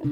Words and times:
God 0.00 0.06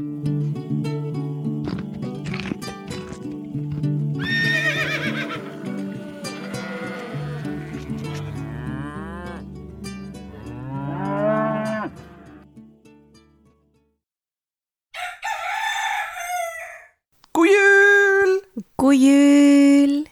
jul! 18.94 20.06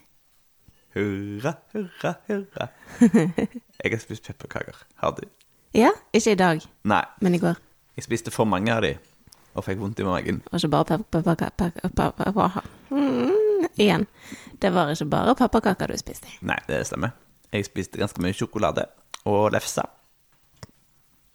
Hurra, 0.95 1.53
hurra, 1.73 2.15
hurra. 2.27 2.67
Jeg 3.85 3.93
har 3.93 3.99
spist 3.99 4.25
pepperkaker. 4.25 4.73
Har 4.95 5.11
du? 5.11 5.23
Ja, 5.75 5.91
ikke 6.13 6.33
i 6.33 6.35
dag, 6.35 6.61
Nei, 6.85 7.05
men 7.21 7.35
i 7.35 7.39
går. 7.39 7.55
jeg 7.97 8.05
spiste 8.05 8.31
for 8.31 8.45
mange 8.45 8.73
av 8.73 8.83
de, 8.83 8.95
og 9.57 9.65
fikk 9.65 9.81
vondt 9.81 10.01
i 10.01 10.07
magen. 10.07 10.43
Og 10.53 10.61
ikke 10.61 10.71
bare 11.97 12.63
mm, 12.91 13.67
Igjen. 13.77 14.07
Det 14.63 14.73
var 14.73 14.93
ikke 14.93 15.09
bare 15.11 15.35
pepperkaker 15.39 15.91
du 15.93 15.97
spiste. 16.01 16.29
Nei, 16.47 16.59
det 16.69 16.85
stemmer. 16.89 17.15
Jeg 17.53 17.67
spiste 17.69 17.99
ganske 18.01 18.21
mye 18.23 18.37
sjokolade 18.37 18.87
og 19.27 19.51
lefse, 19.55 19.83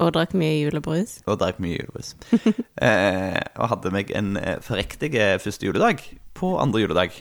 Og 0.02 0.13
drakk 0.16 0.34
mye 0.34 0.61
julebrus. 0.63 1.20
og 1.27 1.39
drakk 1.39 1.59
mye 1.61 1.77
julebrus. 1.77 2.16
eh, 2.81 3.41
og 3.55 3.70
hadde 3.70 3.91
meg 3.94 4.11
en 4.17 4.38
eh, 4.38 4.58
forrektig 4.63 5.13
eh, 5.13 5.38
første 5.39 5.66
juledag 5.67 6.02
på 6.33 6.55
andre 6.58 6.81
juledag. 6.81 7.11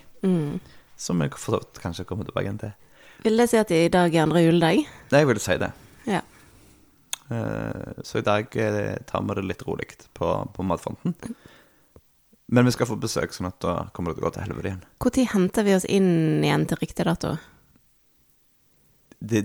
Som 0.96 1.20
jeg 1.20 1.32
for 1.36 1.56
så 1.56 1.60
vidt 1.60 1.80
kanskje 1.82 2.04
kommer 2.08 2.24
tilbake 2.24 2.56
til. 2.60 2.72
Vil 3.24 3.36
det 3.36 3.48
si 3.50 3.56
at 3.60 3.70
i 3.70 3.88
dag 3.92 4.14
er 4.14 4.22
andre 4.22 4.40
juledag? 4.46 4.86
Jeg 5.12 5.28
vil 5.28 5.40
si 5.40 5.58
det. 5.60 5.72
Ja. 6.06 6.20
Eh, 7.30 8.02
så 8.02 8.18
i 8.18 8.26
dag 8.26 8.56
eh, 8.58 8.96
tar 9.06 9.22
vi 9.22 9.34
det 9.38 9.44
litt 9.46 9.62
rolig 9.66 9.86
på, 10.18 10.28
på 10.56 10.64
matfronten. 10.66 11.14
Men 12.50 12.66
vi 12.66 12.72
skal 12.74 12.88
få 12.90 12.96
besøk, 12.98 13.30
sånn 13.32 13.46
at 13.46 13.60
da 13.62 13.74
kommer 13.94 14.10
det 14.10 14.18
til 14.18 14.24
å 14.24 14.28
gå 14.28 14.34
til 14.34 14.42
helvete 14.48 14.70
igjen. 14.72 14.84
Når 15.04 15.28
henter 15.34 15.66
vi 15.68 15.74
oss 15.76 15.84
inn 15.86 16.42
igjen 16.42 16.64
til 16.66 16.80
riktig 16.80 17.06
dato? 17.06 17.36
Det, 19.20 19.44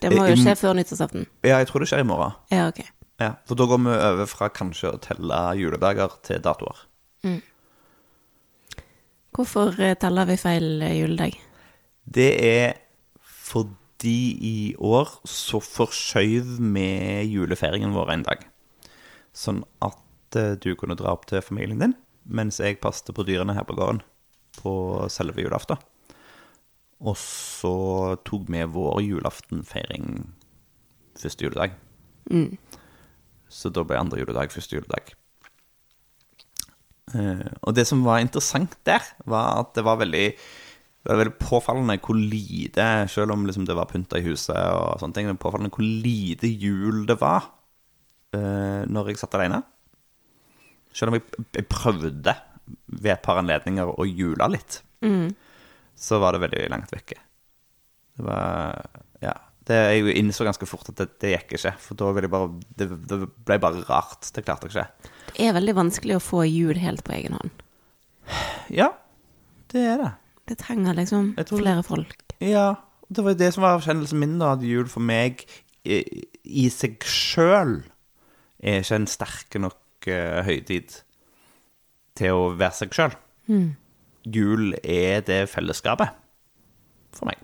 Det 0.00 0.10
må 0.12 0.28
jo 0.28 0.36
I- 0.36 0.42
skje 0.44 0.54
før 0.60 0.76
nyttårsaften. 0.78 1.26
ja, 1.42 1.58
jeg 1.58 1.66
tror 1.72 1.80
det 1.82 1.88
skjer 1.90 2.04
i 2.04 2.06
morgen. 2.06 2.36
Ja, 2.54 2.68
ok. 2.68 2.84
Ja, 3.20 3.32
For 3.46 3.54
da 3.58 3.66
går 3.66 3.78
vi 3.82 3.90
over 4.12 4.26
fra 4.26 4.48
kanskje 4.50 4.92
å 4.94 5.00
telle 5.02 5.40
juledager 5.58 6.14
til 6.22 6.40
datoer. 6.42 6.84
Hvorfor 9.34 9.74
eh, 9.82 9.94
teller 9.98 10.26
vi 10.30 10.36
feil 10.38 10.82
eh, 10.82 10.94
juledag? 11.00 11.34
Det 12.06 12.30
er 12.46 12.74
fordi 13.22 13.74
i 14.10 14.74
år 14.78 15.10
så 15.28 15.60
forskjøv 15.62 16.56
vi 16.60 16.88
julefeiringen 17.30 17.94
vår 17.96 18.12
en 18.14 18.26
dag. 18.26 18.44
Sånn 19.34 19.62
at 19.84 20.38
eh, 20.38 20.54
du 20.60 20.74
kunne 20.78 20.98
dra 20.98 21.14
opp 21.14 21.26
til 21.30 21.44
familien 21.44 21.80
din, 21.82 21.96
mens 22.24 22.60
jeg 22.62 22.80
passet 22.82 23.14
på 23.14 23.26
dyrene 23.26 23.56
her 23.56 23.66
på 23.68 23.76
gården 23.78 24.02
på 24.60 24.74
selve 25.10 25.42
julaften. 25.42 25.80
Og 27.04 27.18
så 27.20 27.74
tok 28.24 28.46
vi 28.52 28.62
vår 28.70 29.02
julaftenfeiring 29.04 30.06
første 31.18 31.46
juledag. 31.46 31.74
Så 33.50 33.70
da 33.74 33.84
ble 33.86 33.98
andre 34.00 34.22
juledag 34.22 34.54
første 34.54 34.78
juledag. 34.78 35.12
Eh, 37.14 37.50
og 37.62 37.74
det 37.76 37.84
som 37.88 38.04
var 38.06 38.22
interessant 38.22 38.76
der, 38.88 39.02
var 39.28 39.60
at 39.60 39.74
det 39.76 39.84
var 39.86 40.00
veldig 40.00 40.28
det 41.04 41.12
var 41.12 41.20
veldig 41.20 41.36
påfallende 41.36 41.98
hvor 42.00 42.16
lite, 42.16 42.84
selv 43.12 43.34
om 43.34 43.42
liksom 43.44 43.66
det 43.68 43.76
var 43.76 43.90
pynta 43.90 44.16
i 44.16 44.24
huset 44.24 44.56
og 44.56 45.02
sånne 45.02 45.12
ting, 45.18 45.26
det 45.28 45.34
var 45.34 45.42
påfallende 45.42 45.74
hvor 45.74 45.84
lite 45.84 46.48
jul 46.48 47.02
det 47.10 47.18
var 47.20 47.50
uh, 48.32 48.82
når 48.88 49.10
jeg 49.12 49.20
satt 49.20 49.36
alene. 49.36 49.60
Selv 50.96 51.12
om 51.12 51.18
jeg, 51.18 51.26
jeg 51.58 51.68
prøvde 51.68 52.34
ved 52.86 53.10
et 53.12 53.24
par 53.24 53.42
anledninger 53.42 53.92
å 53.92 54.06
jule 54.08 54.48
litt, 54.54 54.78
så 56.00 56.22
var 56.22 56.32
det 56.32 56.44
veldig 56.46 56.64
langt 56.72 56.94
vekke. 56.94 57.20
Det 58.16 58.24
var 58.24 58.80
Ja. 59.20 59.34
Det, 59.64 59.76
jeg 59.96 60.16
innså 60.20 60.44
ganske 60.44 60.66
fort 60.68 60.90
at 60.92 60.98
det, 61.00 61.06
det 61.22 61.30
gikk 61.30 61.54
ikke, 61.56 61.70
for 61.80 61.96
da 61.96 62.10
ville 62.12 62.28
bare 62.28 62.50
det, 62.76 62.84
det 63.08 63.16
ble 63.48 63.56
bare 63.62 63.80
rart. 63.88 64.28
Det 64.36 64.42
klarte 64.44 64.68
jeg 64.68 64.74
ikke. 64.74 65.12
Det 65.30 65.46
er 65.46 65.54
veldig 65.56 65.74
vanskelig 65.78 66.18
å 66.18 66.24
få 66.24 66.42
jul 66.44 66.76
helt 66.82 67.00
på 67.06 67.14
egen 67.16 67.36
hånd. 67.38 67.62
Ja, 68.68 68.90
det 69.72 69.86
er 69.94 70.02
det. 70.02 70.10
Det 70.48 70.58
trenger 70.60 70.94
liksom 70.94 71.34
tror- 71.36 71.62
flere 71.62 71.82
folk. 71.82 72.22
Ja, 72.40 72.74
det 73.08 73.24
var 73.24 73.34
det 73.34 73.52
som 73.54 73.62
var 73.62 73.80
kjennelsen 73.80 74.18
min 74.20 74.38
da, 74.38 74.52
at 74.52 74.62
jul 74.62 74.88
for 74.88 75.00
meg 75.00 75.44
i, 75.84 76.02
i 76.44 76.68
seg 76.72 77.04
sjøl 77.04 77.82
er 78.64 78.80
ikke 78.80 78.96
en 78.96 79.06
sterk 79.08 79.56
nok 79.60 80.08
uh, 80.08 80.42
høytid 80.44 81.00
til 82.16 82.32
å 82.36 82.50
være 82.56 82.76
seg 82.78 82.94
sjøl. 82.96 83.16
Jul 84.24 84.74
er 84.82 85.20
det 85.26 85.48
fellesskapet 85.52 86.12
for 87.12 87.28
meg. 87.28 87.40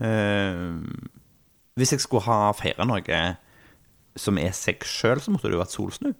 Uh, 0.00 0.80
hvis 1.76 1.92
jeg 1.92 2.00
skulle 2.04 2.24
ha 2.28 2.52
feira 2.56 2.86
noe 2.88 3.22
som 4.16 4.38
er 4.38 4.52
seg 4.56 4.84
sjøl, 4.86 5.20
så 5.20 5.32
måtte 5.32 5.48
det 5.48 5.56
jo 5.56 5.64
vært 5.64 5.74
solsnu. 5.76 6.14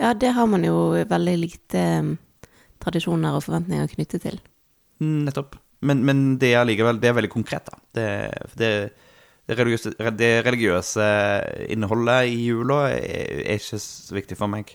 Ja, 0.00 0.14
det 0.14 0.32
har 0.32 0.46
man 0.48 0.64
jo 0.64 0.94
veldig 1.08 1.32
lite 1.36 1.80
eh, 1.80 2.06
tradisjoner 2.82 3.36
og 3.38 3.44
forventninger 3.46 3.90
knyttet 3.94 4.24
til. 4.26 4.40
Nettopp. 5.00 5.56
Men, 5.80 6.02
men 6.04 6.18
det 6.36 6.50
er 6.52 6.58
allikevel 6.60 6.98
Det 7.00 7.08
er 7.08 7.14
veldig 7.16 7.30
konkret, 7.32 7.70
da. 7.70 7.78
Det, 7.96 8.06
det, 8.60 8.70
det, 9.48 9.56
religiøse, 9.56 9.94
det 10.18 10.28
religiøse 10.44 11.06
innholdet 11.72 12.28
i 12.34 12.36
jula 12.50 12.82
er, 12.92 13.40
er 13.46 13.56
ikke 13.60 13.80
så 13.80 14.16
viktig 14.18 14.36
for 14.36 14.52
meg. 14.52 14.74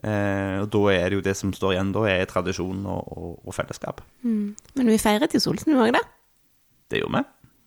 Eh, 0.00 0.56
og 0.62 0.70
da 0.72 0.80
er 0.94 1.10
det 1.12 1.18
jo 1.18 1.24
det 1.26 1.34
som 1.36 1.52
står 1.52 1.74
igjen 1.74 1.92
da, 1.92 2.06
er 2.08 2.24
tradisjon 2.30 2.80
og, 2.88 3.12
og, 3.12 3.34
og 3.44 3.52
fellesskap. 3.56 4.00
Men 4.24 4.88
vi 4.94 4.96
feiret 5.02 5.36
jo 5.36 5.42
solsnu 5.44 5.76
òg, 5.76 5.92
da. 5.98 6.00
Det 6.90 7.02
gjorde 7.02 7.20
vi. 7.20 7.26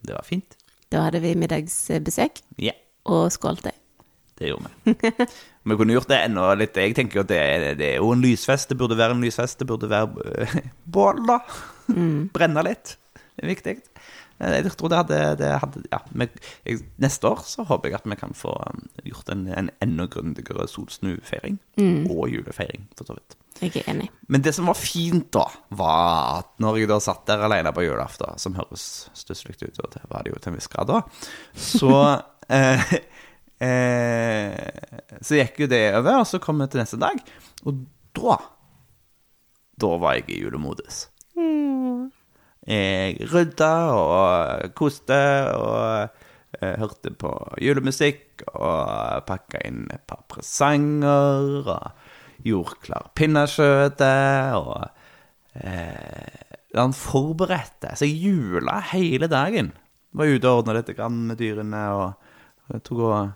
Det 0.09 0.17
var 0.17 0.25
fint. 0.27 0.57
Da 0.91 1.05
hadde 1.07 1.21
vi 1.23 1.35
middagsbesøk 1.39 2.41
Yeah. 2.61 2.77
og 3.09 3.29
skålte. 3.33 3.71
det 4.39 4.49
gjorde 4.49 4.69
vi. 4.85 4.93
Vi 5.63 5.77
kunne 5.79 5.95
gjort 5.95 6.09
det 6.11 6.17
enda 6.25 6.49
litt 6.59 6.75
Jeg 6.75 6.95
tenker 6.97 7.21
jo 7.21 7.23
at 7.23 7.29
det, 7.31 7.77
det 7.79 7.87
er 7.93 8.01
jo 8.01 8.11
en 8.11 8.23
lysfest. 8.23 8.69
Det 8.69 8.77
burde 8.79 8.97
være 8.99 9.15
en 9.15 9.23
lysfest. 9.23 9.59
Det 9.61 9.67
burde 9.69 9.89
være 9.89 10.09
øh, 10.43 10.57
bål, 10.91 11.21
da. 11.29 11.39
Brenne 12.35 12.63
litt. 12.67 12.97
Det 13.37 13.45
er 13.45 13.51
viktig. 13.53 13.75
Eh, 14.39 14.57
Jeg 14.59 14.73
tror 14.75 14.91
det 14.91 14.99
hadde, 14.99 15.21
det 15.39 15.51
hadde 15.63 15.83
Ja. 15.91 16.01
Men 16.11 16.29
jeg, 16.65 16.81
neste 17.01 17.29
år 17.31 17.43
så 17.47 17.63
håper 17.69 17.89
jeg 17.89 18.01
at 18.01 18.09
vi 18.11 18.17
kan 18.19 18.35
få 18.35 18.51
um, 18.67 18.83
gjort 19.07 19.31
en, 19.31 19.47
en 19.47 19.71
enda 19.81 20.05
grundigere 20.11 20.67
solsnufeiring. 20.67 21.59
Og 22.11 22.27
julefeiring, 22.33 22.89
for 22.97 23.07
så 23.07 23.15
vidt. 23.17 23.37
Jeg 23.61 23.83
er 23.83 23.91
enig. 23.93 24.09
Men 24.27 24.43
det 24.43 24.51
som 24.57 24.67
var 24.67 24.75
fint, 24.75 25.29
da, 25.31 25.45
var 25.77 26.39
at 26.41 26.49
når 26.59 26.81
jeg 26.81 26.89
da 26.89 26.97
satt 27.03 27.23
der 27.29 27.43
alene 27.45 27.71
på 27.73 27.85
julaften, 27.85 28.35
som 28.41 28.55
høres 28.57 28.85
stusslig 29.15 29.55
ut, 29.61 29.79
og 29.79 29.91
det 29.93 30.01
var 30.09 30.25
det 30.25 30.33
jo 30.33 30.39
til 30.41 30.51
en 30.51 30.57
viss 30.57 30.67
grad 30.73 30.89
da, 30.89 31.01
så 31.55 31.93
eh, 32.57 32.95
eh, 33.61 34.53
Så 35.21 35.37
gikk 35.39 35.63
jo 35.65 35.69
det 35.71 35.83
over, 35.97 36.21
og 36.21 36.27
så 36.29 36.39
kom 36.43 36.61
vi 36.63 36.69
til 36.71 36.83
neste 36.83 36.99
dag, 37.01 37.19
og 37.65 37.85
da 38.17 38.37
Da 39.81 39.95
var 39.97 40.19
jeg 40.19 40.29
i 40.29 40.43
julemodus. 40.43 41.07
Jeg 42.63 43.17
rydda 43.27 43.71
og 43.91 44.69
koste 44.77 45.17
og 45.57 46.07
eh, 46.61 46.75
hørte 46.79 47.11
på 47.19 47.31
julemusikk 47.59 48.45
og 48.53 49.25
pakka 49.27 49.65
inn 49.67 49.81
et 49.91 50.05
par 50.07 50.21
presanger 50.31 51.67
og 51.73 52.45
gjorde 52.47 52.79
klar 52.85 53.09
pinnekjøttet 53.19 54.55
og 54.55 54.87
eh, 55.59 56.39
Han 56.73 56.95
forberedte. 56.97 57.91
Så 57.93 58.07
jeg 58.07 58.31
jula 58.31 58.79
hele 58.93 59.27
dagen. 59.29 59.73
Var 60.13 60.31
ute 60.31 60.49
og 60.49 60.63
ordna 60.63 60.79
litt 60.79 60.89
med 61.11 61.37
dyrene 61.37 61.83
og, 61.93 62.31
og 62.71 62.83
tok 62.87 63.03
og, 63.03 63.33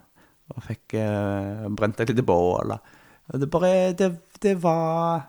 og 0.54 0.64
fikk 0.64 0.96
eh, 1.00 1.68
brent 1.76 2.00
et 2.02 2.12
lite 2.12 2.26
bål. 2.26 2.76
og 2.78 3.40
Det 3.42 3.50
bare 3.52 3.94
det, 3.98 4.12
det 4.44 4.56
var 4.64 5.28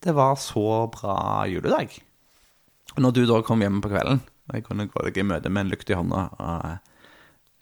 Det 0.00 0.14
var 0.14 0.36
så 0.38 0.86
bra 0.94 1.44
juledag. 1.50 1.96
Og 2.96 3.02
når 3.02 3.12
du 3.12 3.24
da 3.26 3.40
kom 3.42 3.60
hjem 3.60 3.80
på 3.82 3.90
kvelden, 3.90 4.20
og 4.48 4.54
jeg 4.54 4.64
kunne 4.64 4.88
gå 4.88 5.02
deg 5.04 5.18
i 5.18 5.26
møte 5.26 5.50
med 5.50 5.66
en 5.66 5.72
lukt 5.72 5.90
i 5.90 5.96
hånda 5.98 6.20
og 6.38 6.68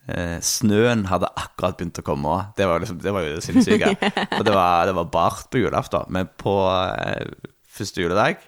eh, 0.06 0.36
Snøen 0.44 1.06
hadde 1.10 1.32
akkurat 1.34 1.78
begynt 1.78 1.98
å 1.98 2.04
komme. 2.06 2.34
Det, 2.56 2.68
var 2.68 2.82
liksom, 2.84 3.00
det 3.02 3.14
var 3.16 3.24
jo 3.24 3.38
det 3.38 3.42
sinnssyke. 3.46 3.94
For 4.36 4.44
det 4.46 4.54
var, 4.54 4.86
det 4.86 4.94
var 5.00 5.08
bart 5.10 5.48
på 5.50 5.64
julaften. 5.64 6.06
Men 6.14 6.28
på 6.38 6.54
eh, 6.92 7.32
første 7.66 8.04
juledag, 8.04 8.44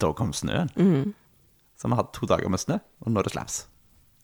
da 0.00 0.12
kom 0.16 0.32
snøen. 0.32 0.70
Så 1.76 1.90
vi 1.90 1.98
hadde 1.98 2.14
to 2.14 2.30
dager 2.30 2.48
med 2.48 2.62
snø, 2.62 2.78
og 3.02 3.10
nå 3.12 3.20
er 3.20 3.28
det 3.28 3.34
slaps. 3.34 3.64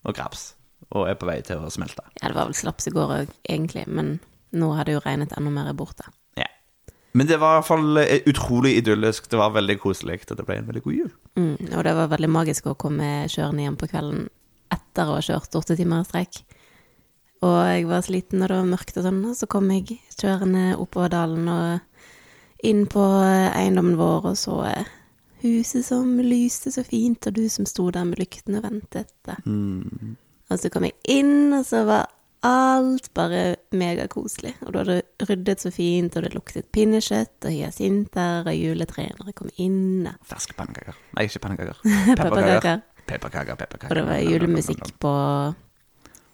Og 0.06 0.14
graps. 0.16 0.52
Og 0.96 1.08
er 1.08 1.18
på 1.20 1.28
vei 1.28 1.40
til 1.44 1.60
å 1.60 1.70
smelte. 1.72 2.06
Ja, 2.20 2.30
det 2.30 2.36
var 2.36 2.48
vel 2.48 2.56
slaps 2.56 2.88
i 2.88 2.94
går 2.94 3.14
òg, 3.18 3.32
egentlig, 3.44 3.84
men 3.92 4.18
nå 4.56 4.70
har 4.76 4.88
det 4.88 4.96
jo 4.96 5.02
regnet 5.04 5.34
enda 5.36 5.52
mer 5.52 5.68
borte. 5.76 6.08
Ja. 6.38 6.48
Men 7.12 7.28
det 7.28 7.36
var 7.42 7.56
i 7.56 7.60
hvert 7.60 7.68
fall 7.68 8.00
eh, 8.00 8.22
utrolig 8.30 8.76
idyllisk. 8.80 9.28
Det 9.28 9.40
var 9.40 9.52
veldig 9.56 9.78
koselig, 9.82 10.22
og 10.30 10.38
det 10.38 10.46
ble 10.48 10.60
en 10.62 10.70
veldig 10.70 10.84
god 10.86 10.96
jul. 10.96 11.10
Mm, 11.36 11.56
og 11.74 11.84
det 11.84 11.96
var 12.00 12.12
veldig 12.14 12.30
magisk 12.32 12.70
å 12.70 12.78
komme 12.80 13.10
kjørende 13.28 13.66
hjem 13.66 13.80
på 13.80 13.90
kvelden 13.92 14.28
etter 14.72 15.08
å 15.08 15.18
ha 15.18 15.24
kjørt 15.24 15.60
åtte 15.60 15.76
timer 15.76 16.04
i 16.04 16.08
strekk. 16.08 16.40
Og 17.44 17.58
jeg 17.68 17.86
var 17.86 18.02
sliten, 18.02 18.42
og 18.42 18.50
det 18.50 18.56
var 18.58 18.70
mørkt 18.72 18.96
og 18.98 19.04
sånn, 19.06 19.20
og 19.28 19.36
så 19.38 19.46
kom 19.50 19.68
jeg 19.70 20.00
kjørende 20.16 20.72
oppover 20.80 21.12
dalen 21.12 21.50
og 21.52 22.66
inn 22.66 22.86
på 22.90 23.02
eiendommen 23.54 23.98
vår 23.98 24.32
og 24.32 24.38
så 24.38 24.56
eh, 24.66 24.88
huset 25.44 25.86
som 25.86 26.16
lyste 26.18 26.72
så 26.74 26.82
fint, 26.86 27.28
og 27.28 27.36
du 27.36 27.44
som 27.52 27.68
sto 27.68 27.86
der 27.94 28.08
med 28.08 28.18
lyktene 28.18 28.58
og 28.58 28.66
ventet. 28.66 29.12
Mm. 29.44 30.16
Og 30.48 30.60
så 30.60 30.70
kom 30.72 30.86
jeg 30.88 30.96
inn, 31.08 31.52
og 31.52 31.66
så 31.68 31.82
var 31.88 32.08
alt 32.46 33.10
bare 33.14 33.56
megakoselig. 33.74 34.54
Og 34.62 34.72
du 34.72 34.78
hadde 34.78 35.02
ryddet 35.28 35.60
så 35.60 35.72
fint, 35.74 36.16
og 36.16 36.24
det 36.24 36.34
luktet 36.34 36.68
pinnekjøtt 36.74 37.48
og 37.48 37.54
hyasinter 37.54 38.46
og 38.46 38.54
juletrenere 38.54 39.34
kom 39.36 39.50
inn. 39.56 40.08
Ferske 40.30 40.56
pannekaker. 40.58 40.98
Nei, 41.16 41.26
ikke 41.28 41.42
pannekaker. 41.44 41.82
Pepperkaker. 42.20 42.84
Pepperkaker, 43.08 43.56
pepperkaker. 43.56 43.90
Og 43.90 43.96
det 43.96 44.06
var 44.06 44.20
julemusikk 44.22 44.92
på 45.00 45.14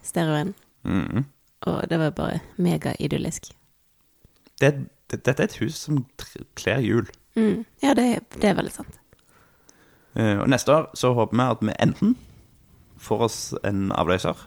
stereoen. 0.05 0.55
Mm. 0.85 1.25
Og 1.71 1.79
det 1.91 1.99
var 1.99 2.11
bare 2.11 2.41
megaidyllisk. 2.57 3.53
Det, 4.61 4.75
det, 5.11 5.23
dette 5.25 5.39
er 5.39 5.49
et 5.49 5.59
hus 5.63 5.79
som 5.87 6.03
kler 6.59 6.83
jul. 6.85 7.09
Mm. 7.39 7.65
Ja, 7.83 7.95
det, 7.95 8.09
det 8.35 8.51
er 8.51 8.59
veldig 8.59 8.75
sant. 8.75 9.01
Uh, 10.15 10.45
og 10.45 10.49
neste 10.51 10.75
år 10.75 10.91
så 10.95 11.11
håper 11.15 11.39
vi 11.39 11.47
at 11.47 11.63
vi 11.63 11.77
enten 11.83 12.17
får 13.05 13.25
oss 13.29 13.39
en 13.67 13.87
avløser, 13.95 14.39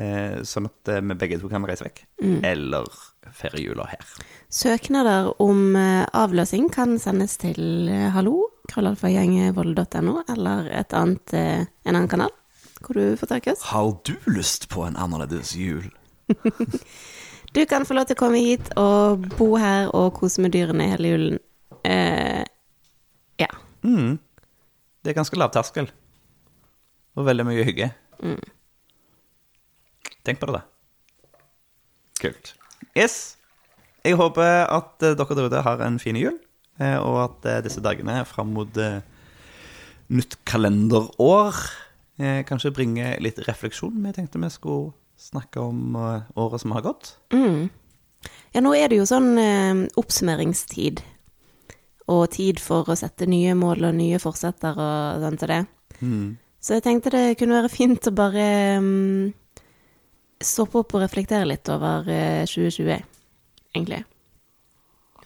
eh, 0.00 0.40
sånn 0.46 0.68
at 0.70 0.92
eh, 0.92 1.02
vi 1.04 1.16
begge 1.20 1.38
to 1.40 1.50
kan 1.52 1.66
reise 1.68 1.86
vekk, 1.86 2.02
eller 2.46 2.88
feire 3.36 3.62
jula 3.62 3.86
her. 3.92 4.10
Søknader 4.50 5.30
om 5.42 5.76
eh, 5.78 6.04
avløsning 6.16 6.70
kan 6.74 6.98
sendes 7.02 7.36
til 7.42 7.88
eh, 7.92 8.08
hallo, 8.16 8.48
krøllalfagjengevold.no, 8.72 10.20
eller 10.32 10.70
et 10.80 10.96
annet, 10.96 11.36
en 11.36 11.94
annen 11.94 12.10
kanal, 12.10 12.34
hvor 12.80 12.96
du 12.96 13.16
får 13.20 13.34
tak 13.34 13.48
i 13.48 13.54
oss. 13.54 13.64
Har 13.70 13.92
du 14.08 14.14
lyst 14.30 14.70
på 14.72 14.86
en 14.88 14.98
annerledes 14.98 15.54
jul? 15.58 15.90
Du 17.52 17.66
kan 17.66 17.82
få 17.86 17.96
lov 17.98 18.06
til 18.06 18.14
å 18.14 18.20
komme 18.20 18.40
hit 18.44 18.68
og 18.78 19.24
bo 19.34 19.56
her 19.58 19.88
og 19.96 20.12
kose 20.20 20.42
med 20.42 20.52
dyrene 20.54 20.86
hele 20.92 21.08
julen. 21.10 21.38
Eh, 21.82 22.44
ja. 23.42 23.48
Mm. 23.82 24.20
Det 25.02 25.10
er 25.10 25.16
ganske 25.16 25.38
lav 25.40 25.50
terskel. 25.54 25.88
Og 27.18 27.26
veldig 27.26 27.46
mye 27.48 27.66
hygge. 27.66 27.90
Tenk 30.26 30.40
på 30.40 30.50
det, 30.50 30.60
da. 30.60 31.40
Kult. 32.20 32.54
Yes. 32.96 33.36
Jeg 34.04 34.16
håper 34.16 34.64
at 34.70 35.04
eh, 35.04 35.16
dere 35.16 35.36
der 35.36 35.48
ute 35.50 35.64
har 35.64 35.82
en 35.84 35.98
fin 36.00 36.16
jul, 36.16 36.36
eh, 36.80 36.96
og 36.96 37.18
at 37.24 37.48
eh, 37.48 37.62
disse 37.64 37.82
dagene 37.84 38.22
fram 38.28 38.52
mot 38.56 38.80
nytt 40.10 40.38
kalenderår 40.48 41.58
eh, 42.20 42.40
kanskje 42.48 42.72
bringer 42.76 43.20
litt 43.22 43.40
refleksjon. 43.46 44.00
Vi 44.04 44.14
tenkte 44.16 44.40
vi 44.40 44.50
skulle 44.52 44.92
snakke 45.20 45.60
om 45.60 45.96
året 46.00 46.62
som 46.62 46.72
har 46.72 46.84
gått. 46.86 47.14
Mm. 47.34 47.68
Ja, 48.54 48.62
nå 48.64 48.72
er 48.74 48.90
det 48.90 49.00
jo 49.00 49.08
sånn 49.08 49.34
eh, 49.40 49.86
oppsummeringstid. 50.00 51.02
Og 52.10 52.24
tid 52.34 52.58
for 52.58 52.88
å 52.90 52.96
sette 52.98 53.28
nye 53.30 53.54
mål 53.54 53.86
og 53.86 53.98
nye 54.00 54.18
forsetter 54.18 54.74
og 54.74 55.22
sånn 55.22 55.38
til 55.38 55.52
det. 55.52 55.60
Mm. 56.00 56.30
Så 56.60 56.76
jeg 56.76 56.84
tenkte 56.84 57.12
det 57.14 57.38
kunne 57.40 57.56
være 57.56 57.72
fint 57.72 58.08
å 58.10 58.12
bare 58.12 58.46
um, 58.82 59.30
stoppe 60.40 60.82
opp 60.82 60.94
og 60.96 61.04
reflektere 61.04 61.48
litt 61.48 61.68
over 61.72 62.08
eh, 62.12 62.44
2020, 62.48 63.00
egentlig. 63.72 64.02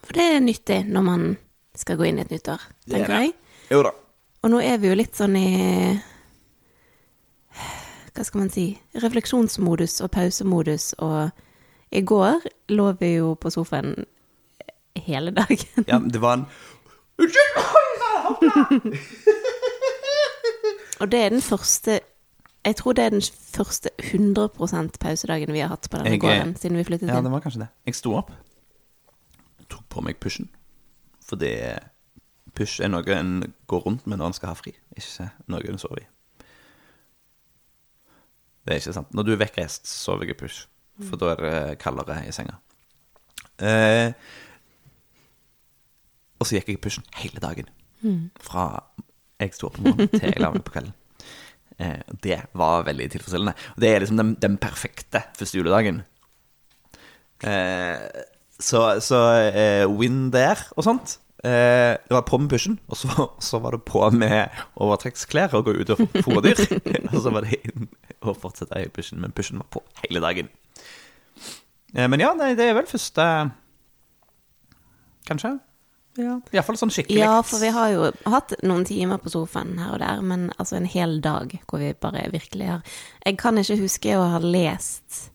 For 0.04 0.14
det 0.14 0.26
er 0.30 0.44
nyttig 0.44 0.80
når 0.86 1.06
man 1.06 1.26
skal 1.74 1.98
gå 1.98 2.06
inn 2.06 2.20
i 2.20 2.24
et 2.24 2.30
nytt 2.34 2.50
år, 2.54 2.62
er 2.86 2.92
tenker 2.92 3.14
jeg. 3.18 3.32
Jo 3.72 3.82
da. 3.86 3.94
Og 4.44 4.52
nå 4.52 4.60
er 4.62 4.78
vi 4.78 4.90
jo 4.90 4.98
litt 4.98 5.16
sånn 5.16 5.36
i 5.40 5.48
Hva 8.14 8.22
skal 8.22 8.44
man 8.44 8.50
si 8.52 8.66
Refleksjonsmodus 9.02 9.96
og 10.04 10.12
pausemodus, 10.14 10.92
og 11.02 11.32
i 11.94 12.02
går 12.06 12.44
lå 12.74 12.90
vi 13.00 13.14
jo 13.16 13.34
på 13.40 13.50
sofaen 13.50 14.04
hele 15.06 15.34
dagen. 15.34 15.88
Ja, 15.88 15.98
det 15.98 16.22
var 16.22 16.38
en 16.38 16.46
Unnskyld! 17.18 17.54
Og 21.00 21.10
det 21.12 21.20
er 21.24 21.28
den 21.34 21.42
første 21.42 22.00
Jeg 22.64 22.76
tror 22.76 22.92
det 22.96 23.04
er 23.04 23.10
den 23.10 23.22
første 23.54 23.90
100% 24.00 24.98
pausedagen 25.00 25.52
vi 25.52 25.58
har 25.60 25.68
hatt 25.68 25.88
på 25.90 25.98
denne 25.98 26.10
Jeg 26.10 26.20
er- 26.22 26.44
gården 26.44 26.56
siden 26.56 26.76
vi 26.78 26.84
flyttet 26.84 27.08
Ja, 27.08 27.18
inn. 27.18 27.24
det 27.24 27.32
var 27.32 27.40
kanskje 27.40 27.58
det. 27.60 27.68
Jeg 27.86 27.94
sto 27.94 28.14
opp, 28.16 28.30
tok 29.68 29.82
på 29.90 30.00
meg 30.02 30.16
pushen, 30.20 30.48
fordi 31.20 31.50
push 32.54 32.80
er 32.80 32.88
noe 32.88 33.04
en 33.18 33.54
går 33.68 33.82
rundt 33.84 34.06
med 34.06 34.16
når 34.18 34.26
en 34.26 34.32
skal 34.32 34.48
ha 34.48 34.54
fri, 34.54 34.72
ikke 34.96 35.30
noe 35.48 35.60
en 35.68 35.78
sover 35.78 35.98
i. 36.00 36.06
Det 38.64 38.72
er 38.72 38.80
ikke 38.80 38.94
sant. 38.96 39.12
Når 39.14 39.22
du 39.26 39.32
er 39.32 39.36
vekkreist, 39.44 39.86
sover 39.86 40.24
jeg 40.24 40.30
i 40.30 40.38
push, 40.40 40.66
for 41.10 41.16
da 41.20 41.26
er 41.34 41.36
det 41.42 41.78
kaldere 41.82 42.22
i 42.26 42.32
senga. 42.32 42.54
Eh, 43.58 44.12
og 46.40 46.46
så 46.46 46.56
gikk 46.56 46.68
jeg 46.72 46.78
i 46.78 46.80
pushen 46.80 47.04
hele 47.20 47.40
dagen. 47.44 47.68
Fra 48.40 48.84
jeg 49.44 49.56
sto 49.56 49.70
opp 49.70 49.80
om 49.80 49.90
morgenen 49.90 50.12
til 50.12 50.28
jeg 50.28 50.42
la 50.42 50.52
meg 50.54 50.64
på 50.66 50.74
kvelden. 50.76 50.94
Eh, 51.78 52.14
det 52.26 52.40
var 52.58 52.86
veldig 52.86 53.08
tilfredsstillende. 53.14 53.56
Det 53.80 53.90
er 53.90 54.04
liksom 54.04 54.20
den, 54.20 54.36
den 54.42 54.60
perfekte 54.62 55.24
første 55.38 55.58
juledagen. 55.58 56.02
Eh, 57.44 58.06
så 58.62 58.86
så 59.02 59.20
eh, 59.50 59.84
win 59.90 60.30
der 60.34 60.60
og 60.76 60.86
sånt. 60.86 61.18
Eh, 61.44 61.98
det 62.00 62.14
var 62.14 62.24
på 62.24 62.38
med 62.40 62.48
pysjen, 62.48 62.78
og 62.88 62.96
så, 62.96 63.28
så 63.42 63.58
var 63.60 63.74
det 63.76 63.82
på 63.84 64.00
med 64.16 64.48
overtrekksklær 64.80 65.52
og 65.58 65.66
gå 65.66 65.74
ut 65.82 65.90
og 65.92 66.00
fôre 66.24 66.40
dyr. 66.46 66.62
og 67.12 67.18
så 67.20 67.32
var 67.34 67.44
det 67.44 67.58
inn 67.60 67.90
og 68.24 68.38
fortsette 68.40 68.80
i 68.80 68.88
pysjen, 68.88 69.20
men 69.20 69.34
pysjen 69.36 69.60
var 69.60 69.68
på 69.74 69.82
hele 70.00 70.22
dagen. 70.24 70.48
Eh, 71.92 72.08
men 72.08 72.22
ja, 72.22 72.32
nei, 72.38 72.54
det 72.56 72.70
er 72.70 72.78
vel 72.78 72.88
første 72.88 73.26
Kanskje? 75.24 75.54
Ja, 76.16 76.36
Iallfall 76.54 76.76
sånn 76.78 76.92
skikkelig. 76.94 77.18
Ja, 77.24 77.40
for 77.42 77.58
vi 77.58 77.72
har 77.74 77.88
jo 77.90 78.10
hatt 78.30 78.52
noen 78.62 78.84
timer 78.86 79.18
på 79.18 79.32
sofaen 79.32 79.72
her 79.82 79.96
og 79.96 79.98
der, 80.02 80.20
men 80.22 80.48
altså 80.62 80.76
en 80.78 80.86
hel 80.86 81.16
dag 81.24 81.56
hvor 81.66 81.82
vi 81.82 81.92
bare 81.98 82.28
virkelig 82.30 82.68
har 82.70 82.82
Jeg 83.26 83.38
kan 83.40 83.58
ikke 83.58 83.80
huske 83.80 84.14
å 84.18 84.28
ha 84.36 84.38
lest 84.38 85.30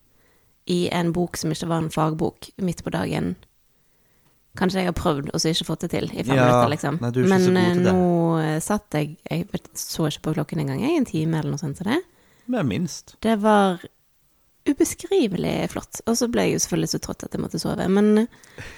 i 0.70 0.88
en 0.94 1.12
bok 1.12 1.36
som 1.36 1.50
ikke 1.52 1.68
var 1.68 1.82
en 1.82 1.90
fagbok, 1.92 2.48
midt 2.62 2.84
på 2.86 2.92
dagen. 2.94 3.34
Kanskje 4.58 4.80
jeg 4.82 4.88
har 4.90 4.96
prøvd 4.98 5.30
og 5.34 5.40
så 5.40 5.52
ikke 5.52 5.66
fått 5.68 5.84
det 5.86 5.90
til 5.92 6.08
i 6.10 6.24
fem 6.24 6.34
Ja, 6.36 6.46
minutter, 6.48 6.70
liksom. 6.72 6.98
nei, 7.02 7.10
du 7.14 7.20
er 7.20 7.26
ikke 7.26 7.32
men 7.34 7.44
så 7.44 7.50
god 7.52 7.60
eh, 7.60 7.72
til 7.74 7.84
det. 7.84 7.92
nå 7.94 8.40
eh, 8.44 8.58
satt 8.64 8.96
jeg 8.98 9.16
Jeg 9.30 9.62
så 9.78 10.06
ikke 10.10 10.24
på 10.26 10.34
klokken 10.40 10.62
engang, 10.64 10.80
jeg, 10.82 10.96
en 10.98 11.06
time 11.08 11.38
eller 11.38 11.54
noe 11.54 11.62
sånt 11.62 11.78
som 11.78 11.86
det. 11.90 12.00
Med 12.50 12.66
minst. 12.66 13.14
Det 13.22 13.36
var 13.42 13.78
ubeskrivelig 14.74 15.70
flott. 15.72 16.00
Og 16.06 16.16
så 16.16 16.28
ble 16.32 16.42
jeg 16.46 16.52
jo 16.56 16.62
selvfølgelig 16.64 16.92
så 16.94 17.00
trøtt 17.04 17.24
at 17.26 17.34
jeg 17.36 17.40
måtte 17.44 17.60
sove. 17.62 17.86
Men, 17.88 18.26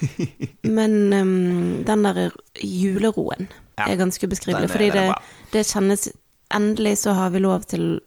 men 0.79 1.13
um, 1.13 1.85
den 1.89 2.03
der 2.09 2.31
juleroen 2.63 3.49
Ja, 3.79 3.87
er 3.89 3.97
ganske 3.97 4.27
ubeskrivelig. 4.29 4.69
er- 4.69 4.73
fordi 4.73 4.91
det, 4.93 5.07
det 5.53 5.67
kjennes 5.67 6.09
Endelig 6.53 6.99
så 7.01 7.15
har 7.17 7.31
vi 7.33 7.41
lov 7.41 7.63
til 7.65 8.01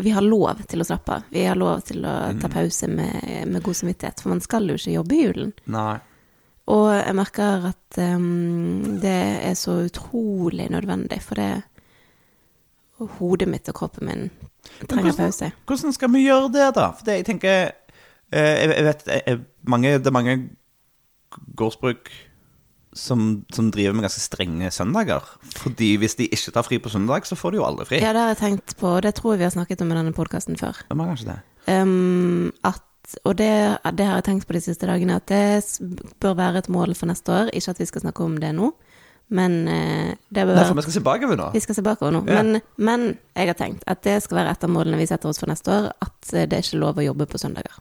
Vi 0.00 0.10
har 0.10 0.22
lov 0.24 0.62
til 0.66 0.80
å 0.80 0.84
slappe 0.88 1.12
av. 1.18 1.22
Vi 1.30 1.42
har 1.44 1.54
lov 1.60 1.82
til 1.84 2.00
å 2.02 2.14
Mm. 2.32 2.40
ta 2.40 2.48
pause 2.48 2.88
med, 2.88 3.46
med 3.46 3.62
god 3.62 3.74
samvittighet. 3.76 4.20
For 4.22 4.28
man 4.32 4.40
skal 4.40 4.66
jo 4.66 4.74
ikke 4.74 4.94
jobbe 4.96 5.14
i 5.14 5.22
julen. 5.26 5.52
Nei. 5.66 5.98
Og 6.66 6.88
jeg 6.96 7.14
merker 7.14 7.66
at 7.68 7.98
um, 8.16 8.98
det 9.02 9.44
er 9.44 9.54
så 9.54 9.76
utrolig 9.84 10.70
nødvendig, 10.72 11.20
for 11.22 11.34
det 11.36 11.62
Hodet 12.98 13.48
mitt 13.50 13.68
og 13.68 13.74
kroppen 13.74 14.06
min 14.06 14.28
trenger 14.88 15.10
hvordan- 15.10 15.32
pause. 15.32 15.52
Hvordan 15.66 15.92
skal 15.92 16.12
vi 16.12 16.26
gjøre 16.26 16.52
det, 16.52 16.68
da? 16.76 16.90
For 16.92 17.04
det, 17.04 17.16
jeg 17.20 17.26
tenker 17.26 17.72
eh, 18.32 18.54
Jeg, 18.62 18.84
vet 18.84 19.44
mange, 19.66 19.98
Det 19.98 20.06
er 20.06 20.14
mange 20.14 20.36
gårdsbruk 21.56 22.08
som, 22.94 23.44
som 23.52 23.70
driver 23.74 23.92
med 23.96 24.06
ganske 24.06 24.22
strenge 24.22 24.70
søndager. 24.70 25.24
Fordi 25.58 25.96
hvis 25.98 26.14
de 26.14 26.28
ikke 26.30 26.52
tar 26.54 26.62
fri 26.62 26.78
på 26.78 26.88
søndag, 26.92 27.26
så 27.26 27.34
får 27.34 27.50
de 27.50 27.58
jo 27.58 27.66
aldri 27.66 27.86
fri. 27.88 27.98
Ja, 27.98 28.12
det 28.14 28.22
har 28.22 28.28
jeg 28.34 28.38
tenkt 28.38 28.76
på, 28.78 28.86
og 28.86 29.02
det 29.02 29.16
tror 29.18 29.34
jeg 29.34 29.42
vi 29.42 29.48
har 29.48 29.54
snakket 29.56 29.82
om 29.82 29.90
i 29.90 29.96
denne 29.98 30.14
podkasten 30.14 30.58
før. 30.60 30.78
Det 30.88 30.98
var 30.98 31.10
kanskje 31.10 31.32
det. 31.32 31.38
Um, 31.74 32.52
at, 32.64 33.16
og 33.24 33.34
det, 33.40 33.50
det 33.98 34.06
har 34.06 34.20
jeg 34.20 34.26
tenkt 34.30 34.46
på 34.46 34.54
de 34.54 34.62
siste 34.62 34.86
dagene, 34.86 35.18
at 35.18 35.26
det 35.26 36.14
bør 36.22 36.36
være 36.38 36.62
et 36.62 36.70
mål 36.70 36.94
for 36.94 37.10
neste 37.10 37.34
år. 37.34 37.50
Ikke 37.52 37.74
at 37.74 37.82
vi 37.82 37.90
skal 37.90 38.06
snakke 38.06 38.24
om 38.24 38.38
det 38.38 38.54
nå, 38.54 38.70
men 39.28 39.68
eh, 39.68 40.14
det 40.28 40.44
bør 40.46 40.58
Derfor 40.58 40.78
vi 40.78 40.84
skal 40.86 40.96
se 40.98 41.04
bakover 41.04 41.38
nå. 41.40 41.50
Vi 41.54 41.62
skal 41.64 41.78
se 41.78 41.84
bakover 41.84 42.12
nå. 42.12 42.24
Ja. 42.28 42.42
Men, 42.42 42.60
men 42.76 43.06
jeg 43.34 43.50
har 43.50 43.58
tenkt 43.58 43.86
at 43.90 44.02
det 44.04 44.18
skal 44.24 44.42
være 44.42 44.54
et 44.56 44.66
av 44.66 44.72
målene 44.72 45.00
vi 45.00 45.08
setter 45.08 45.30
oss 45.30 45.40
for 45.40 45.50
neste 45.50 45.72
år, 45.72 45.90
at 46.04 46.34
eh, 46.34 46.48
det 46.48 46.58
er 46.58 46.66
ikke 46.66 46.82
lov 46.82 47.00
å 47.00 47.06
jobbe 47.06 47.28
på 47.30 47.40
søndager. 47.40 47.78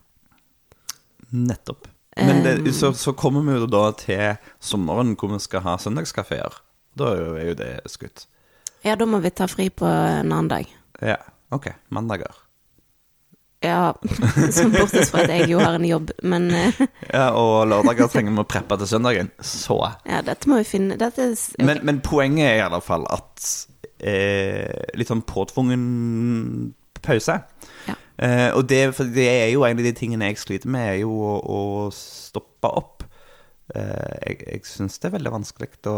Nettopp. 1.34 1.90
Men 2.14 2.44
det, 2.46 2.60
Um, 2.62 2.74
så, 2.78 2.92
så 2.94 3.10
kommer 3.18 3.42
vi 3.42 3.56
jo 3.58 3.66
da 3.66 3.88
til 3.98 4.36
sommeren 4.62 5.16
hvor 5.18 5.32
vi 5.32 5.40
skal 5.42 5.64
ha 5.66 5.80
søndagskafeer. 5.82 6.60
Da 6.94 7.10
er 7.10 7.24
jo, 7.24 7.32
er 7.34 7.48
jo 7.48 7.56
det 7.58 7.72
skutt. 7.90 8.28
Ja, 8.86 8.94
da 9.00 9.08
må 9.10 9.18
vi 9.24 9.32
ta 9.34 9.48
fri 9.50 9.72
på 9.74 9.88
en 9.88 10.30
annen 10.30 10.52
dag. 10.52 10.70
Ja, 11.02 11.18
ok. 11.56 11.72
Mandager. 11.90 12.43
Ja, 13.64 13.94
som 14.58 14.74
bortsett 14.74 15.08
fra 15.12 15.24
at 15.24 15.32
jeg 15.32 15.50
jo 15.54 15.62
har 15.64 15.78
en 15.78 15.88
jobb, 15.88 16.12
men 16.28 16.50
eh, 16.52 16.82
Ja, 17.16 17.30
Og 17.40 17.70
lørdager 17.72 18.12
trenger 18.12 18.36
vi 18.36 18.44
å 18.44 18.48
preppe 18.50 18.78
til 18.82 18.90
søndagen. 18.92 19.32
Så. 19.40 19.78
ja, 20.10 20.20
dette 20.26 20.52
må 20.52 20.60
vi 20.60 20.68
finne 20.68 20.98
Dette 21.00 21.30
er 21.30 21.36
okay. 21.38 21.66
Men, 21.66 21.84
men 21.88 22.02
poenget 22.04 22.50
er 22.50 22.60
i 22.60 22.66
alle 22.66 22.82
fall 22.84 23.08
at 23.14 23.48
eh, 24.04 24.92
Litt 25.00 25.12
sånn 25.12 25.24
påtvungen 25.28 26.74
pause. 27.04 27.38
Ja. 27.88 27.96
Eh, 28.18 28.50
og 28.56 28.68
det, 28.70 28.82
det 29.16 29.28
er 29.28 29.50
jo 29.52 29.66
en 29.68 29.80
av 29.80 29.86
de 29.86 29.94
tingene 29.98 30.30
jeg 30.32 30.40
sliter 30.40 30.72
med, 30.72 30.86
er 30.94 31.00
jo 31.02 31.12
å, 31.12 31.34
å 31.44 31.62
stoppe 31.96 32.72
opp. 32.72 33.04
Eh, 33.76 34.14
jeg 34.28 34.38
jeg 34.48 34.68
syns 34.70 35.00
det 35.00 35.10
er 35.10 35.18
veldig 35.18 35.34
vanskelig 35.34 35.72
å 35.92 35.98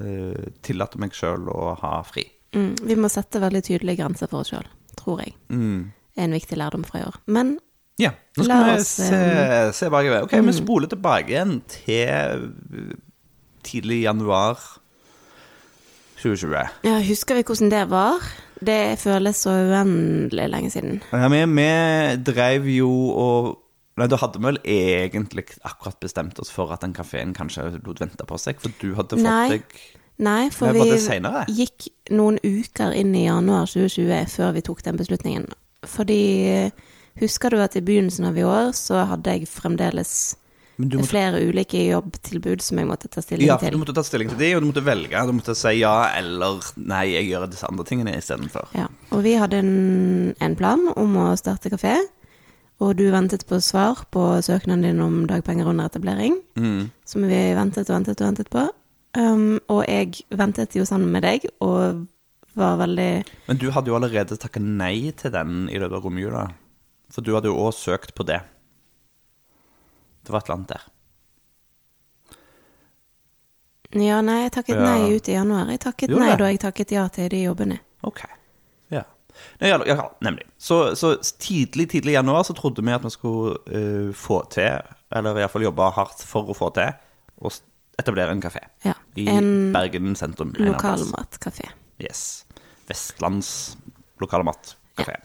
eh, 0.00 0.50
tillate 0.64 1.00
meg 1.02 1.16
sjøl 1.16 1.48
å 1.52 1.74
ha 1.82 1.94
fri. 2.06 2.24
Mm, 2.56 2.74
vi 2.88 2.96
må 2.98 3.10
sette 3.12 3.42
veldig 3.42 3.62
tydelige 3.66 4.02
grenser 4.02 4.30
for 4.30 4.42
oss 4.42 4.52
sjøl, 4.54 4.66
tror 4.98 5.22
jeg. 5.24 5.36
Mm. 5.52 5.90
Er 6.16 6.26
en 6.26 6.36
viktig 6.36 6.58
lærdom 6.58 6.84
fra 6.84 7.02
i 7.02 7.06
år. 7.08 7.20
Men 7.26 7.58
Ja, 8.00 8.14
nå 8.38 8.44
skal 8.46 8.64
vi 8.64 8.76
oss, 8.80 8.92
se, 8.96 9.14
eh, 9.14 9.72
se 9.76 9.90
bakover. 9.92 10.24
Ok, 10.24 10.32
vi 10.32 10.52
spoler 10.56 10.88
tilbake 10.88 11.34
igjen 11.34 11.58
til 11.68 12.46
tidlig 13.62 14.02
januar 14.06 14.56
2020. 16.22 16.68
ja, 16.84 17.00
husker 17.04 17.34
vi 17.34 17.42
hvordan 17.42 17.70
det 17.70 17.90
var? 17.90 18.24
Det 18.60 18.98
føles 19.00 19.36
så 19.36 19.50
uendelig 19.50 20.48
lenge 20.52 20.70
siden. 20.70 21.02
Ja, 21.12 21.28
vi, 21.28 21.44
vi 21.44 22.32
drev 22.32 22.68
jo 22.68 22.92
og 23.10 23.56
Nei, 23.98 24.06
da 24.08 24.16
hadde 24.16 24.38
vi 24.38 24.46
vel 24.46 24.58
egentlig 24.64 25.42
akkurat 25.66 25.98
bestemt 26.00 26.38
oss 26.40 26.48
for 26.48 26.70
at 26.72 26.80
den 26.80 26.94
kafeen 26.96 27.34
kanskje 27.36 27.66
lot 27.84 27.98
vente 28.00 28.24
på 28.24 28.38
seg, 28.40 28.60
for 28.62 28.72
du 28.80 28.94
hadde 28.96 29.18
fått 29.18 29.26
Nei. 29.26 29.48
deg 29.50 29.80
Nei, 30.20 30.50
for 30.52 30.72
vi 30.76 30.84
gikk 31.56 31.86
noen 32.12 32.36
uker 32.44 32.92
inn 32.96 33.14
i 33.16 33.24
januar 33.24 33.68
2020 33.68 34.28
før 34.28 34.54
vi 34.56 34.62
tok 34.64 34.82
den 34.84 35.00
beslutningen. 35.00 35.46
Fordi 35.86 36.70
husker 37.20 37.50
du 37.54 37.60
at 37.62 37.76
i 37.76 37.82
begynnelsen 37.84 38.28
av 38.28 38.38
i 38.38 38.44
år 38.46 38.70
så 38.76 39.04
hadde 39.10 39.32
jeg 39.34 39.48
fremdeles 39.50 40.12
måtte, 40.80 41.02
flere 41.08 41.40
ulike 41.44 41.80
jobbtilbud 41.90 42.62
som 42.64 42.78
jeg 42.80 42.88
måtte 42.88 43.08
ta 43.12 43.20
stilling 43.24 43.48
ja, 43.48 43.56
for 43.58 43.66
til. 43.68 43.76
du 43.76 43.82
måtte 43.82 43.94
ta 43.96 44.04
stilling 44.06 44.30
til 44.32 44.38
de, 44.40 44.50
og 44.56 44.62
du 44.64 44.68
måtte 44.70 44.84
velge. 44.86 45.24
Du 45.28 45.34
måtte 45.36 45.56
si 45.58 45.74
ja 45.80 45.94
eller 46.16 46.60
nei, 46.76 47.06
jeg 47.16 47.28
gjør 47.32 47.48
disse 47.52 47.68
andre 47.68 47.84
tingene 47.88 48.14
istedenfor. 48.16 48.70
Ja, 48.76 48.86
og 49.12 49.24
vi 49.26 49.34
hadde 49.40 49.60
en, 49.60 50.34
en 50.40 50.56
plan 50.56 50.86
om 50.96 51.16
å 51.20 51.28
starte 51.40 51.72
kafé, 51.72 51.96
og 52.80 52.94
du 52.96 53.06
ventet 53.12 53.42
på 53.48 53.58
svar 53.60 54.06
på 54.14 54.22
søknaden 54.44 54.86
din 54.86 55.02
om 55.04 55.18
dagpenger 55.28 55.68
under 55.68 55.90
etablering, 55.90 56.38
Mm. 56.56 56.90
som 57.08 57.22
vi 57.28 57.40
ventet 57.56 57.88
og 57.90 57.96
ventet 57.98 58.20
og 58.20 58.26
ventet 58.30 58.48
på. 58.52 58.62
Um, 59.18 59.58
og 59.68 59.84
jeg 59.88 60.22
ventet 60.38 60.76
jo 60.76 60.84
sammen 60.88 61.10
med 61.12 61.24
deg, 61.26 61.44
og 61.60 62.06
var 62.60 62.78
veldig 62.80 63.08
Men 63.48 63.60
du 63.60 63.68
hadde 63.74 63.90
jo 63.90 63.96
allerede 63.98 64.36
takket 64.40 64.62
nei 64.62 65.10
til 65.18 65.32
den 65.34 65.66
i 65.72 65.80
løpet 65.80 65.98
av 65.98 66.06
romjula. 66.06 66.46
For 67.10 67.26
du 67.26 67.32
hadde 67.34 67.50
jo 67.50 67.58
òg 67.58 67.74
søkt 67.74 68.14
på 68.14 68.26
det. 68.28 68.38
Det 70.22 70.30
var 70.34 70.42
et 70.44 70.50
eller 70.50 70.58
annet 70.60 70.74
der. 70.76 70.88
Ja, 74.00 74.20
nei, 74.22 74.44
jeg 74.44 74.52
takket 74.54 74.76
Ja. 74.78 74.82
nei 74.86 75.16
ut 75.16 75.28
i 75.28 75.32
januar. 75.34 75.66
Jeg 75.72 75.80
takket 75.82 76.10
nei 76.14 76.36
da 76.38 76.50
jeg 76.52 76.60
takket 76.62 76.92
ja 76.94 77.08
til 77.08 77.28
de 77.32 77.40
jobbene. 77.42 77.80
Ok. 78.06 78.20
Ja. 78.90 79.02
Nei, 79.60 79.68
ja, 79.68 80.10
nemlig. 80.22 80.44
Så, 80.58 80.94
så 80.96 81.16
tidlig 81.38 81.88
tidlig 81.90 82.12
i 82.14 82.18
januar 82.20 82.44
så 82.46 82.54
trodde 82.54 82.84
vi 82.86 82.92
at 82.94 83.02
vi 83.02 83.10
skulle 83.10 83.56
uh, 83.66 84.12
få 84.14 84.44
til, 84.52 84.78
eller 85.10 85.40
iallfall 85.42 85.66
jobbe 85.66 85.90
hardt 85.96 86.22
for 86.22 86.50
å 86.50 86.54
få 86.54 86.70
til, 86.76 86.92
å 87.40 87.50
etablere 87.98 88.30
en 88.30 88.40
kafé 88.40 88.62
Ja, 88.84 88.94
i 89.16 89.26
en 89.28 89.72
Bergen 89.74 90.14
sentrum. 90.16 90.54
en 90.58 90.70
lokalmatkafé. 90.72 91.66
Yes. 92.00 92.44
Vestlands 92.90 93.50
lokale 94.20 94.46
matkafé. 94.50 95.16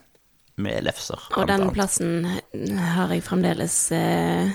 Med 0.55 0.85
lefser. 0.87 1.19
Og 1.35 1.49
den 1.49 1.67
plassen 1.75 2.23
har 2.79 3.11
jeg 3.11 3.25
fremdeles 3.25 3.75
eh, 3.91 4.53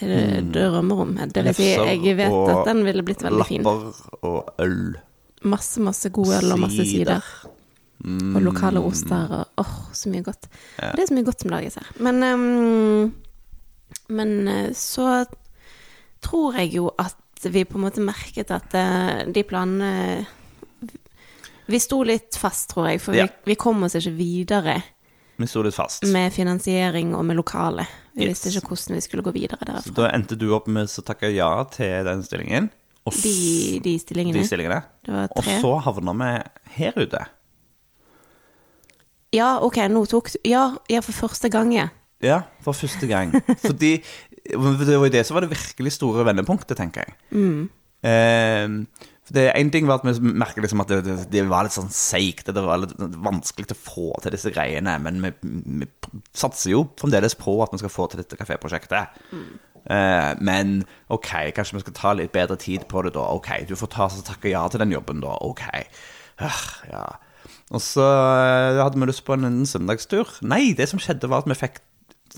drømmer 0.00 1.02
om. 1.04 1.16
Det 1.28 1.44
vil 1.50 1.56
si, 1.58 1.72
jeg 1.76 2.16
vet 2.16 2.36
at 2.54 2.70
den 2.70 2.80
ville 2.86 3.04
blitt 3.04 3.24
veldig 3.26 3.48
fin. 3.48 3.66
Lapper 3.66 4.22
og 4.30 4.62
øl. 4.64 4.94
Masse, 5.42 5.82
masse 5.84 6.08
god 6.14 6.38
øl 6.38 6.54
og 6.54 6.62
masse 6.64 6.86
Sider. 6.88 7.20
Mm. 8.02 8.34
Og 8.34 8.42
lokale 8.42 8.80
oster 8.82 9.30
og 9.36 9.62
åh, 9.62 9.74
så 9.94 10.10
mye 10.10 10.24
godt. 10.26 10.48
Ja. 10.80 10.90
Det 10.96 11.04
er 11.04 11.10
så 11.10 11.14
mye 11.18 11.28
godt 11.28 11.44
som 11.44 11.52
lages 11.52 11.78
her. 11.78 11.90
Men, 12.02 12.22
um, 12.22 13.12
men 14.08 14.48
eh, 14.48 14.70
så 14.74 15.24
tror 16.22 16.58
jeg 16.58 16.72
jo 16.78 16.88
at 16.98 17.18
vi 17.50 17.66
på 17.66 17.78
en 17.78 17.84
måte 17.84 18.02
merket 18.02 18.50
at 18.54 18.74
eh, 18.78 19.26
de 19.30 19.44
planene 19.46 20.24
Vi 21.68 21.78
sto 21.78 22.02
litt 22.02 22.34
fast, 22.36 22.70
tror 22.74 22.88
jeg, 22.90 23.00
for 23.00 23.14
Ja. 23.14 23.26
vi, 23.26 23.52
vi 23.52 23.54
kom 23.54 23.82
oss 23.86 23.94
ikke 23.94 24.12
videre 24.16 24.82
Vi 25.38 25.46
sto 25.46 25.62
litt 25.62 25.74
fast. 25.74 26.02
med 26.12 26.32
finansiering 26.32 27.14
og 27.14 27.24
med 27.24 27.36
lokale. 27.36 27.86
Vi 28.14 28.26
Yes. 28.26 28.42
visste 28.44 28.58
ikke 28.60 28.68
hvordan 28.74 28.94
vi 28.94 29.00
skulle 29.00 29.22
gå 29.22 29.32
videre 29.32 29.58
derfra. 29.64 29.82
Så 29.86 29.94
da 29.94 30.10
endte 30.12 30.36
du 30.38 30.52
opp 30.54 30.66
med 30.68 30.86
å 30.86 31.02
takke 31.06 31.30
ja 31.34 31.64
til 31.64 32.04
den 32.04 32.22
stillingen. 32.22 32.70
Og 33.06 33.12
De, 33.14 33.80
de 33.82 33.98
stillingene. 33.98 34.38
de 34.38 34.46
stillingene. 34.46 34.82
Og 35.36 35.42
så 35.44 35.80
havna 35.82 36.12
vi 36.12 36.42
her 36.76 36.92
ute. 36.96 37.24
Ja, 39.32 39.58
ok, 39.64 39.78
nå 39.88 40.04
tok 40.10 40.28
du 40.34 40.38
ja, 40.44 40.76
ja, 40.92 41.00
for 41.00 41.12
første 41.12 41.48
gang, 41.50 41.72
ja. 41.72 41.88
Ja, 42.22 42.42
for 42.62 42.76
første 42.76 43.08
gang. 43.08 43.32
Fordi 43.66 43.96
det 44.44 44.58
var 44.98 45.06
jo 45.08 45.08
det 45.10 45.24
som 45.26 45.34
var 45.38 45.46
det 45.46 45.50
virkelig 45.54 45.92
store 45.96 46.24
vendepunktet, 46.28 46.76
tenker 46.78 47.06
jeg. 47.06 47.16
Eh, 48.04 48.68
En 49.30 49.70
ting 49.72 49.86
var 49.86 50.00
at 50.00 50.06
vi 50.08 50.32
merket 50.34 50.64
liksom 50.64 50.82
at 50.82 50.90
det, 50.90 51.02
det, 51.06 51.16
det 51.30 51.42
var 51.48 51.64
litt 51.64 51.76
sånn 51.76 51.92
seigt, 51.94 52.48
det 52.50 52.64
var 52.64 52.82
litt 52.82 52.96
vanskelig 52.98 53.70
å 53.70 53.78
få 53.78 54.08
til 54.20 54.34
disse 54.34 54.50
greiene, 54.52 54.96
men 55.00 55.22
vi, 55.22 55.30
vi 55.80 55.86
satser 56.36 56.74
jo 56.74 56.82
fremdeles 57.00 57.38
på 57.38 57.54
at 57.62 57.72
vi 57.72 57.80
skal 57.80 57.92
få 57.94 58.08
til 58.10 58.20
dette 58.20 58.36
kaféprosjektet. 58.40 59.22
Eh, 59.90 60.32
men 60.42 60.82
ok, 61.10 61.30
kanskje 61.56 61.78
vi 61.78 61.84
skal 61.84 61.96
ta 61.96 62.14
litt 62.18 62.34
bedre 62.34 62.58
tid 62.60 62.86
på 62.90 63.02
det 63.06 63.14
da. 63.16 63.24
Ok, 63.34 63.50
du 63.68 63.74
får 63.78 63.90
ta 63.94 64.08
takke 64.26 64.52
ja 64.52 64.66
til 64.70 64.82
den 64.82 64.94
jobben 64.94 65.22
da. 65.24 65.34
Ok. 65.42 65.64
Uh, 66.42 66.66
ja. 66.90 67.06
Og 67.72 67.82
så 67.82 68.04
eh, 68.04 68.80
hadde 68.82 69.00
vi 69.00 69.08
lyst 69.08 69.24
på 69.26 69.36
en, 69.36 69.46
en 69.48 69.66
søndagstur. 69.68 70.28
Nei, 70.44 70.72
det 70.78 70.88
som 70.90 71.00
skjedde 71.02 71.30
var 71.30 71.42
at 71.42 71.50
vi 71.50 71.58
fikk 71.58 71.80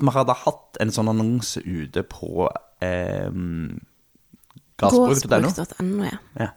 Vi 0.01 0.11
hadde 0.11 0.35
hatt 0.35 0.79
en 0.83 0.91
sånn 0.95 1.11
annonse 1.13 1.63
ute 1.63 2.03
på 2.11 2.49
eh. 2.83 3.31
Gårdsbruk.no, 4.83 6.03
ja. 6.03 6.19
Ja. 6.41 6.51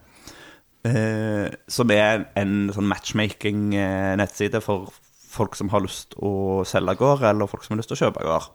Eh, 0.85 1.47
som 1.67 1.89
er 1.91 2.27
en 2.37 2.69
sånn 2.75 2.87
matchmaking-nettside 2.87 4.61
for 4.63 4.91
folk 5.27 5.55
som 5.57 5.69
har 5.73 5.81
lyst 5.83 6.13
å 6.23 6.63
selge 6.67 6.95
gård, 6.99 7.23
eller 7.27 7.49
folk 7.49 7.65
som 7.65 7.75
har 7.75 7.81
lyst 7.81 7.89
til 7.91 7.97
å 7.97 8.03
kjøpe 8.05 8.23
gård. 8.27 8.51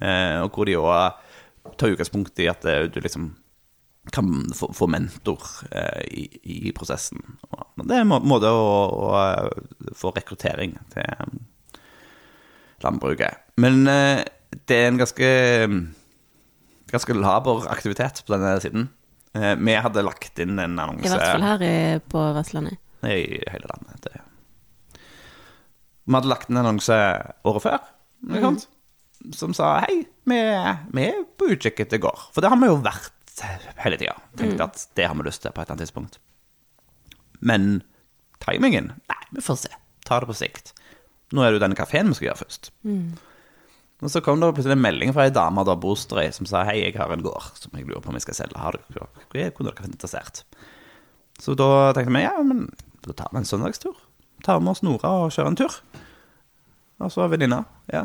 Eh, 0.00 0.40
og 0.44 0.50
hvor 0.56 0.68
de 0.68 0.76
òg 0.80 1.76
tar 1.78 1.92
utgangspunkt 1.94 2.38
i 2.42 2.48
at 2.50 2.64
eh, 2.68 2.86
du 2.92 3.00
liksom 3.04 3.30
kan 4.12 4.26
få, 4.56 4.86
mentor 4.88 5.42
eh, 5.70 6.02
i, 6.08 6.22
i 6.68 6.72
prosessen. 6.76 7.20
Og 7.52 7.84
det 7.86 7.98
er 7.98 8.04
en 8.04 8.08
må- 8.10 8.22
måte 8.24 8.48
å, 8.48 8.68
å 8.96 9.10
eh, 9.20 9.92
få 9.96 10.12
rekruttering 10.16 10.76
til 10.92 11.04
eh, 11.04 11.80
landbruket. 12.84 13.44
Men 13.60 13.84
eh, 13.88 14.22
det 14.66 14.76
er 14.80 14.88
en 14.90 15.00
ganske 15.00 15.28
ganske 16.90 17.14
laber 17.14 17.68
aktivitet 17.70 18.24
på 18.26 18.34
denne 18.34 18.56
siden. 18.64 18.88
Eh, 19.38 19.54
vi 19.60 19.76
hadde 19.78 20.02
lagt 20.02 20.38
inn 20.42 20.58
en 20.58 20.78
annonse 20.78 21.06
I 21.06 21.12
hvert 21.12 21.28
fall 21.36 21.44
her 21.46 21.62
i, 21.62 21.74
på 22.10 22.22
Vestlandet. 22.34 22.80
i 23.06 23.38
hele 23.52 23.70
landet. 23.70 24.08
Det. 24.08 25.00
Vi 26.04 26.16
hadde 26.16 26.32
lagt 26.32 26.50
en 26.50 26.60
annonse 26.64 26.96
året 27.46 27.62
før, 27.62 27.78
ikke 28.26 28.42
sant? 28.48 28.68
som 29.36 29.52
sa 29.52 29.74
hei, 29.84 30.00
vi, 30.24 30.36
vi 30.96 31.02
er 31.04 31.22
på 31.38 31.50
utkikk 31.52 31.82
etter 31.84 32.00
gård. 32.00 32.22
For 32.32 32.40
det 32.42 32.50
har 32.50 32.58
vi 32.60 32.70
jo 32.70 32.78
vært 32.82 33.42
hele 33.84 33.98
tida. 34.00 34.16
Tenkte 34.40 34.66
at 34.66 34.82
det 34.96 35.06
har 35.08 35.16
vi 35.16 35.26
lyst 35.26 35.44
til 35.44 35.52
på 35.52 35.60
et 35.60 35.68
eller 35.68 35.76
annet 35.76 35.84
tidspunkt. 35.86 36.18
Men 37.40 37.68
timingen 38.44 38.90
Nei, 39.08 39.20
vi 39.36 39.44
får 39.44 39.58
se. 39.66 39.72
Ta 40.08 40.18
det 40.20 40.28
på 40.30 40.36
sikt. 40.36 40.72
Nå 41.36 41.44
er 41.44 41.52
det 41.52 41.60
jo 41.60 41.62
denne 41.66 41.78
kafeen 41.78 42.10
vi 42.10 42.16
skal 42.18 42.30
gjøre 42.30 42.40
først. 42.42 42.70
Og 44.00 44.08
så 44.08 44.22
kom 44.24 44.40
det 44.40 44.48
plutselig 44.56 44.78
en 44.78 44.84
melding 44.84 45.12
fra 45.12 45.26
ei 45.28 45.32
dame 45.34 45.64
da 45.68 45.76
Bostrøy 45.76 46.30
som 46.32 46.48
sa 46.48 46.62
hei, 46.68 46.78
jeg 46.80 46.96
har 46.96 47.12
en 47.12 47.24
gård 47.24 47.50
som 47.60 47.74
jeg 47.76 47.84
lurer 47.88 48.00
på 48.00 48.12
om 48.12 48.16
jeg 48.16 48.24
skal 48.24 48.38
selge. 48.38 48.60
Har 48.60 48.78
dere, 48.78 49.08
er 49.34 49.52
kunne 49.52 49.68
dere 49.68 49.82
vært 49.82 49.92
interessert? 49.92 50.44
Så 51.40 51.56
da 51.56 51.90
tenkte 51.96 52.14
vi 52.16 52.24
ja, 52.24 52.32
men 52.44 52.66
da 53.04 53.16
tar 53.16 53.32
vi 53.32 53.42
en 53.42 53.48
søndagstur. 53.48 53.98
Tar 54.44 54.62
med 54.64 54.72
oss 54.72 54.82
Nora 54.84 55.12
og 55.26 55.34
kjører 55.34 55.52
en 55.52 55.60
tur. 55.60 55.76
Og 57.00 57.12
så 57.12 57.28
venninna. 57.32 57.62
Ja. 57.92 58.02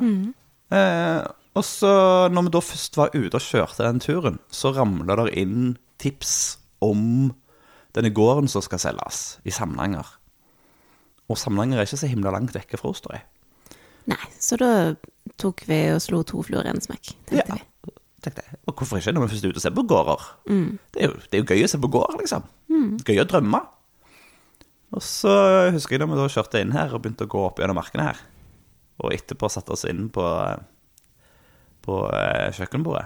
Eh, 0.76 1.22
og 1.56 1.64
så, 1.64 1.92
når 2.32 2.48
vi 2.48 2.54
da 2.56 2.62
først 2.64 3.00
var 3.00 3.16
ute 3.16 3.40
og 3.40 3.44
kjørte 3.44 3.88
den 3.88 4.04
turen, 4.04 4.40
så 4.52 4.74
ramla 4.76 5.16
det 5.22 5.32
inn 5.40 5.76
tips 6.04 6.58
om 6.84 7.32
denne 7.96 8.12
gården 8.12 8.52
som 8.52 8.64
skal 8.64 8.82
selges, 8.84 9.38
i 9.48 9.54
Samnanger. 9.56 10.08
Og 11.32 11.40
Samnanger 11.40 11.80
er 11.80 11.88
ikke 11.88 12.02
så 12.04 12.12
himla 12.12 12.34
langt 12.36 12.56
vekke 12.56 12.80
fra 12.80 12.92
Osterøy. 12.92 13.24
Nei, 14.12 14.22
så 14.40 14.58
da 14.62 14.70
tok 15.42 15.64
vi 15.70 15.80
og 15.96 16.02
slo 16.04 16.20
to 16.28 16.44
fluer 16.46 16.68
i 16.68 16.74
en 16.74 16.82
smekk, 16.84 17.14
tenkte 17.30 17.46
Ja. 17.50 17.56
vi. 17.58 17.94
Tenkte 18.26 18.42
jeg, 18.42 18.58
og 18.66 18.74
hvorfor 18.80 18.98
ikke 18.98 19.12
når 19.14 19.26
vi 19.28 19.32
først 19.36 19.46
er 19.46 19.52
ute 19.54 19.60
og 19.60 19.64
ser 19.66 19.74
på 19.78 19.84
gårder? 19.90 20.22
Det, 20.50 21.02
er 21.02 21.10
jo, 21.12 21.18
det 21.30 21.38
er 21.38 21.42
jo 21.44 21.48
gøy 21.52 21.64
å 21.66 21.70
se 21.70 21.78
på 21.82 21.90
gård, 21.94 22.16
liksom. 22.22 22.46
Gøy 23.06 23.20
å 23.22 23.26
drømme. 23.30 23.60
Og 24.96 25.04
så 25.06 25.34
husker 25.76 25.96
jeg 25.98 26.02
da 26.02 26.08
vi 26.10 26.18
da 26.18 26.26
kjørte 26.32 26.62
inn 26.64 26.74
her 26.74 26.94
og 26.96 27.02
begynte 27.04 27.28
å 27.28 27.30
gå 27.30 27.44
opp 27.46 27.60
gjennom 27.62 27.78
markene 27.78 28.08
her. 28.08 28.22
Og 29.04 29.14
etterpå 29.14 29.50
satte 29.52 29.74
oss 29.76 29.86
inn 29.90 30.08
på, 30.14 30.24
på 31.86 32.00
eh, 32.16 32.50
kjøkkenbordet. 32.56 33.06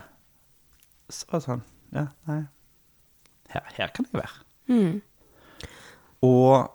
Så 1.09 1.25
var 1.31 1.39
det 1.41 1.47
sånn 1.49 1.63
Ja, 1.95 2.05
nei. 2.29 2.41
Her, 3.49 3.65
her 3.79 3.91
kan 3.95 4.05
jeg 4.11 4.21
være. 4.21 5.01
Og 6.23 6.69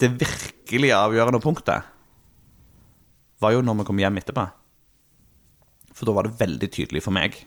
det 0.00 0.10
virkelig 0.20 0.90
avgjørende 0.96 1.40
punktet 1.44 1.86
var 3.42 3.54
jo 3.54 3.64
når 3.64 3.80
vi 3.80 3.86
kom 3.88 4.00
hjem 4.00 4.20
etterpå. 4.20 4.46
For 5.96 6.08
da 6.08 6.14
var 6.16 6.26
det 6.26 6.38
veldig 6.40 6.70
tydelig 6.72 7.02
for 7.04 7.16
meg 7.16 7.38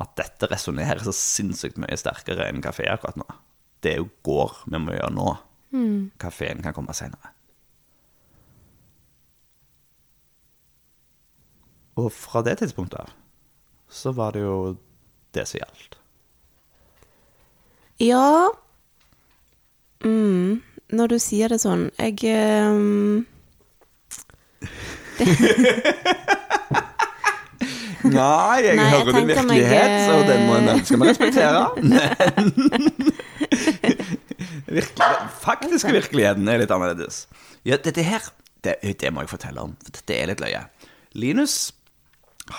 at 0.00 0.16
dette 0.18 0.48
resonnerer 0.50 1.04
så 1.06 1.14
sinnssykt 1.14 1.78
mye 1.80 1.96
sterkere 1.98 2.48
enn 2.50 2.62
kafé 2.64 2.88
akkurat 2.90 3.18
nå. 3.20 3.26
Det 3.84 3.94
er 3.94 4.00
jo 4.00 4.10
går 4.26 4.56
vi 4.66 4.80
må 4.80 4.96
gjøre 4.96 5.14
nå. 5.14 5.28
Kafeen 6.22 6.62
kan 6.62 6.74
komme 6.76 6.94
seinere. 6.94 7.32
Og 11.98 12.10
fra 12.14 12.42
det 12.42 12.58
tidspunktet 12.58 13.04
av 13.04 13.12
så 13.94 14.10
var 14.16 14.34
det 14.34 14.42
jo 14.42 14.74
det 15.34 15.44
som 15.46 15.60
gjaldt. 15.60 15.98
Ja 18.02 18.50
mm, 20.02 20.62
Når 20.98 21.12
du 21.12 21.14
sier 21.22 21.52
det 21.52 21.60
sånn 21.62 21.84
Jeg 21.94 22.24
ehm, 22.26 23.22
Nei, 28.04 28.60
jeg 28.60 28.76
Nei, 28.76 28.84
jeg 28.84 28.90
hører 28.90 29.12
tenker 29.16 29.24
meg, 29.24 29.28
virkelighet, 29.32 29.94
og 30.12 30.20
den 30.28 30.40
må, 30.44 30.52
den 30.60 30.84
skal 30.84 30.98
vi 31.00 31.04
respektere. 31.08 31.60
Virkelig, 34.74 35.16
faktiske 35.44 35.92
virkeligheten 35.92 36.48
er 36.48 36.60
litt 36.62 36.72
annerledes. 36.74 37.24
Ja, 37.64 37.78
dette 37.80 38.04
her, 38.04 38.26
det, 38.64 38.76
det 39.00 39.12
må 39.12 39.24
jeg 39.24 39.32
fortelle 39.32 39.62
om, 39.62 39.74
for 39.84 39.96
dette 39.96 40.16
er 40.16 40.30
litt 40.30 40.42
løye. 40.42 40.64
Linus 41.14 41.72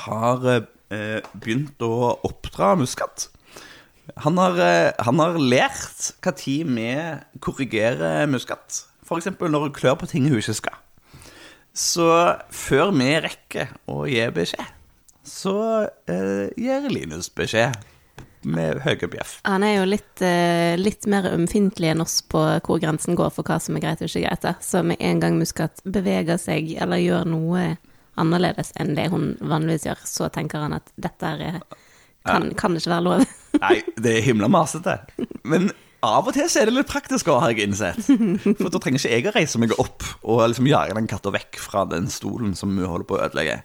har 0.06 0.46
eh, 0.48 1.20
begynt 1.34 1.82
å 1.86 2.16
oppdra 2.26 2.74
muskat. 2.80 3.30
Han 4.24 4.40
har, 4.40 4.58
eh, 4.62 4.92
han 5.06 5.20
har 5.22 5.38
lært 5.42 6.14
tid 6.40 6.72
vi 6.72 6.90
korrigerer 7.44 8.26
muskat. 8.30 8.86
Eksempel 9.06 9.52
når 9.54 9.68
hun 9.68 9.76
klør 9.76 10.00
på 10.02 10.10
ting 10.10 10.30
hun 10.30 10.40
ikke 10.40 10.58
skal. 10.58 10.80
Så 11.76 12.08
før 12.56 12.94
vi 12.96 13.10
rekker 13.26 13.74
å 13.92 14.06
gi 14.08 14.24
beskjed, 14.32 14.72
så 15.26 15.58
eh, 16.08 16.48
gir 16.56 16.88
Linus 16.88 17.28
beskjed 17.36 17.76
med 18.46 18.80
høye 18.86 19.10
bjeff. 19.10 19.40
Han 19.44 19.66
er 19.66 19.80
jo 19.80 19.88
litt, 19.90 20.22
eh, 20.24 20.78
litt 20.80 21.08
mer 21.10 21.28
ømfintlig 21.34 21.90
enn 21.92 22.04
oss 22.06 22.22
på 22.22 22.44
hvor 22.64 22.80
grensen 22.80 23.18
går 23.18 23.34
for 23.36 23.48
hva 23.48 23.58
som 23.60 23.76
er 23.76 23.84
greit 23.84 24.04
og 24.06 24.08
ikke 24.08 24.24
greit. 24.28 24.46
da. 24.46 24.54
Så 24.62 24.86
med 24.86 25.02
en 25.04 25.20
gang 25.20 25.40
Muskat 25.40 25.82
beveger 25.84 26.40
seg 26.40 26.76
eller 26.80 27.02
gjør 27.02 27.28
noe 27.28 27.66
annerledes 28.16 28.72
enn 28.80 28.96
det 28.96 29.10
hun 29.12 29.34
vanligvis 29.42 29.90
gjør, 29.90 30.06
så 30.08 30.30
tenker 30.32 30.64
han 30.64 30.78
at 30.78 30.94
dette 30.96 31.34
er, 31.36 31.58
kan, 32.24 32.54
kan 32.56 32.78
ikke 32.78 32.94
være 32.94 33.08
lov. 33.10 33.26
Nei, 33.66 33.82
det 34.00 34.20
er 34.20 34.28
himla 34.30 34.48
masete. 34.52 35.02
Men 35.44 35.74
av 36.06 36.30
og 36.30 36.36
til 36.36 36.48
så 36.52 36.62
er 36.62 36.70
det 36.70 36.76
litt 36.78 36.90
praktisk 36.90 37.30
òg, 37.32 37.42
har 37.44 37.54
jeg 37.54 37.70
innsett. 37.70 38.02
For 38.60 38.72
da 38.74 38.82
trenger 38.82 39.02
ikke 39.02 39.14
jeg 39.14 39.28
å 39.30 39.36
reise 39.36 39.62
meg 39.62 39.76
opp 39.82 40.06
og 40.24 40.44
liksom 40.52 40.70
jage 40.70 40.98
den 40.98 41.10
katta 41.12 41.34
vekk 41.36 41.60
fra 41.62 41.86
den 41.90 42.10
stolen 42.14 42.56
som 42.58 42.74
hun 42.76 42.88
holder 42.88 43.08
på 43.10 43.18
å 43.18 43.24
ødelegge. 43.28 43.62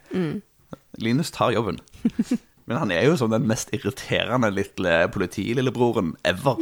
Linus 1.00 1.32
tar 1.34 1.54
jobben. 1.54 1.80
Men 2.70 2.78
han 2.78 2.92
er 2.94 3.08
jo 3.08 3.16
som 3.18 3.32
den 3.32 3.48
mest 3.50 3.72
irriterende 3.74 4.50
lille 4.54 5.08
politilillebroren 5.10 6.14
ever. 6.28 6.60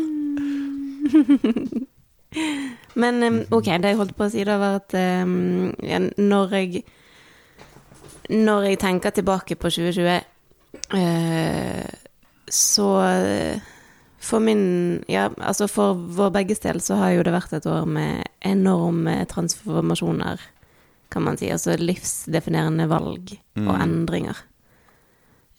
Men 2.99 3.45
ok, 3.53 3.69
det 3.81 3.93
jeg 3.93 3.99
holdt 3.99 4.17
på 4.17 4.27
å 4.27 4.33
si 4.33 4.45
da, 4.49 4.57
var 4.61 4.81
at 4.81 4.97
um, 4.97 5.71
ja, 5.85 6.01
når 6.17 6.55
jeg 6.57 6.83
Når 8.29 8.67
jeg 8.69 8.79
tenker 8.81 9.11
tilbake 9.17 9.57
på 9.57 9.71
2020, 9.73 10.19
uh, 10.93 11.87
så 12.53 12.89
eh, 13.05 13.61
For 14.19 14.43
min 14.43 15.05
Ja, 15.09 15.29
altså 15.39 15.69
for 15.71 15.95
vår 15.95 16.31
begges 16.35 16.61
del 16.65 16.81
så 16.83 16.99
har 16.99 17.15
jo 17.15 17.23
det 17.27 17.33
vært 17.33 17.53
et 17.55 17.67
år 17.67 17.87
med 17.87 18.25
enorme 18.45 19.25
transformasjoner, 19.31 20.41
kan 21.11 21.23
man 21.23 21.39
si. 21.39 21.51
Altså 21.51 21.77
livsdefinerende 21.79 22.89
valg 22.91 23.37
og 23.57 23.75
endringer. 23.79 24.37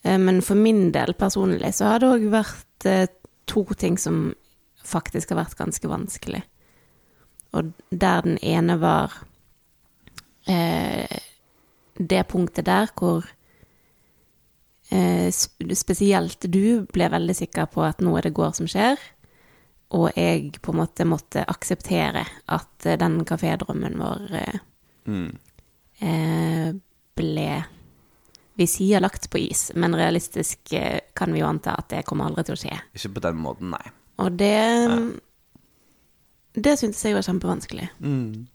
Eh, 0.02 0.18
Men 0.18 0.42
for 0.42 0.54
min 0.54 0.92
del 0.92 1.14
personlig 1.14 1.74
så 1.74 1.84
har 1.92 2.00
det 2.00 2.12
òg 2.12 2.28
vært 2.32 2.86
eh, 2.86 3.08
to 3.46 3.64
ting 3.76 3.98
som 3.98 4.34
faktisk 4.84 5.30
har 5.30 5.44
vært 5.44 5.58
ganske 5.58 5.88
vanskelig. 5.88 6.42
Og 7.52 7.72
der 7.90 8.22
den 8.22 8.38
ene 8.42 8.78
var 8.80 9.12
eh, 10.46 11.20
det 11.98 12.26
punktet 12.28 12.66
der 12.66 12.88
hvor 12.96 13.26
spesielt 14.90 16.46
du 16.50 16.82
ble 16.90 17.06
veldig 17.12 17.34
sikker 17.38 17.68
på 17.70 17.84
at 17.86 18.00
nå 18.02 18.16
er 18.18 18.26
det 18.26 18.34
går 18.34 18.56
som 18.56 18.66
skjer, 18.70 18.98
og 19.96 20.12
jeg 20.14 20.60
på 20.62 20.72
en 20.72 20.80
måte 20.84 21.06
måtte 21.08 21.42
akseptere 21.50 22.22
at 22.54 22.86
eh, 22.86 22.98
den 23.00 23.20
kafédrømmen 23.26 23.98
vår 23.98 24.36
eh, 24.38 24.60
eh, 26.06 26.68
ble 27.18 27.50
Vi 28.60 28.66
sier 28.68 29.00
lagt 29.00 29.30
på 29.32 29.40
is, 29.40 29.70
men 29.74 29.96
realistisk 29.96 30.72
eh, 30.76 31.00
kan 31.16 31.32
vi 31.32 31.40
jo 31.40 31.48
anta 31.48 31.74
at 31.80 31.90
det 31.90 32.04
kommer 32.06 32.28
aldri 32.28 32.44
til 32.46 32.58
å 32.58 32.60
skje. 32.60 32.78
Ikke 32.94 33.14
på 33.16 33.24
den 33.24 33.40
måten, 33.40 33.74
nei. 33.74 33.92
Og 34.20 34.36
det 34.36 35.18
Det 36.54 36.78
syntes 36.78 37.02
jeg 37.04 37.16
var 37.16 37.24
kjempevanskelig. 37.24 37.88
Mm. 37.98 38.46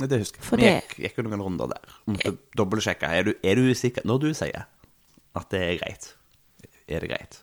Det 0.00 0.20
husker 0.20 0.38
jeg. 0.40 0.46
For 0.46 0.60
Vi 0.62 0.68
gikk, 0.68 0.94
gikk 1.02 1.24
noen 1.26 1.42
runder 1.42 1.72
der. 1.72 1.96
Måtte 2.06 2.36
dobbeltsjekke. 2.56 3.08
Er 3.10 3.34
er 3.42 3.58
du 3.58 3.72
usikker 3.72 4.06
når 4.06 4.22
du 4.22 4.28
sier 4.32 4.68
at 5.38 5.52
det 5.52 5.60
er 5.66 5.78
greit? 5.82 6.10
Er 6.90 7.04
det 7.04 7.12
greit? 7.12 7.38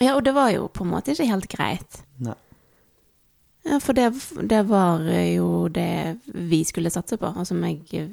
Ja, 0.00 0.14
og 0.14 0.24
det 0.24 0.32
var 0.36 0.52
jo 0.54 0.68
på 0.72 0.84
en 0.84 0.92
måte 0.94 1.12
ikke 1.12 1.28
helt 1.28 1.50
greit. 1.52 2.00
Nei. 2.22 2.36
Ja, 3.68 3.76
for 3.82 3.92
det, 3.92 4.06
det 4.48 4.62
var 4.70 5.04
jo 5.04 5.68
det 5.68 6.16
vi 6.32 6.62
skulle 6.64 6.92
satse 6.92 7.18
på, 7.20 7.28
og 7.28 7.46
som 7.46 7.60
jeg 7.66 8.06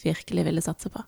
virkelig 0.00 0.46
ville 0.46 0.64
satse 0.64 0.88
på. 0.88 1.02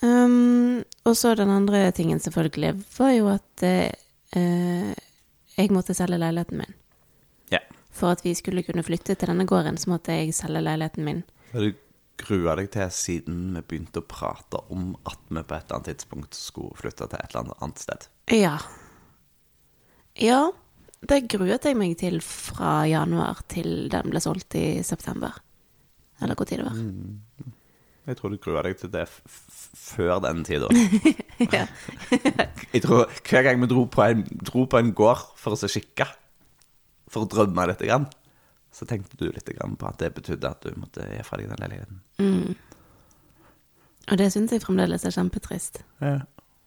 Um, 0.00 0.84
og 1.04 1.16
så 1.16 1.34
den 1.36 1.52
andre 1.52 1.90
tingen, 1.92 2.20
selvfølgelig, 2.20 2.72
var 2.96 3.12
jo 3.12 3.28
at 3.34 3.66
eh, 3.66 4.96
jeg 5.56 5.72
måtte 5.72 5.96
selge 5.96 6.18
leiligheten 6.20 6.60
min. 6.62 6.76
Ja. 7.52 7.60
For 7.92 8.16
at 8.16 8.24
vi 8.24 8.34
skulle 8.34 8.64
kunne 8.64 8.84
flytte 8.84 9.14
til 9.14 9.28
denne 9.28 9.46
gården, 9.48 9.76
så 9.76 9.92
måtte 9.92 10.16
jeg 10.16 10.34
selge 10.36 10.64
leiligheten 10.64 11.04
min. 11.04 11.22
Ja, 11.52 11.60
du 11.60 11.72
grua 12.20 12.56
deg 12.58 12.70
til 12.74 12.92
siden 12.94 13.56
vi 13.56 13.62
begynte 13.62 14.02
å 14.02 14.08
prate 14.08 14.60
om 14.72 14.94
at 15.08 15.18
vi 15.28 15.42
på 15.42 15.56
et 15.56 15.66
eller 15.66 15.78
annet 15.78 15.90
tidspunkt 15.92 16.38
skulle 16.38 16.76
flytte 16.78 17.08
til 17.10 17.20
et 17.20 17.34
eller 17.34 17.56
annet 17.60 17.82
sted? 17.82 18.06
Ja. 18.34 18.56
Ja, 20.16 20.40
det 21.06 21.26
gruet 21.32 21.66
jeg 21.68 21.76
meg 21.78 21.96
til 22.00 22.22
fra 22.24 22.86
januar 22.88 23.42
til 23.52 23.90
den 23.92 24.10
ble 24.12 24.22
solgt 24.24 24.56
i 24.58 24.82
september. 24.86 25.36
Eller 26.22 26.38
hvor 26.38 26.48
tid 26.48 26.62
det 26.62 26.70
var. 26.70 26.80
Jeg 28.06 28.18
tror 28.18 28.32
du 28.32 28.38
grua 28.40 28.62
deg 28.62 28.76
til 28.78 28.90
det 28.92 29.04
før 29.10 30.20
den 30.24 30.44
tida. 30.46 30.70
Jeg 32.72 32.82
tror 32.84 33.10
Hver 33.26 33.42
gang 33.44 33.58
vi 33.60 33.68
dro 33.70 33.82
på 33.90 34.04
en, 34.06 34.22
dro 34.46 34.64
på 34.70 34.78
en 34.80 34.92
gård 34.96 35.26
for 35.36 35.56
å 35.56 35.58
se 35.60 35.68
kikke, 35.72 36.06
for 37.10 37.26
å 37.26 37.30
drømme 37.30 37.66
litt, 37.68 37.82
grann, 37.82 38.06
så 38.76 38.84
tenkte 38.88 39.16
du 39.16 39.30
litt 39.32 39.48
på 39.48 39.88
at 39.88 40.00
det 40.02 40.12
betydde 40.14 40.48
at 40.50 40.64
du 40.66 40.76
måtte 40.76 41.06
gi 41.08 41.22
fra 41.24 41.38
deg 41.40 41.48
den 41.48 41.62
leiligheten. 41.64 42.00
Og 44.06 44.18
det 44.20 44.28
syns 44.34 44.52
jeg 44.52 44.62
fremdeles 44.62 45.06
er 45.08 45.14
kjempetrist. 45.14 45.80
Ja, 46.00 46.18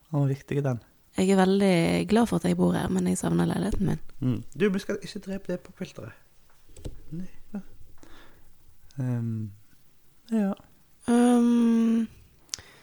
den 0.10 0.18
var 0.18 0.32
viktig, 0.32 0.64
den. 0.66 0.82
Jeg 1.20 1.34
er 1.34 1.40
veldig 1.40 2.08
glad 2.10 2.30
for 2.30 2.40
at 2.40 2.48
jeg 2.48 2.58
bor 2.58 2.74
her, 2.74 2.90
men 2.90 3.08
jeg 3.10 3.20
savner 3.20 3.48
leiligheten 3.50 3.92
min. 3.92 4.02
Mm. 4.24 4.42
Du, 4.56 4.66
vi 4.74 4.82
skal 4.82 4.98
ikke 5.04 5.22
drepe 5.28 5.52
det 5.52 5.60
på 5.66 5.76
filteret. 5.78 6.18
Nei. 7.14 7.30
ja. 7.54 7.62
Ehm, 9.04 9.52
ja. 10.32 10.54
Um, 11.10 12.08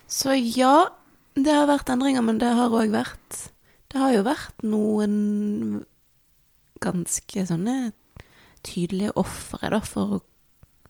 så 0.06 0.34
ja, 0.38 0.88
det 1.34 1.52
har 1.52 1.68
vært 1.70 1.90
endringer, 1.92 2.24
men 2.26 2.40
det 2.42 2.54
har 2.58 2.74
òg 2.74 2.90
vært 2.94 3.44
Det 3.92 4.00
har 4.02 4.12
jo 4.16 4.24
vært 4.26 4.64
noen 4.66 5.84
ganske 6.82 7.44
sånne 7.48 7.92
tydelige 8.66 9.14
ofre, 9.20 9.70
da, 9.72 9.80
for 9.84 10.18
å 10.18 10.22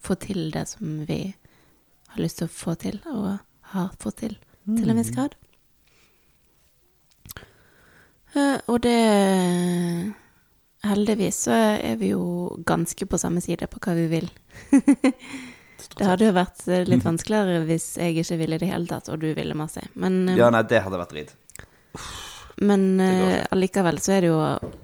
få 0.02 0.16
til 0.22 0.50
det 0.54 0.66
som 0.70 1.02
vi 1.08 1.20
har 2.12 2.22
lyst 2.22 2.40
til 2.40 2.48
å 2.48 2.52
få 2.52 2.76
til, 2.80 3.00
og 3.12 3.36
har 3.72 3.90
fått 4.00 4.22
til, 4.22 4.38
til 4.66 4.92
en 4.92 5.00
viss 5.00 5.12
grad. 5.14 5.36
Eh, 8.36 8.58
og 8.68 8.80
det 8.84 9.00
Heldigvis 10.86 11.38
så 11.48 11.54
er 11.56 11.96
vi 11.98 12.12
jo 12.12 12.52
ganske 12.68 13.08
på 13.10 13.18
samme 13.18 13.40
side 13.42 13.66
på 13.70 13.80
hva 13.82 13.94
vi 13.96 14.06
vil. 14.12 14.28
Det 15.96 16.04
hadde 16.06 16.28
jo 16.28 16.34
vært 16.36 16.62
eh, 16.70 16.84
litt 16.88 17.04
vanskeligere 17.04 17.64
hvis 17.66 17.96
jeg 17.98 18.20
ikke 18.20 18.38
ville 18.40 18.58
i 18.58 18.62
det 18.62 18.68
hele 18.70 18.88
tatt, 18.90 19.08
og 19.12 19.20
du 19.22 19.30
ville 19.34 19.56
masse. 19.56 19.82
Men, 19.98 20.22
eh, 20.28 20.38
ja, 20.38 20.50
nei, 20.52 20.62
det 20.68 20.82
hadde 20.84 21.00
vært 21.00 21.14
dritt. 21.14 21.34
men 22.68 23.00
allikevel 23.00 23.98
så 24.00 24.14
er 24.16 24.24
det 24.24 24.30
jo 24.30 24.38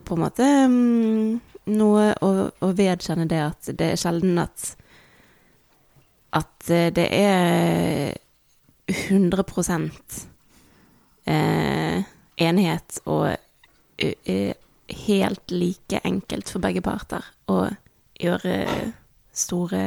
på 0.05 0.17
en 0.17 0.23
måte 0.25 0.49
mm, 0.69 1.52
noe 1.71 2.13
å, 2.25 2.31
å 2.51 2.71
vedkjenne 2.77 3.29
det 3.31 3.43
at 3.45 3.71
det 3.79 3.93
er 3.93 4.01
sjelden 4.01 4.41
at 4.43 4.73
at 6.33 6.71
eh, 6.71 6.89
det 6.95 7.09
er 7.13 8.15
100 8.89 9.45
eh, 11.25 12.03
enighet 12.37 13.01
og 13.05 13.37
helt 15.07 15.51
like 15.53 16.01
enkelt 16.05 16.49
for 16.51 16.65
begge 16.65 16.83
parter 16.83 17.25
å 17.53 17.67
gjøre 18.19 18.57
store 19.33 19.85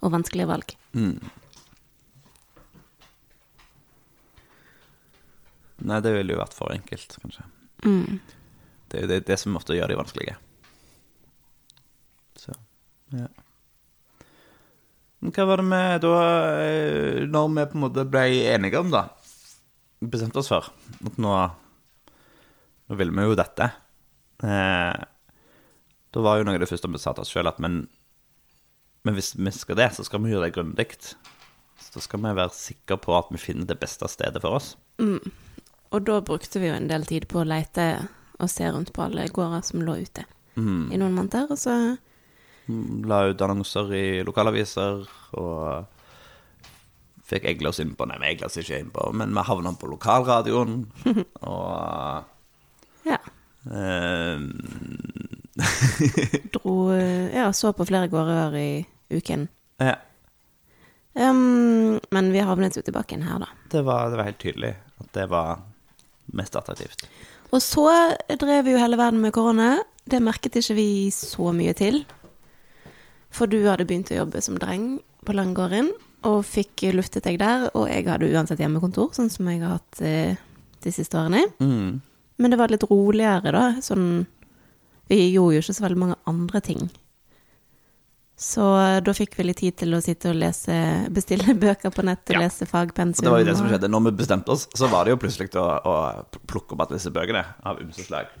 og 0.00 0.14
vanskelige 0.16 0.48
valg. 0.48 0.74
Nei, 5.80 6.00
det 6.04 6.12
ville 6.12 6.34
jo 6.34 6.40
vært 6.40 6.56
for 6.56 6.74
enkelt, 6.74 7.16
kanskje. 7.22 7.46
Det 8.90 8.98
er 8.98 9.06
jo 9.06 9.10
det, 9.12 9.20
det 9.28 9.38
som 9.38 9.56
ofte 9.58 9.76
gjør 9.76 9.92
de 9.92 9.98
vanskelige. 10.00 10.36
Så, 12.40 12.54
ja. 13.14 13.28
Men 15.20 15.34
hva 15.36 15.46
var 15.50 15.60
det 15.60 15.68
med 15.68 16.00
da 16.00 16.12
eh, 16.64 17.26
Når 17.28 17.48
vi 17.52 17.64
på 17.68 17.76
en 17.76 17.82
måte 17.82 18.06
ble 18.08 18.22
enige 18.54 18.80
om, 18.80 18.88
da 18.92 19.04
Bestemte 20.00 20.40
oss 20.40 20.48
for 20.48 20.70
at 20.70 21.18
nå 21.20 21.34
Nå 22.90 22.96
ville 22.98 23.14
vi 23.14 23.26
jo 23.28 23.36
dette. 23.38 23.66
Eh, 24.42 25.02
da 26.10 26.22
var 26.24 26.40
jo 26.40 26.46
noe 26.48 26.56
av 26.58 26.64
det 26.64 26.66
første 26.66 26.88
vi 26.90 26.98
sa 26.98 27.12
til 27.14 27.22
oss 27.22 27.30
sjøl, 27.30 27.46
at 27.46 27.60
men, 27.62 27.84
men 29.06 29.14
hvis 29.14 29.36
vi 29.38 29.52
skal 29.54 29.78
det, 29.78 29.92
så 29.94 30.02
skal 30.02 30.24
vi 30.24 30.32
gjøre 30.32 30.48
det 30.48 30.56
grundig. 30.56 30.88
Så 31.78 32.02
skal 32.02 32.18
vi 32.24 32.32
være 32.34 32.50
sikre 32.56 32.98
på 32.98 33.14
at 33.14 33.30
vi 33.30 33.38
finner 33.38 33.68
det 33.70 33.78
beste 33.78 34.10
stedet 34.10 34.42
for 34.42 34.58
oss. 34.58 34.72
Og 34.98 36.02
da 36.08 36.18
brukte 36.26 36.58
vi 36.58 36.72
jo 36.72 36.80
en 36.80 36.90
del 36.90 37.06
tid 37.06 37.28
på 37.30 37.44
å 37.44 37.46
leite 37.46 37.86
og 38.42 38.50
se 38.50 38.68
rundt 38.72 38.92
på 38.96 39.04
alle 39.04 39.28
gårder 39.32 39.64
som 39.66 39.82
lå 39.84 39.96
ute 40.02 40.26
i 40.60 40.98
noen 40.98 41.14
måneder, 41.16 41.50
og 41.50 41.58
så 41.58 41.74
La 43.10 43.24
ut 43.26 43.40
annonser 43.42 43.88
i 43.96 44.04
lokalaviser 44.22 45.00
og 45.40 45.86
fikk 47.26 47.48
Eglas 47.50 47.80
innpå, 47.82 47.88
inn 47.90 47.96
på 47.96 48.06
Nei, 48.10 48.18
vi 48.20 48.28
egla 48.34 48.50
ikke 48.50 48.78
inn 48.78 48.92
på, 48.94 49.06
men 49.16 49.32
vi 49.34 49.42
havna 49.46 49.72
på 49.78 49.88
lokalradioen. 49.90 50.84
og 51.50 53.08
ja, 53.08 53.18
eh, 53.74 54.44
dro 56.54 56.76
Ja, 56.94 57.48
så 57.56 57.72
på 57.74 57.88
flere 57.88 58.10
gårder 58.12 58.54
i 58.60 58.70
uken. 59.10 59.48
ja, 59.82 59.96
Um, 61.14 61.98
men 62.14 62.30
vi 62.32 62.38
havnet 62.38 62.76
jo 62.78 62.82
tilbake 62.86 63.16
igjen 63.16 63.26
her, 63.26 63.42
da. 63.42 63.48
det, 63.72 63.82
var, 63.82 64.10
det 64.12 64.18
var 64.20 64.28
helt 64.28 64.38
tydelig 64.38 64.70
at 65.02 65.08
det 65.16 65.24
var 65.30 65.64
mest 66.38 66.54
attraktivt. 66.56 67.02
Og 67.50 67.62
så 67.64 67.86
drev 68.38 68.70
jo 68.70 68.78
hele 68.78 68.98
verden 69.00 69.22
med 69.22 69.34
korona. 69.34 69.80
Det 70.06 70.22
merket 70.22 70.58
ikke 70.60 70.76
vi 70.78 70.90
så 71.14 71.50
mye 71.54 71.74
til. 71.78 72.04
For 73.34 73.50
du 73.50 73.58
hadde 73.66 73.86
begynt 73.86 74.10
å 74.12 74.20
jobbe 74.22 74.42
som 74.42 74.58
dreng 74.58 74.98
på 75.26 75.34
Langgården, 75.36 75.90
og 76.26 76.42
fikk 76.44 76.88
luftet 76.96 77.26
deg 77.26 77.38
der. 77.40 77.68
Og 77.74 77.88
jeg 77.90 78.06
hadde 78.08 78.30
uansett 78.30 78.62
hjemmekontor, 78.62 79.12
sånn 79.16 79.30
som 79.32 79.48
jeg 79.50 79.62
har 79.62 79.78
hatt 79.78 80.02
eh, 80.04 80.40
de 80.84 80.94
siste 80.94 81.18
årene. 81.18 81.46
Mm. 81.62 82.00
Men 82.40 82.52
det 82.52 82.58
var 82.60 82.72
litt 82.72 82.86
roligere, 82.88 83.52
da. 83.54 83.64
Sånn 83.84 84.26
Vi 85.10 85.32
gjorde 85.32 85.56
jo 85.56 85.62
ikke 85.64 85.74
så 85.74 85.84
veldig 85.88 85.98
mange 85.98 86.18
andre 86.30 86.60
ting. 86.62 86.84
Så 88.40 88.64
da 89.04 89.12
fikk 89.12 89.34
vi 89.36 89.44
litt 89.50 89.58
tid 89.60 89.74
til 89.82 89.92
å 89.92 89.98
sitte 90.00 90.30
og 90.32 90.38
lese, 90.40 90.72
bestille 91.16 91.52
bøker 91.60 91.92
på 91.92 92.04
nett 92.08 92.24
og 92.32 92.38
Ja. 92.38 92.46
lese 92.46 92.64
fagpensum. 92.68 93.20
Og 93.20 93.26
det 93.26 93.32
var 93.34 93.42
jo 93.42 93.48
det 93.50 93.56
som 93.58 93.68
skjedde. 93.68 93.90
Når 93.92 94.06
vi 94.06 94.12
bestemte 94.22 94.54
oss, 94.54 94.64
så 94.74 94.88
var 94.88 95.04
det 95.04 95.12
jo 95.12 95.18
plutselig 95.20 95.50
å, 95.60 95.66
å 95.84 95.96
plukke 96.48 96.72
opp 96.76 96.86
alle 96.86 96.96
disse 96.96 97.12
bøkene 97.12 97.42
av 97.68 97.82
ymse 97.84 98.06
slag. 98.06 98.32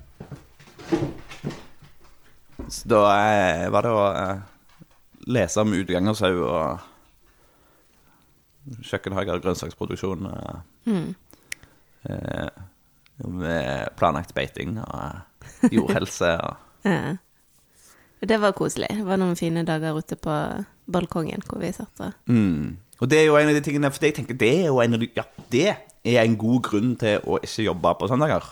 Så 2.70 2.88
da 2.88 3.02
eh, 3.12 3.66
var 3.72 3.82
det 3.84 3.92
å 3.92 4.02
eh, 4.14 4.40
lese 5.36 5.60
om 5.60 5.72
utgangersau 5.76 6.32
og 6.48 6.88
kjøkkenhager 8.84 9.36
og 9.38 9.44
grønnsaksproduksjon. 9.44 10.28
Eh, 10.32 10.98
eh, 12.08 12.50
med 13.20 13.90
planlagt 14.00 14.32
beiting 14.36 14.78
og 14.80 15.20
jordhelse 15.76 16.30
og. 16.40 16.56
Det 18.20 18.36
var 18.40 18.52
koselig. 18.52 18.90
Det 18.92 19.06
var 19.06 19.20
noen 19.20 19.38
fine 19.38 19.64
dager 19.64 19.96
ute 19.96 20.16
på 20.20 20.34
balkongen 20.90 21.44
hvor 21.46 21.60
vi 21.62 21.72
satt 21.72 22.00
og 22.04 22.30
Mm. 22.30 22.76
Og 23.00 23.08
det 23.08 23.18
er 23.18 23.26
jo 23.30 23.36
en 23.38 23.48
av 23.48 23.54
de 23.56 23.62
tingene 23.64 23.88
For 23.90 24.04
jeg 24.04 24.14
tenker 24.18 24.36
det 24.36 24.50
er 24.58 24.66
jo 24.66 24.80
en 24.82 24.94
av 24.94 25.00
de 25.00 25.08
Ja, 25.16 25.24
det 25.48 25.68
er 26.04 26.22
en 26.22 26.36
god 26.36 26.62
grunn 26.68 26.96
til 27.00 27.20
å 27.24 27.38
ikke 27.40 27.64
jobbe 27.64 27.94
på 27.96 28.08
søndager, 28.08 28.44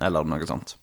eller 0.00 0.24
noe 0.24 0.46
sånt. 0.48 0.76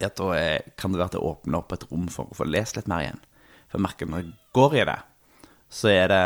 At 0.00 0.16
da 0.16 0.32
kan 0.80 0.92
det 0.92 1.00
være 1.00 1.10
at 1.10 1.16
det 1.16 1.20
åpner 1.24 1.58
opp 1.60 1.72
et 1.76 1.84
rom 1.90 2.08
for 2.08 2.28
å 2.28 2.36
få 2.36 2.46
lest 2.48 2.76
litt 2.76 2.88
mer 2.88 3.04
igjen. 3.04 3.20
For 3.68 3.78
jeg 3.78 3.84
merker 3.84 4.08
når 4.08 4.22
jeg 4.22 4.32
går 4.56 4.76
i 4.80 4.84
det, 4.88 4.98
så 5.70 5.92
er 5.92 6.08
det 6.08 6.24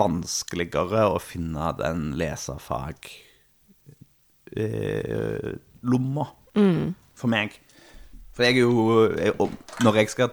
vanskeligere 0.00 1.04
å 1.12 1.20
finne 1.20 1.68
den 1.78 2.14
leserfag 2.18 3.10
eh, 4.56 5.52
lomma 5.84 6.26
for 7.14 7.28
meg. 7.30 7.60
For 8.38 8.46
jeg 8.46 8.54
er 8.54 8.60
jo 8.62 9.08
jeg, 9.18 9.32
Når 9.82 9.96
jeg 9.98 10.10
skal 10.12 10.30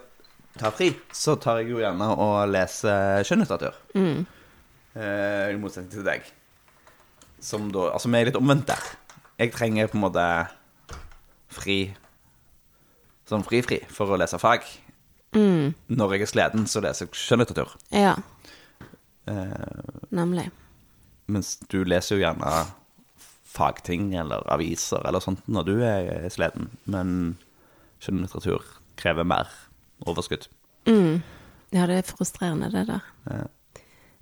ta 0.61 0.69
fri, 0.71 0.91
så 1.11 1.33
tar 1.41 1.57
jeg 1.63 1.71
jo 1.73 1.79
gjerne 1.81 2.05
og 2.21 2.35
leser 2.53 3.25
skjønnlitteratur. 3.25 3.79
Eh, 4.95 5.49
I 5.51 5.57
motsetning 5.59 5.89
til 5.91 6.05
deg. 6.05 6.21
Som 7.43 7.71
da 7.73 7.89
Altså, 7.95 8.07
vi 8.13 8.21
er 8.21 8.29
litt 8.29 8.37
omvendt 8.39 8.69
der. 8.69 8.85
Jeg 9.41 9.51
trenger 9.57 9.89
på 9.91 9.97
en 9.97 10.05
måte 10.05 10.27
fri 11.51 11.79
Sånn 13.25 13.41
fri-fri 13.41 13.79
for 13.89 14.13
å 14.13 14.19
lese 14.21 14.37
fag. 14.37 14.61
Når 15.33 16.11
jeg 16.13 16.21
er 16.21 16.29
sliten, 16.29 16.67
så 16.69 16.79
leser 16.85 17.07
jeg 17.07 17.17
skjønnlitteratur. 17.25 17.73
Ja, 17.91 18.15
Eh, 19.25 19.81
nemlig. 20.13 20.51
mens 21.27 21.55
du 21.73 21.79
leser 21.83 22.15
jo 22.15 22.21
gjerne 22.21 22.67
fagting 23.49 24.11
eller 24.13 24.43
aviser 24.53 25.01
eller 25.09 25.19
sånt 25.19 25.41
når 25.49 25.65
du 25.65 25.81
er 25.81 26.29
sliten. 26.29 26.67
Men 26.85 27.37
skjønnlitteratur 28.05 28.63
krever 28.99 29.27
mer 29.27 29.49
overskudd. 30.05 30.47
Ja, 31.73 31.87
det 31.89 31.95
er 31.97 32.07
frustrerende, 32.07 32.69
det 32.71 32.87
der. 32.87 33.03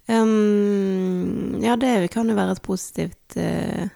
Um, 0.10 1.62
ja, 1.63 1.76
det 1.80 2.12
kan 2.12 2.30
jo 2.30 2.36
være 2.36 2.52
et 2.58 2.62
positivt 2.62 3.38
uh, 3.39 3.88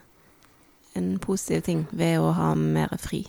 En 0.95 1.19
positiv 1.19 1.61
ting 1.65 1.81
ved 1.91 2.19
å 2.23 2.31
ha 2.33 2.55
mer 2.55 2.95
fri. 3.01 3.27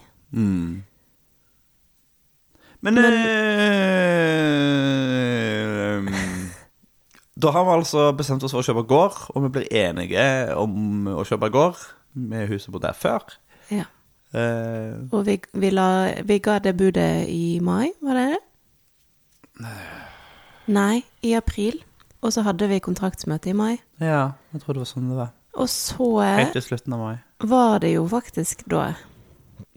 Men, 2.81 2.99
eh, 2.99 3.05
Da 7.43 7.51
har 7.55 7.65
vi 7.65 7.71
altså 7.71 8.13
bestemt 8.19 8.43
oss 8.43 8.55
for 8.55 8.63
å 8.63 8.67
kjøpe 8.67 8.87
gård, 8.89 9.15
og 9.35 9.45
vi 9.45 9.49
blir 9.55 9.69
enige 9.75 10.55
om 10.59 11.07
å 11.13 11.27
kjøpe 11.29 11.51
gård 11.55 11.77
med 12.19 12.49
huset 12.51 12.73
på 12.75 12.81
der 12.83 12.97
før. 12.99 13.23
Ja. 13.71 13.85
Eh, 14.35 14.97
Og 15.13 15.23
vi, 15.27 15.39
vi, 15.55 15.71
la, 15.71 15.87
vi 16.29 16.39
ga 16.45 16.59
det 16.59 16.75
budet 16.77 17.29
i 17.33 17.59
mai, 17.65 17.89
var 18.05 18.15
det 18.19 18.27
det? 18.35 19.69
Nei, 20.69 21.03
i 21.25 21.33
april. 21.39 21.79
Og 22.23 22.33
så 22.35 22.43
hadde 22.47 22.67
vi 22.71 22.81
kontraktsmøte 22.83 23.53
i 23.53 23.57
mai. 23.57 23.77
ja, 24.03 24.33
jeg 24.53 24.61
tror 24.63 24.75
det 24.75 24.83
var 24.83 24.91
sånn 24.91 25.11
det 25.13 25.19
var. 25.21 25.29
Og 25.59 25.69
så 25.71 26.09
Helt 26.23 26.53
til 26.55 26.63
slutten 26.63 26.95
av 26.95 27.01
mai. 27.03 27.17
var 27.47 27.79
det 27.83 27.93
jo 27.95 28.05
faktisk 28.11 28.65
da 28.71 28.93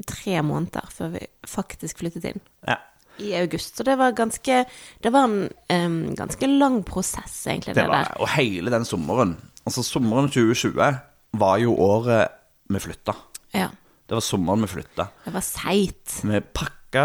tre 0.07 0.41
måneder 0.41 0.89
før 0.93 1.11
vi 1.15 1.21
faktisk 1.47 2.01
flyttet 2.01 2.25
inn. 2.31 2.41
Ja. 2.67 2.77
I 3.21 3.35
august. 3.37 3.77
Så 3.77 3.83
det 3.85 3.97
var 3.99 4.11
ganske 4.17 4.65
Det 5.03 5.11
var 5.13 5.27
en 5.27 5.49
um, 5.69 6.15
ganske 6.15 6.47
lang 6.47 6.81
prosess, 6.83 7.45
egentlig, 7.47 7.75
det, 7.75 7.83
Det 7.83 7.89
var, 7.89 8.03
der. 8.09 8.21
og 8.21 8.29
hele 8.29 8.71
den 8.71 8.85
sommeren 8.85 9.35
Altså, 9.65 9.83
sommeren 9.83 10.29
2020 10.29 10.97
var 11.37 11.57
jo 11.61 11.75
året 11.77 12.27
vi 12.69 12.79
flytta. 12.79 13.13
Ja. 13.53 13.67
Det 14.11 14.17
var 14.17 14.23
sommeren 14.27 14.65
vi 14.65 14.67
flytta. 14.67 15.05
Det 15.23 15.31
var 15.31 15.43
seigt. 15.47 16.17
Vi 16.27 16.39
pakka 16.51 17.03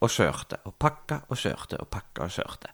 og 0.00 0.08
kjørte, 0.08 0.56
og 0.64 0.72
pakka 0.80 1.18
og 1.28 1.36
kjørte, 1.36 1.76
og 1.82 1.90
pakka 1.92 2.24
og 2.24 2.32
kjørte. 2.32 2.70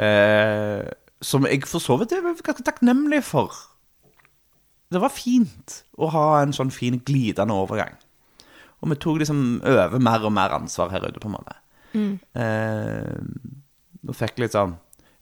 Eh, 0.00 0.86
som 1.20 1.44
jeg 1.44 1.66
for 1.68 1.84
så 1.84 1.98
vidt 2.00 2.14
er 2.16 2.24
ganske 2.24 2.54
takknemlig 2.64 3.20
for. 3.28 3.52
Det 4.88 5.02
var 5.02 5.12
fint 5.12 5.82
å 6.00 6.08
ha 6.14 6.22
en 6.40 6.54
sånn 6.56 6.72
fin 6.72 6.96
glidende 7.04 7.52
overgang. 7.52 7.98
Og 8.80 8.94
vi 8.94 8.98
tok 9.02 9.20
liksom 9.20 9.60
over 9.60 10.00
mer 10.00 10.24
og 10.24 10.32
mer 10.32 10.56
ansvar 10.56 10.88
her 10.94 11.04
ute, 11.04 11.20
på 11.20 11.28
en 11.28 11.36
måte. 11.36 11.58
Eh, 12.32 13.20
og 14.08 14.16
fikk 14.16 14.40
litt 14.40 14.54
sånn 14.56 14.76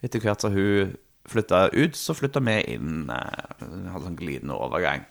Etter 0.05 0.21
hvert 0.21 0.43
som 0.45 0.53
hun 0.53 0.91
flytta 1.27 1.71
ut, 1.73 1.97
så 1.97 2.15
flytta 2.15 2.39
vi 2.45 2.61
inn. 2.77 3.09
Eh, 3.11 3.63
hadde 3.91 4.05
sånn 4.05 4.19
glidende 4.19 4.55
overgang. 4.55 5.07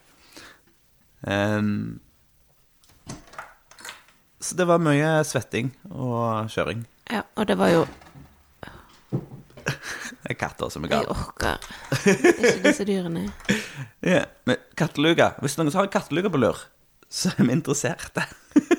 Eh, 1.28 1.60
så 4.46 4.56
det 4.60 4.68
var 4.70 4.82
mye 4.84 5.12
svetting 5.26 5.72
og 5.90 6.52
kjøring. 6.54 6.84
Ja, 7.12 7.24
og 7.38 7.48
det 7.50 7.58
var 7.58 7.72
jo 7.74 7.86
Det 9.66 10.34
er 10.34 10.38
katter 10.38 10.70
som 10.74 10.86
er 10.86 10.92
Jeg 10.94 11.06
gale. 11.06 11.16
orker 11.16 11.58
ikke 12.14 12.64
disse 12.66 12.86
dyrene. 12.88 13.28
Ja, 14.06 14.24
men 14.46 14.60
katteluga 14.78 15.32
Hvis 15.42 15.56
noen 15.58 15.72
har 15.74 15.88
en 15.88 15.94
katteluga 15.94 16.30
på 16.30 16.38
lur, 16.42 16.60
så 17.10 17.32
er 17.34 17.48
vi 17.48 17.56
interesserte. 17.56 18.26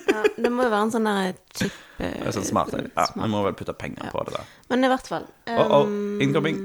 Ja, 0.06 0.20
det 0.36 0.50
må 0.54 0.66
jo 0.66 0.70
være 0.70 0.84
en 0.86 0.92
sånn 0.94 1.08
der 1.08 1.32
chip 1.56 1.74
Det 1.98 2.10
er 2.28 2.34
sånn 2.36 2.46
smart. 2.46 2.74
Ja, 2.76 3.06
vi 3.16 3.28
må 3.32 3.40
vel 3.46 3.56
putte 3.58 3.74
penger 3.78 4.10
på 4.12 4.22
det, 4.28 4.36
da. 4.36 4.44
Men 4.70 4.86
i 4.86 4.90
hvert 4.92 5.08
fall. 5.10 5.26
Oh, 5.50 5.80
oh, 5.80 5.88
um, 5.88 6.20
incoming. 6.22 6.60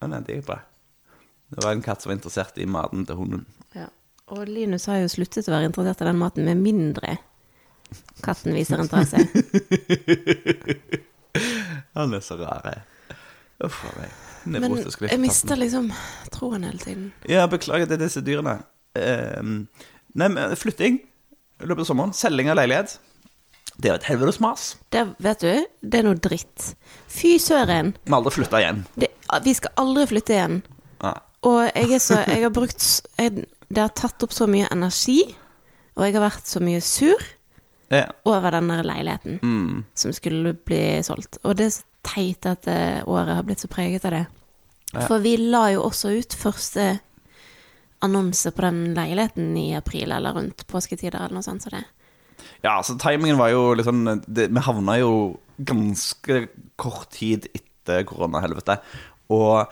Ja, 0.00 0.08
nei, 0.12 0.22
det 0.24 0.38
gikk 0.38 0.48
bra. 0.48 0.60
Det 1.52 1.64
var 1.64 1.76
en 1.76 1.84
katt 1.84 2.02
som 2.04 2.10
var 2.12 2.16
interessert 2.18 2.56
i 2.60 2.66
maten 2.70 3.04
til 3.08 3.18
hunden. 3.20 3.44
Ja. 3.76 3.90
Og 4.32 4.46
Linus 4.48 4.86
har 4.88 5.02
jo 5.02 5.10
sluttet 5.12 5.48
å 5.50 5.52
være 5.52 5.68
interessert 5.68 6.00
i 6.00 6.08
den 6.08 6.20
maten 6.20 6.48
med 6.48 6.62
mindre 6.64 7.18
katten 8.24 8.56
viser 8.56 8.82
interesse. 8.82 9.20
Han 11.94 12.14
er 12.14 12.22
så 12.24 12.36
rar. 12.40 12.62
jeg. 12.64 13.16
Uff 13.64 13.84
a 13.86 13.94
meg. 14.00 14.20
Men 14.44 14.66
jeg 15.08 15.20
mister 15.22 15.56
liksom 15.56 15.88
troen 16.34 16.66
hele 16.66 16.80
tiden. 16.82 17.08
Ja, 17.30 17.46
beklager 17.48 17.88
til 17.88 18.00
disse 18.02 18.20
dyrene. 18.24 18.58
Ehm, 18.98 19.66
nei, 20.14 20.28
men 20.28 20.56
flytting 20.58 20.98
i 21.00 21.68
løpet 21.68 21.86
av 21.86 21.88
sommeren. 21.88 22.12
Selging 22.16 22.50
av 22.52 22.58
leilighet. 22.60 22.98
Det 23.74 23.88
er 23.88 23.94
jo 23.94 24.00
et 24.02 24.08
helvetes 24.10 24.38
mas. 24.44 24.66
Det, 24.94 25.06
vet 25.24 25.42
du, 25.42 25.64
det 25.82 26.00
er 26.00 26.06
noe 26.06 26.20
dritt. 26.22 26.74
Fy 27.10 27.36
søren. 27.42 27.94
Vi 28.04 28.12
har 28.12 28.20
aldri 28.20 28.34
flytta 28.36 28.60
igjen. 28.60 28.84
Det, 29.00 29.08
vi 29.46 29.54
skal 29.56 29.74
aldri 29.82 30.04
flytte 30.12 30.36
igjen. 30.36 30.60
Nei. 31.02 31.14
Og 31.44 31.58
jeg 31.66 31.90
er 31.92 32.00
så 32.00 32.16
Jeg 32.24 32.40
har 32.40 32.52
brukt 32.56 32.84
jeg, 33.20 33.42
Det 33.68 33.82
har 33.82 33.90
tatt 33.92 34.22
opp 34.24 34.32
så 34.32 34.46
mye 34.48 34.68
energi, 34.72 35.18
og 35.96 36.06
jeg 36.06 36.14
har 36.16 36.24
vært 36.24 36.48
så 36.48 36.62
mye 36.64 36.80
sur 36.84 37.20
Ja. 37.94 38.06
over 38.24 38.50
den 38.50 38.68
der 38.68 38.82
leiligheten 38.82 39.38
Mm. 39.42 39.84
som 39.94 40.12
skulle 40.12 40.54
bli 40.54 41.02
solgt. 41.02 41.38
Og 41.44 41.56
det 41.56 41.66
er 41.66 41.70
så 41.78 41.82
teit 42.04 42.46
at 42.46 42.66
eh, 42.68 43.02
året 43.06 43.34
har 43.36 43.42
blitt 43.46 43.60
så 43.64 43.68
preget 43.68 44.04
av 44.04 44.10
det. 44.12 44.26
Ja. 44.92 45.06
For 45.06 45.18
vi 45.24 45.36
la 45.36 45.68
jo 45.72 45.82
også 45.88 46.12
ut 46.18 46.34
første 46.38 47.00
annonse 48.04 48.50
på 48.52 48.62
den 48.62 48.94
leiligheten 48.94 49.56
i 49.56 49.74
april, 49.76 50.12
eller 50.12 50.34
rundt 50.36 50.66
påsketider, 50.70 51.16
eller 51.24 51.38
noe 51.38 51.46
sånt. 51.46 51.62
Så 51.64 51.70
det. 51.72 51.84
Ja, 52.64 52.80
så 52.84 52.96
timingen 53.00 53.38
var 53.40 53.48
jo 53.54 53.74
sånn 53.86 54.04
det, 54.26 54.50
Vi 54.52 54.60
havna 54.60 54.98
jo 55.00 55.38
ganske 55.64 56.48
kort 56.76 57.10
tid 57.14 57.46
etter 57.54 58.04
koronahelvete. 58.04 58.78
Og 59.30 59.66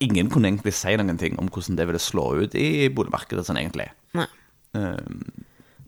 ingen 0.00 0.30
kunne 0.30 0.48
egentlig 0.50 0.74
si 0.74 0.96
noen 0.96 1.18
ting 1.18 1.38
om 1.38 1.48
hvordan 1.48 1.76
det 1.78 1.86
ville 1.86 1.98
slå 2.02 2.26
ut 2.42 2.54
i 2.58 2.88
boligmarkedet 2.88 3.44
sånn 3.46 3.58
egentlig. 3.60 3.88
Nei. 4.18 4.26
Um, 4.74 5.22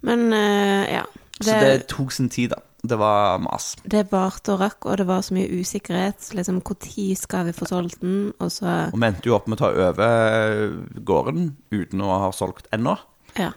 Men 0.03 0.33
uh, 0.33 0.85
ja. 0.91 1.03
Så 1.47 1.61
det 1.61 1.87
tok 1.89 2.13
sin 2.13 2.29
tid, 2.33 2.51
da. 2.55 2.61
Det 2.83 2.97
var 2.97 3.39
mas. 3.45 3.75
Det 3.85 4.07
varte 4.09 4.55
og 4.55 4.61
rakk, 4.63 4.87
og 4.89 4.97
det 4.97 5.05
var 5.09 5.21
så 5.21 5.35
mye 5.37 5.51
usikkerhet. 5.61 6.31
Liksom, 6.37 6.63
Når 6.65 7.17
skal 7.21 7.45
vi 7.47 7.53
få 7.53 7.67
solgt 7.69 8.01
den? 8.01 8.33
Og 8.41 8.49
så 8.53 8.93
Og 8.93 8.97
vi 9.01 9.07
endte 9.07 9.29
jo 9.29 9.35
opp 9.37 9.47
med 9.49 9.61
å 9.61 9.65
ta 9.67 9.71
over 9.91 10.79
gården 11.05 11.57
uten 11.71 12.01
å 12.01 12.19
ha 12.25 12.31
solgt 12.33 12.71
ennå. 12.73 12.97
Ja. 13.37 13.53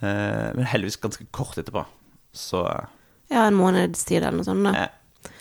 Eh, 0.00 0.52
Men 0.54 0.64
heldigvis 0.64 1.00
ganske 1.02 1.26
kort 1.32 1.58
etterpå. 1.58 1.84
Så 2.32 2.62
ja, 3.30 3.46
en 3.46 3.54
måneds 3.58 4.04
tid 4.04 4.22
eller 4.22 4.38
noe 4.38 4.44
sånt. 4.46 4.62
Da 4.64 4.84
eh, 4.86 5.32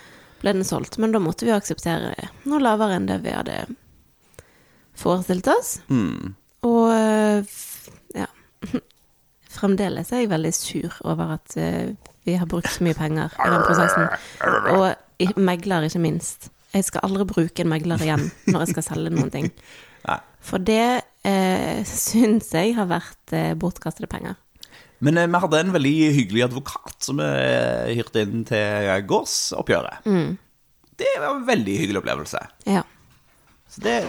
ble 0.41 0.53
den 0.53 0.63
solgt. 0.65 0.97
Men 0.97 1.11
da 1.13 1.19
måtte 1.19 1.45
vi 1.45 1.51
akseptere 1.53 2.15
noe 2.49 2.59
lavere 2.59 2.95
enn 2.97 3.05
det 3.05 3.21
vi 3.21 3.29
hadde 3.35 3.65
forestilt 4.97 5.47
oss. 5.47 5.75
mm, 5.89 6.35
Og 6.63 6.91
eh, 6.93 7.43
ja. 8.17 8.27
Fremdeles 9.51 10.11
er 10.15 10.23
jeg 10.23 10.31
veldig 10.31 10.51
sur 10.55 10.95
over 11.03 11.35
at 11.35 11.55
eh, 11.59 11.91
vi 12.25 12.35
har 12.39 12.47
brukt 12.49 12.69
så 12.71 12.83
mye 12.85 12.95
penger 12.97 13.33
i 13.35 13.49
den 13.51 13.63
prosessen. 13.67 14.07
Og 14.77 14.85
i- 15.21 15.33
megler, 15.41 15.87
ikke 15.89 15.99
minst. 16.01 16.49
Jeg 16.73 16.85
skal 16.87 17.03
aldri 17.03 17.25
bruke 17.27 17.59
en 17.65 17.69
megler 17.71 17.99
igjen 18.05 18.29
når 18.47 18.63
jeg 18.65 18.73
skal 18.75 18.85
selge 18.91 19.11
noen 19.15 19.31
ting. 19.33 19.49
For 20.41 20.57
det 20.57 21.03
eh, 21.27 21.83
syns 21.85 22.47
jeg 22.55 22.71
har 22.77 22.87
vært 22.89 23.33
eh, 23.37 23.51
bortkastede 23.59 24.07
penger. 24.09 24.39
Men 25.05 25.17
eh, 25.21 25.27
vi 25.29 25.41
hadde 25.43 25.59
en 25.65 25.73
veldig 25.75 25.91
hyggelig 26.15 26.45
advokat 26.47 26.95
som 27.05 27.19
vi 27.21 27.27
eh, 27.27 27.91
hyrte 27.99 28.23
inn 28.25 28.41
til 28.49 28.89
gårdsoppgjøret. 29.11 30.07
Det 31.01 31.11
var 31.19 31.35
en 31.35 31.45
veldig 31.45 31.75
hyggelig 31.83 32.01
opplevelse. 32.01 32.41
Ja. 32.69 32.81
Så 33.69 33.83
det 33.85 33.99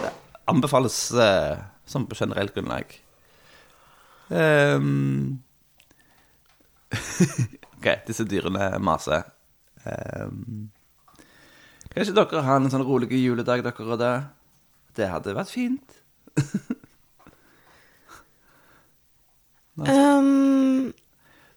anbefales 0.49 0.97
eh, 1.13 1.61
som 1.89 2.07
på 2.09 2.17
generelt 2.17 2.55
grunnlag. 2.57 2.97
Ehm. 4.31 5.41
ok, 7.77 7.87
disse 8.07 8.25
dyrene 8.29 8.69
maser. 8.83 9.25
Um, 9.83 10.69
kanskje 11.91 12.15
dere 12.15 12.43
har 12.45 12.61
en 12.61 12.71
sånn 12.71 12.85
rolig 12.87 13.11
juledag, 13.19 13.65
dere 13.65 13.89
og 13.89 13.99
det? 13.99 14.13
Det 14.95 15.09
hadde 15.11 15.35
vært 15.35 15.51
fint. 15.53 15.99
Um, 19.73 20.93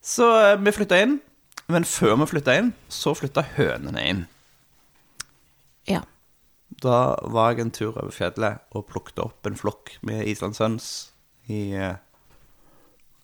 Så 0.00 0.24
eh, 0.40 0.54
vi 0.56 0.72
flytta 0.72 0.96
inn, 1.04 1.18
men 1.68 1.84
før 1.84 2.14
vi 2.22 2.26
flytta 2.30 2.54
inn, 2.56 2.70
så 2.88 3.12
flytta 3.12 3.42
hønene 3.58 4.04
inn. 4.08 4.22
ja. 5.90 6.00
Da 6.82 7.16
var 7.22 7.52
jeg 7.52 7.60
en 7.62 7.70
tur 7.72 7.94
over 7.96 8.12
fjellet 8.12 8.58
og 8.76 8.86
plukket 8.90 9.20
opp 9.22 9.46
en 9.48 9.54
flokk 9.56 9.94
med 10.04 10.26
islandshøns 10.28 10.88
i 11.48 11.60
eh, 11.72 11.94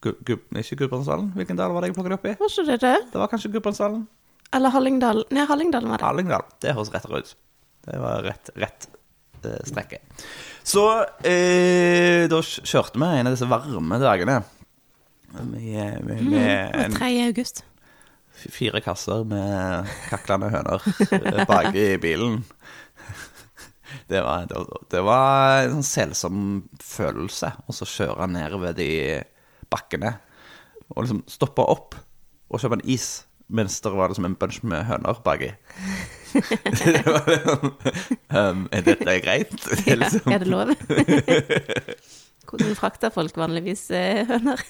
Gu- 0.02 0.16
Gu- 0.26 0.58
Ikke 0.58 0.76
Gudbrandsdalen? 0.80 1.28
Hvilken 1.36 1.58
dal 1.58 1.72
var 1.74 1.84
det 1.84 1.92
jeg 1.92 1.96
plukket 1.98 2.16
opp 2.18 2.26
i? 2.26 2.34
Var 2.40 2.50
ikke 2.50 2.66
det 2.72 2.78
det? 2.82 2.94
Det 3.12 3.20
var 3.22 3.30
kanskje 3.30 3.52
Gudbrandsdalen? 3.54 4.02
Eller 4.52 4.72
Hallingdal? 4.74 5.22
Nei, 5.32 5.44
Hallingdalen 5.48 5.88
var 5.92 6.02
det. 6.02 6.06
Hallingdal. 6.10 6.42
Det 6.60 6.74
høres 6.76 6.90
rettere 6.92 7.22
ut. 7.22 7.30
Det 7.86 8.00
var 8.02 8.22
rett, 8.26 8.50
rett 8.60 8.88
eh, 9.46 9.60
strekke. 9.66 10.00
Så 10.62 10.82
eh, 11.26 12.26
da 12.30 12.38
kjørte 12.44 13.00
vi 13.00 13.08
en 13.20 13.30
av 13.30 13.34
disse 13.34 13.48
varme 13.50 13.98
dagene 14.02 14.40
med, 15.32 16.02
med, 16.04 16.04
med 16.04 16.32
Det 16.34 16.84
en 16.84 16.94
3. 16.98 17.08
august. 17.30 17.62
fire 18.52 18.80
kasser 18.84 19.24
med 19.24 19.88
kaklende 20.10 20.50
høner 20.52 20.84
eh, 21.14 21.44
bak 21.48 21.74
i 21.78 21.88
bilen. 22.02 22.42
Det 24.08 24.22
var, 24.24 24.46
det 24.48 24.56
var, 24.56 24.78
det 24.90 25.00
var 25.04 25.62
en 25.66 25.74
sånn 25.74 25.84
selsom 25.84 26.36
følelse 26.80 27.50
å 27.68 27.74
kjøre 27.76 28.24
nedover 28.32 28.72
de 28.76 28.86
bakkene 29.72 30.14
og 30.92 31.02
liksom 31.06 31.22
stoppe 31.30 31.64
opp 31.72 31.96
og 32.52 32.60
kjøpe 32.60 32.76
en 32.80 32.86
is 32.92 33.10
mens 33.52 33.74
det 33.84 33.90
var 33.92 34.08
liksom 34.12 34.24
en 34.28 34.36
bunch 34.40 34.62
med 34.64 34.84
høner 34.88 35.18
baki. 35.24 35.50
det 36.32 37.02
var 37.04 37.26
liksom 37.28 37.66
um, 38.32 38.62
Er 38.72 38.84
dette 38.86 39.16
greit? 39.24 39.52
Det 39.52 39.80
er 39.82 39.90
Ja, 39.90 39.96
liksom, 40.04 40.32
er 40.32 40.38
det 40.40 40.48
lov? 40.48 40.72
Hvordan 42.52 42.76
frakter 42.76 43.12
folk 43.14 43.36
vanligvis 43.40 43.86
eh, 43.96 44.22
høner? 44.28 44.60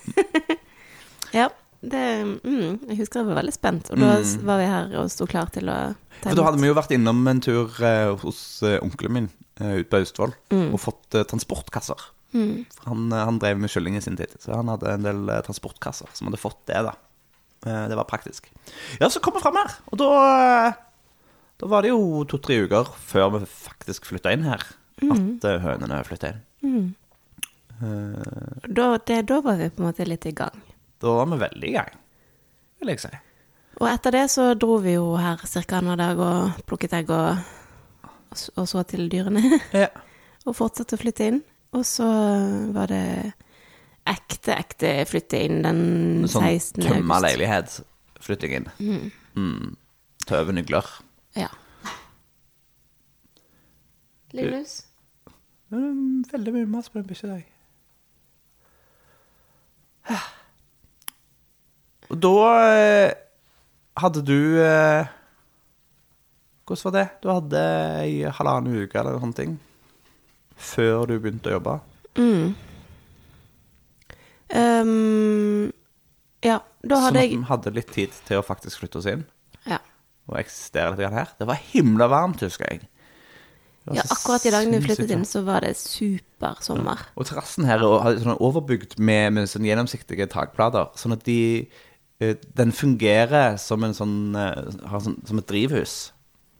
ja, 1.35 1.49
det 1.83 2.03
mm, 2.45 2.88
Jeg 2.91 2.99
husker 3.01 3.23
jeg 3.23 3.29
var 3.31 3.38
veldig 3.41 3.55
spent, 3.57 3.91
og 3.95 3.99
da 4.03 4.17
s- 4.23 4.37
var 4.47 4.61
vi 4.62 4.67
her 4.71 4.93
og 5.03 5.11
sto 5.11 5.27
klar 5.31 5.51
til 5.55 5.71
å 5.73 5.79
ta 6.23 6.29
For 6.31 6.38
da 6.38 6.45
hadde 6.49 6.62
vi 6.62 6.71
jo 6.71 6.77
vært 6.79 6.95
innom 6.95 7.23
en 7.31 7.41
tur 7.43 7.71
eh, 7.83 8.11
hos 8.23 8.43
eh, 8.67 8.79
onkelen 8.85 9.17
min 9.17 9.31
eh, 9.61 9.81
ute 9.83 9.88
på 9.91 10.03
Austevoll 10.03 10.35
og 10.69 10.79
fått 10.83 11.19
eh, 11.19 11.27
transportkasser. 11.31 12.05
For 12.33 12.88
han, 12.90 13.07
eh, 13.12 13.25
han 13.29 13.38
drev 13.42 13.59
med 13.61 13.71
kylling 13.73 13.97
i 13.99 14.03
sin 14.05 14.16
tid, 14.16 14.33
så 14.40 14.55
han 14.57 14.71
hadde 14.73 14.92
en 14.95 15.05
del 15.05 15.29
eh, 15.29 15.42
transportkasser 15.47 16.09
som 16.16 16.31
hadde 16.31 16.40
fått 16.40 16.62
det. 16.71 16.81
da. 16.88 16.95
Eh, 17.66 17.85
det 17.92 17.99
var 17.99 18.09
praktisk. 18.09 18.49
Ja, 19.01 19.11
så 19.12 19.21
kom 19.21 19.35
vi 19.37 19.42
fram 19.45 19.59
her, 19.61 19.75
og 19.92 19.99
da 20.01 20.11
Da 21.62 21.68
var 21.71 21.83
det 21.85 21.92
jo 21.92 22.25
to-tre 22.27 22.57
uker 22.64 22.88
før 22.99 23.29
vi 23.37 23.45
faktisk 23.47 24.09
flytta 24.09 24.33
inn 24.35 24.42
her, 24.49 24.64
at 25.05 25.45
eh, 25.47 25.61
hønene 25.62 26.01
flytta 26.09 26.33
inn. 26.33 26.95
Eh, 27.83 28.68
Da, 28.68 28.99
det, 29.07 29.21
da 29.29 29.40
var 29.45 29.57
vi 29.61 29.68
på 29.71 29.83
en 29.83 29.88
måte 29.90 30.07
litt 30.09 30.27
i 30.27 30.33
gang. 30.33 30.57
da 31.03 31.12
var 31.21 31.27
vi 31.27 31.38
veldig 31.45 31.68
i 31.68 31.73
gang, 31.77 31.92
vil 32.81 32.88
jeg 32.95 33.01
si. 33.05 33.12
Og 33.81 33.88
etter 33.88 34.11
det 34.14 34.25
så 34.31 34.53
dro 34.55 34.77
vi 34.83 34.92
jo 34.95 35.16
her 35.18 35.37
ca. 35.42 35.62
annenhver 35.79 35.97
dag 35.99 36.18
og 36.23 36.66
plukket 36.68 36.92
egg 36.99 37.11
og, 37.11 37.38
og 38.57 38.68
så 38.68 38.83
til 38.87 39.09
dyrene. 39.11 39.42
Ja. 39.73 39.88
og 40.47 40.55
fortsatte 40.59 40.95
å 40.99 41.01
flytte 41.01 41.27
inn. 41.31 41.40
Og 41.72 41.85
så 41.88 42.06
var 42.74 42.90
det 42.92 43.04
ekte, 44.08 44.56
ekte 44.58 44.90
flytte 45.08 45.40
inn 45.46 45.62
den 45.64 45.82
Sånn 46.28 46.44
16. 46.50 46.85
tømma 46.85 47.20
leilighet-flytting 47.24 48.56
inn. 48.58 48.68
Mm. 48.82 49.06
Mm. 49.38 49.76
Tøve 50.28 50.52
nygler. 50.56 50.88
Ja. 51.38 51.48
Linus? 54.37 54.82
Mm, 55.72 56.22
Veldig 56.28 56.52
mye 56.58 56.68
mas 56.68 56.92
på 56.92 57.00
den 57.00 57.08
bikkja 57.08 57.28
i 57.28 57.32
dag. 57.32 57.48
Og 62.12 62.16
da 62.26 62.37
eh, 62.76 63.11
hadde 64.02 64.22
du 64.26 64.38
eh, 64.61 65.11
Hvordan 66.66 66.85
var 66.88 66.94
det? 66.96 67.06
Du 67.22 67.28
hadde 67.30 67.61
ei 68.02 68.14
halvannen 68.28 68.82
uke 68.85 68.98
eller 68.98 69.16
noen 69.20 69.35
ting 69.37 69.56
før 70.62 71.09
du 71.11 71.16
begynte 71.18 71.51
å 71.51 71.57
jobbe. 71.57 71.79
Mm. 72.18 72.53
Um, 74.53 75.72
ja, 76.44 76.59
da 76.85 76.98
Sånn 76.98 77.07
hadde 77.07 77.22
at 77.25 77.31
vi 77.33 77.44
hadde 77.48 77.75
litt 77.77 77.92
tid 77.94 78.16
til 78.27 78.40
å 78.40 78.44
faktisk 78.44 78.83
flytte 78.83 79.01
oss 79.01 79.07
inn 79.09 79.22
ja. 79.64 79.79
og 80.29 80.40
eksistere 80.42 80.96
litt 80.98 81.14
her. 81.14 81.31
Det 81.38 81.48
var 81.48 81.61
himla 81.72 82.09
varmt, 82.12 82.42
husker 82.44 82.68
jeg. 82.68 82.83
Ja, 83.90 84.05
akkurat 84.14 84.44
i 84.46 84.53
dagene 84.55 84.79
vi 84.79 84.87
flyttet 84.87 85.11
inn, 85.11 85.25
så 85.27 85.40
var 85.42 85.64
det 85.66 85.72
supersommer. 85.79 87.01
Og 87.18 87.27
terrassen 87.27 87.66
her 87.66 87.83
er 87.83 88.20
sånn 88.22 88.38
overbygd 88.38 88.94
med, 89.03 89.33
med 89.35 89.51
sånn 89.51 89.66
gjennomsiktige 89.66 90.29
takplater, 90.31 90.92
sånn 90.98 91.16
at 91.16 91.25
de, 91.27 91.66
eh, 92.22 92.37
den 92.59 92.70
fungerer 92.77 93.57
som 93.59 93.83
en 93.83 93.96
sånn, 93.96 94.37
eh, 94.38 94.87
har 94.87 95.03
sånn 95.03 95.18
som 95.27 95.42
et 95.42 95.48
drivhus. 95.51 96.12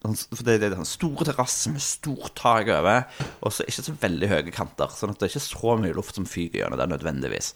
For 0.03 0.43
det, 0.47 0.57
er 0.59 0.75
den 0.75 0.89
store 0.89 1.25
terrasse 1.29 1.71
med 1.71 1.83
stort 1.85 2.35
tak 2.39 2.67
over, 2.75 3.05
og 3.41 3.53
så 3.55 3.63
ikke 3.69 3.85
så 3.87 3.95
veldig 4.03 4.31
høye 4.33 4.55
kanter. 4.55 4.91
Sånn 4.91 5.13
at 5.15 5.21
det 5.21 5.29
er 5.29 5.35
ikke 5.37 5.45
så 5.47 5.77
mye 5.79 5.95
luft 5.95 6.19
som 6.19 6.27
fyker 6.27 6.65
gjennom 6.65 6.81
det 6.81 6.89
nødvendigvis. 6.91 7.53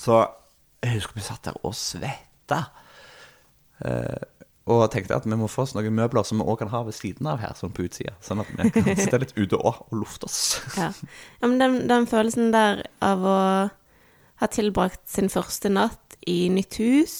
Så 0.00 0.22
jeg 0.82 0.96
husker 0.96 1.18
vi 1.20 1.24
satt 1.26 1.44
der 1.50 1.58
og 1.62 1.74
svetta. 1.78 2.62
Eh, 3.84 4.22
Og 4.70 4.84
tenkte 4.94 5.16
at 5.16 5.24
vi 5.26 5.34
må 5.34 5.48
få 5.50 5.64
oss 5.64 5.72
noen 5.74 5.90
møbler 5.94 6.22
som 6.22 6.38
vi 6.38 6.44
òg 6.46 6.60
kan 6.60 6.68
ha 6.70 6.84
ved 6.86 6.94
siden 6.94 7.26
av 7.26 7.40
her, 7.42 7.54
sånn 7.58 7.72
på 7.74 7.82
utsida. 7.82 8.12
Sånn 8.22 8.44
at 8.44 8.50
vi 8.54 8.70
kan 8.70 8.84
sitte 8.94 9.18
litt 9.18 9.32
ute 9.34 9.58
òg 9.58 9.80
og 9.88 9.96
lufte 9.98 10.28
oss. 10.28 10.60
Ja. 10.78 10.92
ja 11.42 11.48
men 11.50 11.58
den, 11.58 11.78
den 11.90 12.06
følelsen 12.06 12.52
der 12.54 12.84
av 13.02 13.26
å 13.26 13.38
ha 14.42 14.48
tilbrakt 14.50 15.04
sin 15.08 15.30
første 15.30 15.70
natt 15.70 16.16
i 16.26 16.46
nytt 16.52 16.78
hus, 16.78 17.14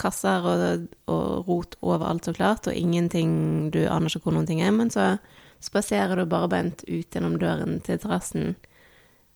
kasser 0.00 0.44
og, 0.48 0.86
og 1.12 1.48
rot 1.48 1.76
overalt, 1.84 2.28
så 2.28 2.32
klart, 2.36 2.68
og 2.68 2.76
ingenting 2.76 3.70
Du 3.72 3.82
aner 3.84 4.08
ikke 4.08 4.28
hvor 4.28 4.36
noen 4.36 4.48
ting 4.48 4.62
er, 4.64 4.72
men 4.72 4.92
så 4.92 5.16
spaserer 5.62 6.18
du 6.18 6.26
barbeint 6.28 6.84
ut 6.88 7.12
gjennom 7.12 7.36
døren 7.40 7.80
til 7.84 8.00
terrassen 8.02 8.54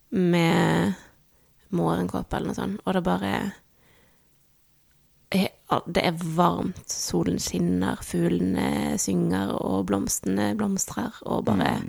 med 0.09 0.97
morgenkåpe 1.75 2.37
eller 2.37 2.51
noe 2.51 2.57
sånt, 2.57 2.83
og 2.85 2.97
det 2.97 3.03
bare 3.05 3.31
Det 5.29 6.03
er 6.03 6.27
varmt, 6.37 6.85
solen 6.87 7.39
skinner, 7.43 7.99
fuglene 8.01 8.97
synger, 9.01 9.51
og 9.57 9.87
blomstene 9.89 10.53
blomstrer, 10.57 11.17
og 11.25 11.45
bare 11.49 11.81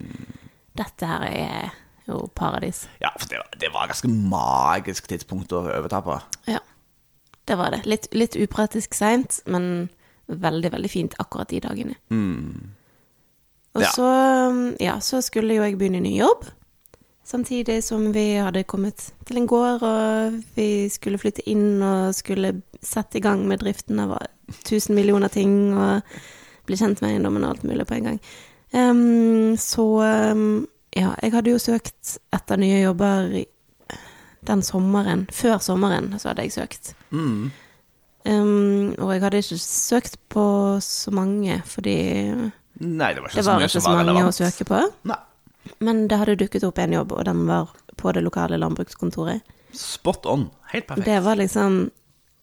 Dette 0.78 1.06
her 1.10 1.24
er 1.28 1.76
jo 2.08 2.24
paradis. 2.34 2.86
Ja, 3.02 3.10
for 3.18 3.28
det 3.30 3.38
var, 3.42 3.48
det 3.60 3.70
var 3.74 3.84
et 3.86 3.92
ganske 3.94 4.10
magisk 4.32 5.08
tidspunkt 5.10 5.52
å 5.52 5.62
overta 5.66 6.00
på. 6.04 6.16
Ja, 6.50 6.60
det 7.48 7.56
var 7.60 7.70
det. 7.76 7.82
Litt, 7.88 8.08
litt 8.16 8.36
upraktisk 8.36 8.94
seint, 8.96 9.40
men 9.46 9.88
veldig, 10.28 10.72
veldig 10.74 10.90
fint 10.92 11.14
akkurat 11.22 11.48
de 11.48 11.60
dagene. 11.64 11.94
Og 13.76 13.82
Ja. 13.82 13.90
så, 13.94 14.08
ja, 14.80 14.98
så 15.00 15.20
skulle 15.22 15.54
jo 15.54 15.62
jeg 15.62 15.78
begynne 15.78 16.00
ny 16.02 16.16
jobb. 16.18 16.46
Samtidig 17.28 17.82
som 17.84 18.06
vi 18.12 18.38
hadde 18.40 18.64
kommet 18.64 19.10
til 19.28 19.36
en 19.36 19.46
gård, 19.46 19.82
og 19.84 20.38
vi 20.56 20.88
skulle 20.88 21.20
flytte 21.20 21.44
inn 21.48 21.82
og 21.84 22.14
skulle 22.16 22.62
sette 22.82 23.18
i 23.18 23.20
gang 23.24 23.42
med 23.48 23.60
driften 23.60 24.00
av 24.00 24.14
tusen 24.64 24.94
millioner 24.96 25.28
ting 25.28 25.74
og 25.76 26.00
bli 26.68 26.76
kjent 26.80 27.02
med 27.02 27.10
eiendommen 27.14 27.44
og 27.44 27.50
alt 27.50 27.66
mulig 27.68 27.84
på 27.88 27.98
en 27.98 28.08
gang. 28.08 28.20
Um, 28.72 29.56
så 29.60 29.84
ehm, 30.04 30.66
ja, 30.98 31.14
jeg 31.22 31.32
hadde 31.34 31.54
jo 31.54 31.62
søkt 31.62 32.18
etter 32.34 32.60
nye 32.60 32.82
jobber 32.82 33.30
den 34.48 34.62
sommeren. 34.62 35.26
Før 35.34 35.58
sommeren 35.62 36.12
så 36.18 36.30
hadde 36.30 36.46
jeg 36.46 36.54
søkt. 36.56 36.92
Mm. 37.10 37.50
Um, 38.28 38.94
og 38.98 39.12
jeg 39.14 39.22
hadde 39.22 39.40
ikke 39.42 39.58
søkt 39.62 40.18
på 40.32 40.44
så 40.84 41.12
mange, 41.14 41.60
fordi 41.66 41.98
Nei, 42.78 43.12
det 43.14 43.22
var 43.22 43.30
ikke 43.30 43.38
det 43.38 43.44
så 43.44 43.50
var 43.50 43.60
mye 43.60 43.68
ikke 43.70 43.82
så 43.82 43.94
mange 43.96 44.26
å 44.26 44.34
søke 44.34 44.66
på. 44.68 44.82
Nei. 45.08 45.20
Men 45.84 46.06
det 46.08 46.18
hadde 46.20 46.38
dukket 46.40 46.66
opp 46.68 46.78
en 46.80 46.94
jobb, 46.94 47.14
og 47.16 47.24
den 47.28 47.44
var 47.48 47.72
på 47.98 48.12
det 48.14 48.22
lokale 48.24 48.58
landbrukskontoret. 48.60 49.56
Spot 49.76 50.26
on. 50.26 50.46
Helt 50.72 50.86
perfekt. 50.88 51.06
Det 51.08 51.18
var 51.24 51.36
liksom 51.36 51.90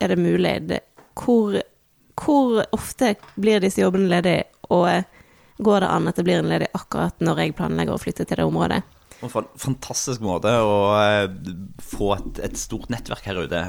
Er 0.04 0.12
det 0.12 0.18
mulig? 0.20 0.68
Det, 0.68 0.80
hvor, 1.15 1.56
hvor 2.20 2.65
ofte 2.76 3.13
blir 3.39 3.63
disse 3.63 3.80
jobbene 3.80 4.10
ledige, 4.12 4.44
og 4.70 4.89
går 5.58 5.86
det 5.86 5.91
an 5.91 6.10
at 6.10 6.20
det 6.20 6.26
blir 6.28 6.41
en 6.41 6.52
ledig 6.52 6.68
akkurat 6.76 7.24
når 7.24 7.41
jeg 7.44 7.56
planlegger 7.58 7.96
å 7.96 8.02
flytte 8.02 8.26
til 8.28 8.41
det 8.41 8.48
området? 8.48 8.82
Og 9.24 9.32
for 9.32 9.46
en 9.46 9.62
fantastisk 9.62 10.24
måte 10.26 10.52
å 10.60 10.76
eh, 11.00 11.30
få 11.84 12.12
et, 12.18 12.41
et 12.50 12.60
stort 12.60 12.91
nettverk 12.91 13.26
her 13.30 13.39
ute 13.46 13.62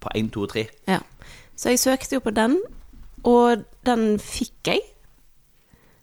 på 0.00 0.12
1, 0.16 0.30
2 0.34 0.44
og 0.44 0.52
3. 0.52 0.66
Ja. 0.90 1.00
Så 1.56 1.72
jeg 1.72 1.80
søkte 1.82 2.18
jo 2.18 2.24
på 2.24 2.32
den, 2.36 2.58
og 3.28 3.64
den 3.86 4.14
fikk 4.22 4.72
jeg. 4.72 4.84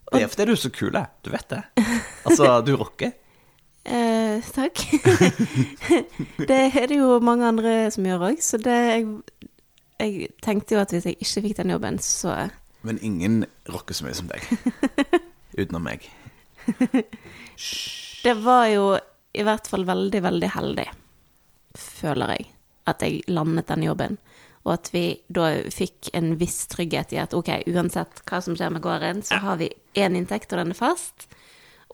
Det 0.08 0.22
er 0.24 0.30
fordi 0.32 0.48
du 0.48 0.52
er 0.54 0.60
så 0.60 0.70
kul, 0.72 0.94
du 0.94 1.30
vet 1.32 1.50
det. 1.50 1.62
Altså, 2.24 2.52
du 2.66 2.76
rocker. 2.80 3.14
Eh, 3.88 4.44
takk. 4.52 4.82
det 6.50 6.56
er 6.76 6.86
det 6.90 6.98
jo 6.98 7.14
mange 7.24 7.46
andre 7.48 7.70
som 7.94 8.04
gjør 8.04 8.26
òg, 8.26 8.42
så 8.44 8.58
det 8.60 8.74
jeg, 8.76 9.06
jeg 9.96 10.26
tenkte 10.44 10.76
jo 10.76 10.82
at 10.82 10.92
hvis 10.92 11.06
jeg 11.08 11.16
ikke 11.16 11.42
fikk 11.46 11.54
den 11.56 11.72
jobben, 11.72 11.96
så 12.04 12.34
Men 12.88 13.00
ingen 13.04 13.42
rocker 13.68 13.94
så 13.94 14.06
mye 14.06 14.16
som 14.16 14.30
deg. 14.30 14.44
Utenom 15.60 15.84
meg. 15.84 16.08
Det 18.22 18.34
var 18.42 18.64
jo 18.72 18.86
i 19.36 19.44
hvert 19.46 19.68
fall 19.70 19.84
veldig, 19.86 20.20
veldig 20.24 20.48
heldig, 20.50 20.86
føler 21.78 22.32
jeg, 22.34 22.46
at 22.90 23.04
jeg 23.04 23.20
landet 23.30 23.68
den 23.68 23.84
jobben. 23.86 24.16
Og 24.64 24.72
at 24.74 24.90
vi 24.92 25.04
da 25.32 25.50
fikk 25.72 26.10
en 26.18 26.32
viss 26.40 26.64
trygghet 26.72 27.14
i 27.14 27.20
at 27.22 27.36
ok, 27.36 27.52
uansett 27.70 28.24
hva 28.28 28.40
som 28.44 28.56
skjer 28.58 28.72
med 28.74 28.82
gården, 28.84 29.22
så 29.24 29.38
har 29.44 29.60
vi 29.60 29.70
én 29.96 30.18
inntekt, 30.18 30.50
og 30.52 30.62
den 30.62 30.74
er 30.74 30.80
fast. 30.80 31.28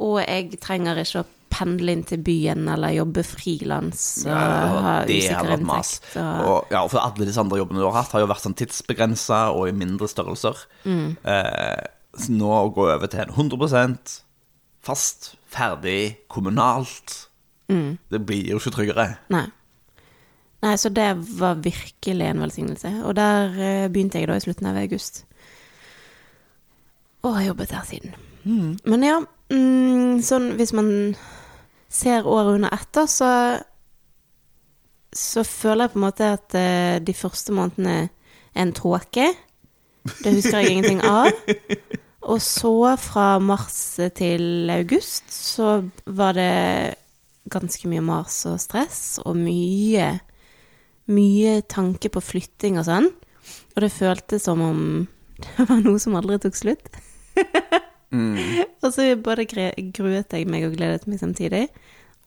Og 0.01 0.21
jeg 0.23 0.59
trenger 0.63 0.99
ikke 1.03 1.23
å 1.23 1.29
pendle 1.55 1.95
inn 1.95 2.05
til 2.09 2.23
byen 2.27 2.67
eller 2.75 2.97
jobbe 2.97 3.23
frilans 3.27 4.05
og 4.27 4.35
ha 4.35 4.95
det 5.07 5.21
hadde 5.31 5.53
vært 5.55 5.67
mas. 5.69 5.93
inntekt. 6.01 6.19
Og, 6.45 6.73
ja, 6.75 6.83
for 6.91 7.03
alle 7.03 7.29
disse 7.29 7.43
andre 7.43 7.61
jobbene 7.63 7.83
du 7.83 7.87
har 7.87 8.01
hatt, 8.01 8.15
har 8.17 8.25
jo 8.25 8.31
vært 8.33 8.45
sånn 8.45 8.59
tidsbegrensa 8.59 9.45
og 9.55 9.71
i 9.71 9.77
mindre 9.77 10.11
størrelser. 10.11 10.67
Mm. 10.83 11.15
Eh, 11.23 11.85
så 12.19 12.35
nå 12.35 12.51
å 12.59 12.73
gå 12.75 12.89
over 12.91 13.11
til 13.11 13.25
en 13.25 13.35
100% 13.35 14.19
fast, 14.85 15.33
ferdig, 15.55 16.27
kommunalt 16.29 17.25
Mm. 17.69 17.99
Det 18.09 18.21
blir 18.27 18.51
jo 18.51 18.61
ikke 18.61 18.75
tryggere. 18.75 19.07
Nei. 19.33 19.47
Nei, 20.65 20.75
så 20.81 20.89
det 20.89 21.11
var 21.39 21.61
virkelig 21.65 22.27
en 22.27 22.43
velsignelse. 22.45 22.93
Og 23.05 23.17
der 23.17 23.57
eh, 23.61 23.89
begynte 23.93 24.21
jeg 24.21 24.31
da 24.31 24.39
i 24.39 24.45
slutten 24.45 24.69
av 24.71 24.81
august. 24.81 25.25
Og 27.25 27.37
har 27.37 27.49
jobbet 27.51 27.73
her 27.73 27.85
siden. 27.89 28.17
Men 28.45 29.05
ja, 29.05 29.19
mm, 29.53 30.21
sånn 30.25 30.51
hvis 30.59 30.75
man 30.77 30.89
ser 31.95 32.27
året 32.27 32.59
under 32.59 32.75
etter, 32.75 33.07
så 33.11 33.31
så 35.15 35.45
føler 35.47 35.87
jeg 35.87 35.93
på 35.93 35.99
en 36.01 36.07
måte 36.09 36.29
at 36.37 36.57
eh, 36.59 36.97
de 36.99 37.15
første 37.15 37.55
månedene 37.55 38.09
er 38.55 38.65
en 38.65 38.75
tåke. 38.75 39.29
Det 40.25 40.33
husker 40.35 40.59
jeg 40.59 40.75
ingenting 40.75 41.05
av. 41.07 41.31
Og 42.25 42.41
så, 42.43 42.75
fra 42.99 43.39
mars 43.39 43.79
til 44.17 44.71
august, 44.75 45.31
så 45.31 45.85
var 46.07 46.35
det 46.35 46.95
ganske 47.53 47.89
mye 47.91 48.03
mas 48.05 48.41
og 48.51 48.61
stress, 48.63 49.21
og 49.25 49.39
mye 49.39 50.15
Mye 51.05 51.59
tanke 51.69 52.09
på 52.09 52.21
flytting 52.25 52.79
og 52.81 52.87
sånn. 52.87 53.11
Og 53.75 53.83
det 53.85 53.91
føltes 53.93 54.47
som 54.47 54.63
om 54.65 54.79
det 55.43 55.67
var 55.69 55.83
noe 55.85 56.01
som 56.01 56.17
aldri 56.17 56.39
tok 56.41 56.57
slutt. 56.57 56.89
og 58.85 58.93
så 58.95 59.09
både 59.21 59.47
gruet 59.49 60.33
jeg 60.37 60.49
meg 60.51 60.67
og 60.69 60.77
gledet 60.77 61.09
meg 61.11 61.21
samtidig. 61.23 61.67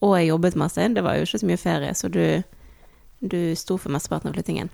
Og 0.06 0.17
jeg 0.19 0.30
jobbet 0.30 0.58
masse. 0.60 0.89
Det 0.93 1.04
var 1.06 1.17
jo 1.17 1.26
ikke 1.26 1.41
så 1.41 1.50
mye 1.50 1.62
ferie, 1.62 1.93
så 1.97 2.10
du, 2.13 2.21
du 3.21 3.39
sto 3.58 3.80
for 3.82 3.93
mesteparten 3.93 4.30
av 4.30 4.38
flyttingen. 4.38 4.69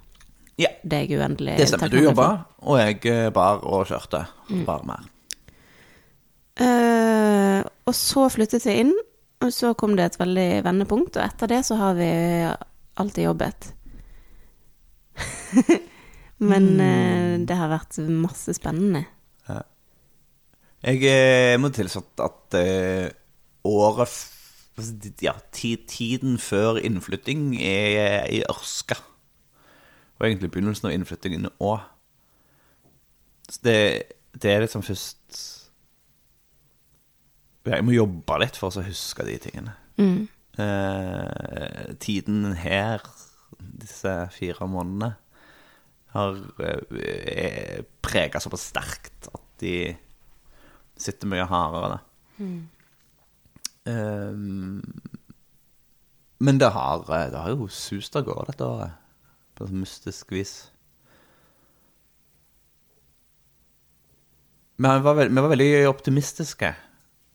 Ja, 0.60 0.69
Det 0.84 0.97
er 0.97 1.08
jeg 1.08 1.17
uendelig 1.17 1.56
det 1.58 1.67
stemmer. 1.71 1.89
Du 1.89 2.04
jobba, 2.04 2.28
og 2.62 2.78
jeg 2.78 2.99
eh, 3.10 3.30
bar 3.34 3.63
og 3.65 3.88
kjørte. 3.89 4.26
Bare 4.67 4.86
mer. 4.86 5.08
Uh, 6.54 7.63
og 7.89 7.95
så 7.97 8.28
flyttet 8.30 8.67
vi 8.67 8.76
inn, 8.84 8.91
og 9.41 9.49
så 9.56 9.71
kom 9.73 9.95
det 9.97 10.06
et 10.06 10.19
veldig 10.19 10.49
vendepunkt, 10.67 11.17
og 11.17 11.26
etter 11.26 11.49
det 11.49 11.63
så 11.65 11.80
har 11.80 11.97
vi 11.97 12.12
alltid 13.02 13.26
jobbet. 13.26 13.71
Men 16.52 16.69
uh, 16.78 17.41
det 17.41 17.58
har 17.58 17.73
vært 17.73 17.97
masse 18.06 18.54
spennende. 18.60 19.08
Jeg 20.83 20.99
eh, 21.07 21.55
må 21.61 21.69
tilstå 21.71 22.01
at 22.25 22.57
eh, 22.59 23.09
året 23.63 24.07
f- 24.09 24.29
Ja, 25.21 25.35
ti- 25.53 25.77
tiden 25.87 26.39
før 26.41 26.79
innflytting 26.81 27.53
er 27.61 28.25
i 28.33 28.39
ørska. 28.49 28.97
Og 30.17 30.25
egentlig 30.27 30.49
begynnelsen 30.51 30.89
av 30.89 30.95
innflyttingen 30.95 31.45
òg. 31.61 31.83
Så 33.51 33.59
det, 33.67 33.77
det 34.33 34.49
er 34.53 34.63
liksom 34.63 34.81
først 34.85 35.41
ja, 37.67 37.75
Jeg 37.77 37.85
må 37.87 37.93
jobbe 37.95 38.39
litt 38.41 38.57
for 38.59 38.73
å 38.73 38.83
huske 38.87 39.25
de 39.27 39.37
tingene. 39.45 39.75
Mm. 40.01 40.23
Eh, 40.63 41.93
tiden 42.03 42.49
her, 42.59 43.03
disse 43.59 44.11
fire 44.35 44.67
månedene, 44.69 45.13
har 46.13 46.35
eh, 46.65 47.79
prega 48.05 48.41
såpass 48.43 48.67
sterkt 48.73 49.29
at 49.33 49.45
de 49.63 49.75
sitter 50.97 51.27
mye 51.27 51.45
hardere. 51.49 51.99
Eh, 53.85 54.33
men 56.43 56.57
det 56.59 56.69
har, 56.75 56.99
eh, 57.09 57.29
det 57.31 57.39
har 57.39 57.49
jo 57.55 57.67
sust 57.67 58.15
av 58.15 58.23
gårde 58.27 58.45
dette 58.51 58.65
året, 58.67 58.91
på 59.55 59.63
et 59.65 59.71
mystisk 59.71 60.31
vis. 60.31 60.69
Men 64.81 64.97
vi 64.99 65.03
var, 65.05 65.13
veld, 65.19 65.31
vi 65.35 65.41
var 65.41 65.49
veldig 65.53 65.69
optimistiske 65.89 66.73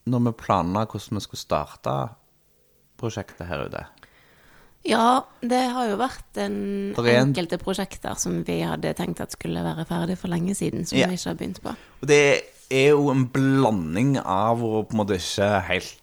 når 0.09 0.25
vi 0.27 0.33
planla 0.41 0.87
hvordan 0.89 1.19
vi 1.19 1.25
skulle 1.25 1.41
starte 1.45 1.95
prosjektet 2.99 3.47
her 3.47 3.67
ute. 3.69 3.85
Ja, 4.89 5.21
det 5.43 5.61
har 5.75 5.89
jo 5.91 5.97
vært 6.01 6.39
en 6.41 6.95
en- 6.97 7.07
enkelte 7.29 7.59
prosjekter 7.61 8.15
som 8.19 8.43
vi 8.47 8.61
hadde 8.63 8.95
tenkt 8.95 9.21
at 9.21 9.33
skulle 9.33 9.63
være 9.63 9.85
ferdig 9.87 10.17
for 10.19 10.29
lenge 10.29 10.55
siden, 10.57 10.87
som 10.87 10.99
Ja. 10.99 11.07
vi 11.09 11.15
ikke 11.15 11.29
har 11.31 11.35
begynt 11.37 11.63
på. 11.63 11.69
Og 12.03 12.09
det 12.09 12.17
er 12.17 12.41
jo 12.71 13.09
en 13.13 13.27
blanding 13.33 14.19
av 14.21 14.63
å 14.65 14.83
på 14.85 14.97
en 14.97 15.03
måte 15.03 15.19
ikke 15.21 15.49
helt 15.69 15.95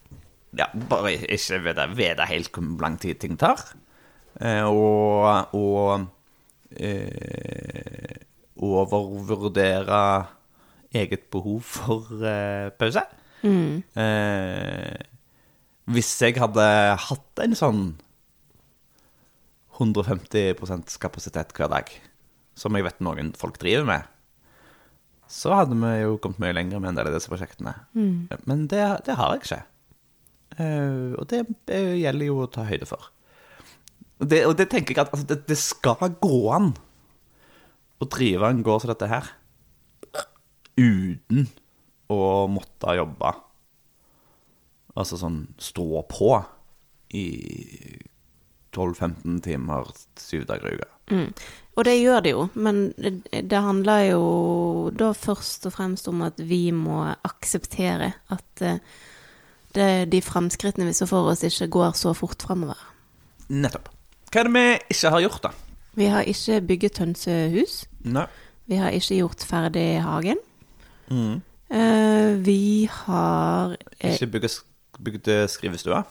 Ja, 0.56 0.70
bare 0.72 1.12
ikke 1.20 1.60
vite, 1.66 1.86
vite 1.98 2.26
helt 2.30 2.52
hvor 2.56 2.80
lang 2.82 2.96
tid 3.02 3.20
ting 3.20 3.36
tar. 3.36 3.60
Eh, 4.40 4.64
og 4.64 5.52
og 5.56 6.06
eh, 6.80 8.16
overvurdere 8.56 10.00
eget 10.96 11.28
behov 11.32 11.62
for 11.68 12.24
eh, 12.24 12.72
pause. 12.80 13.04
Mm. 13.44 13.84
Eh, 14.00 14.96
hvis 15.92 16.16
jeg 16.24 16.40
hadde 16.40 16.66
hatt 16.98 17.44
en 17.44 17.56
sånn 17.58 17.84
150 19.76 20.56
kapasitet 21.04 21.52
hver 21.56 21.70
dag, 21.72 21.92
som 22.56 22.76
jeg 22.76 22.88
vet 22.88 23.04
noen 23.04 23.34
folk 23.38 23.60
driver 23.60 23.88
med, 23.90 24.12
så 25.32 25.54
hadde 25.58 25.78
vi 25.80 25.92
jo 26.04 26.18
kommet 26.22 26.42
mye 26.44 26.56
lenger 26.56 26.82
med 26.82 26.92
en 26.92 27.00
del 27.00 27.10
av 27.10 27.16
disse 27.16 27.32
prosjektene. 27.32 27.74
Men 28.46 28.68
det, 28.72 28.84
det 29.08 29.18
har 29.18 29.34
jeg 29.34 29.44
ikke. 29.44 29.62
Uh, 30.56 31.12
og 31.20 31.26
det, 31.32 31.42
det 31.68 31.82
gjelder 32.00 32.30
jo 32.30 32.42
å 32.44 32.50
ta 32.52 32.66
høyde 32.68 32.88
for. 32.90 33.10
Og 34.22 34.30
det, 34.32 34.42
og 34.48 34.56
det 34.60 34.70
tenker 34.72 34.96
jeg 34.96 35.04
at 35.04 35.12
altså, 35.16 35.28
det, 35.28 35.42
det 35.50 35.58
skal 35.60 36.16
gå 36.22 36.40
an 36.56 36.72
å 38.00 38.08
drive 38.12 38.48
en 38.48 38.64
gård 38.64 38.84
som 38.84 38.94
dette 38.94 39.10
her 39.12 39.34
uten 40.76 41.48
å 42.12 42.22
måtte 42.52 42.96
jobbe. 42.96 43.32
Altså 44.96 45.20
sånn 45.20 45.42
stå 45.60 46.04
på 46.12 46.32
i 47.16 47.28
12-15 48.76 49.40
timer 49.44 49.92
syv 50.20 50.46
dager 50.50 50.72
i 50.72 50.78
uka. 50.80 50.95
Mm. 51.12 51.30
Og 51.76 51.86
det 51.86 51.96
gjør 52.00 52.24
det 52.24 52.32
jo, 52.32 52.46
men 52.56 52.94
det, 52.96 53.60
handler 53.60 54.06
jo 54.08 54.22
da 54.96 55.12
først 55.12 55.68
og 55.68 55.76
fremst 55.76 56.08
om 56.08 56.24
at 56.24 56.40
vi 56.40 56.70
må 56.72 57.02
akseptere 57.28 58.14
at 58.32 58.64
eh, 58.64 58.80
det, 59.76 59.90
de 60.12 60.22
fremskrittene 60.24 60.88
vi 60.88 60.96
så 60.96 61.08
for 61.10 61.28
oss, 61.28 61.44
ikke 61.44 61.68
går 61.76 61.98
så 62.00 62.14
fort 62.16 62.48
fremover. 62.48 62.80
Nettopp. 63.52 63.92
Hva 64.32 64.42
er 64.42 64.48
det 64.48 64.56
vi 64.56 64.96
ikke 64.96 65.12
har 65.12 65.24
gjort, 65.26 65.44
da? 65.44 65.52
Vi 65.96 66.08
har 66.12 66.28
ikke 66.28 66.62
bygget 66.70 66.98
hønsehus. 67.04 67.76
Nei. 68.08 68.26
Vi 68.66 68.80
har 68.80 68.96
ikke 68.96 69.20
gjort 69.20 69.44
ferdig 69.46 70.02
hagen. 70.04 70.40
Mm. 71.12 71.42
Eh, 71.70 72.46
vi 72.46 72.88
har 72.92 73.76
eh, 74.00 74.14
Ikke 74.14 74.28
bygget, 74.28 74.64
bygde 75.04 75.48
skrivestua? 75.48 76.02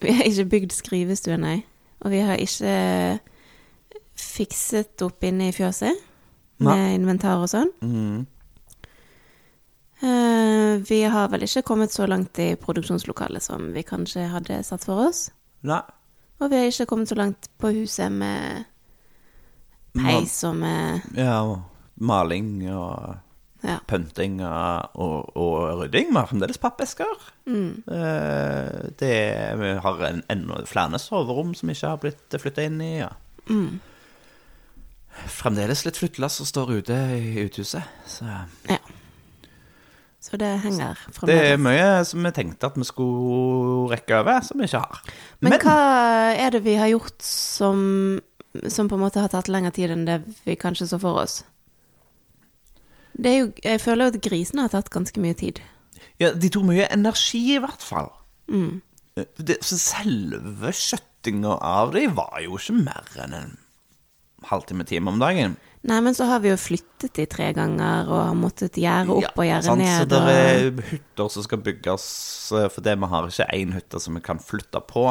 Vi 0.00 0.12
har 0.16 0.30
ikke 0.30 0.46
bygd 0.54 0.72
skrivestue, 0.78 1.36
nei. 1.42 1.60
Og 2.00 2.14
vi 2.14 2.22
har 2.22 2.38
ikke 2.38 3.18
fikset 4.18 5.02
opp 5.06 5.24
inne 5.24 5.48
i 5.50 5.54
fjøset 5.54 6.04
med 6.58 6.74
Nei. 6.74 6.94
inventar 6.98 7.38
og 7.42 7.50
sånn. 7.52 7.70
Mm. 7.82 8.26
Uh, 9.98 10.78
vi 10.86 11.02
har 11.10 11.30
vel 11.32 11.42
ikke 11.42 11.64
kommet 11.66 11.90
så 11.94 12.06
langt 12.06 12.38
i 12.38 12.52
produksjonslokalet 12.60 13.42
som 13.42 13.72
vi 13.74 13.82
kanskje 13.86 14.28
hadde 14.30 14.60
satt 14.66 14.86
for 14.86 15.08
oss. 15.08 15.28
Nei. 15.66 15.82
Og 16.38 16.52
vi 16.52 16.60
har 16.60 16.70
ikke 16.70 16.86
kommet 16.86 17.10
så 17.10 17.16
langt 17.18 17.48
på 17.58 17.72
huset 17.74 18.12
med 18.14 18.68
peis 19.98 20.36
og 20.46 20.54
med 20.60 21.08
Ja, 21.18 21.40
maling 21.98 22.60
og 22.70 23.16
Ja. 23.66 23.80
pynting 23.90 24.36
og, 24.46 24.90
og, 24.94 25.36
og 25.36 25.80
rydding. 25.80 26.12
Vi 26.12 26.14
har 26.14 26.28
fremdeles 26.30 26.60
pappesker. 26.62 27.10
Mm. 27.50 27.82
Uh, 27.90 28.86
det, 29.00 29.16
vi 29.58 29.72
har 29.82 30.04
en, 30.06 30.22
enda 30.30 30.62
flere 30.64 30.98
soverom 31.02 31.56
som 31.58 31.70
ikke 31.74 31.90
har 31.90 31.98
blitt 31.98 32.38
flytta 32.38 32.68
inn 32.68 32.78
i. 32.80 32.92
Ja. 33.00 33.10
Mm. 33.50 33.80
Fremdeles 35.26 35.84
litt 35.86 35.98
flyttelass 35.98 36.38
som 36.40 36.46
står 36.48 36.72
ute 36.78 36.94
i 37.18 37.44
uthuset. 37.46 37.82
Så 38.06 38.24
Ja. 38.68 38.78
Så 40.20 40.36
det 40.36 40.48
henger 40.64 40.98
fremdeles. 41.14 41.28
det 41.30 41.52
er 41.52 41.60
mye 41.62 42.04
som 42.04 42.24
vi 42.26 42.30
tenkte 42.34 42.66
at 42.66 42.74
vi 42.76 42.84
skulle 42.84 43.88
rekke 43.92 44.18
over, 44.18 44.40
som 44.42 44.58
vi 44.58 44.66
ikke 44.66 44.80
har. 44.82 44.98
Men 45.40 45.52
hva 45.62 45.76
er 46.34 46.50
det 46.50 46.64
vi 46.64 46.74
har 46.74 46.88
gjort 46.90 47.22
som, 47.22 48.20
som 48.66 48.88
på 48.90 48.98
en 48.98 49.04
måte 49.04 49.20
har 49.22 49.30
tatt 49.32 49.48
lengre 49.48 49.70
tid 49.72 49.90
enn 49.94 50.04
det 50.08 50.18
vi 50.44 50.56
kanskje 50.58 50.88
så 50.90 50.98
for 51.00 51.22
oss? 51.22 51.44
Det 53.14 53.30
er 53.30 53.38
jo, 53.38 53.52
jeg 53.62 53.80
føler 53.80 54.04
jo 54.08 54.14
at 54.16 54.20
grisene 54.26 54.66
har 54.66 54.74
tatt 54.74 54.90
ganske 54.90 55.22
mye 55.22 55.34
tid. 55.38 55.62
Ja, 56.18 56.32
De 56.34 56.50
tok 56.50 56.66
mye 56.66 56.90
energi, 56.92 57.54
i 57.54 57.62
hvert 57.62 57.82
fall. 57.82 58.10
Mm. 58.50 58.82
Det, 59.38 59.56
så 59.66 59.78
selve 59.78 60.70
skjøttinga 60.74 61.56
av 61.62 61.94
dem 61.94 62.14
var 62.18 62.38
jo 62.42 62.58
ikke 62.58 62.76
mer 62.82 63.08
enn 63.22 63.34
en 63.38 63.56
halvtime, 64.46 64.86
time 64.86 65.10
om 65.10 65.18
dagen. 65.18 65.56
Nei, 65.88 65.98
men 66.04 66.14
så 66.14 66.26
har 66.28 66.42
vi 66.42 66.50
jo 66.50 66.58
flyttet 66.58 67.14
de 67.16 67.24
tre 67.30 67.52
ganger 67.56 68.10
og 68.10 68.20
har 68.20 68.38
måttet 68.38 68.78
gjerde 68.80 69.14
opp 69.14 69.38
og 69.38 69.46
gjerde 69.46 69.68
sant, 69.68 69.82
ned. 69.82 69.94
Så 70.02 70.08
det 70.10 70.20
og... 70.20 70.30
er 70.32 70.90
hytter 70.90 71.32
som 71.34 71.46
skal 71.46 71.62
bygges, 71.64 72.06
for 72.74 72.84
det, 72.84 72.96
vi 72.98 73.10
har 73.12 73.28
ikke 73.30 73.50
én 73.54 73.74
hytte 73.76 74.02
som 74.02 74.18
vi 74.18 74.24
kan 74.26 74.42
flytte 74.42 74.82
på. 74.90 75.06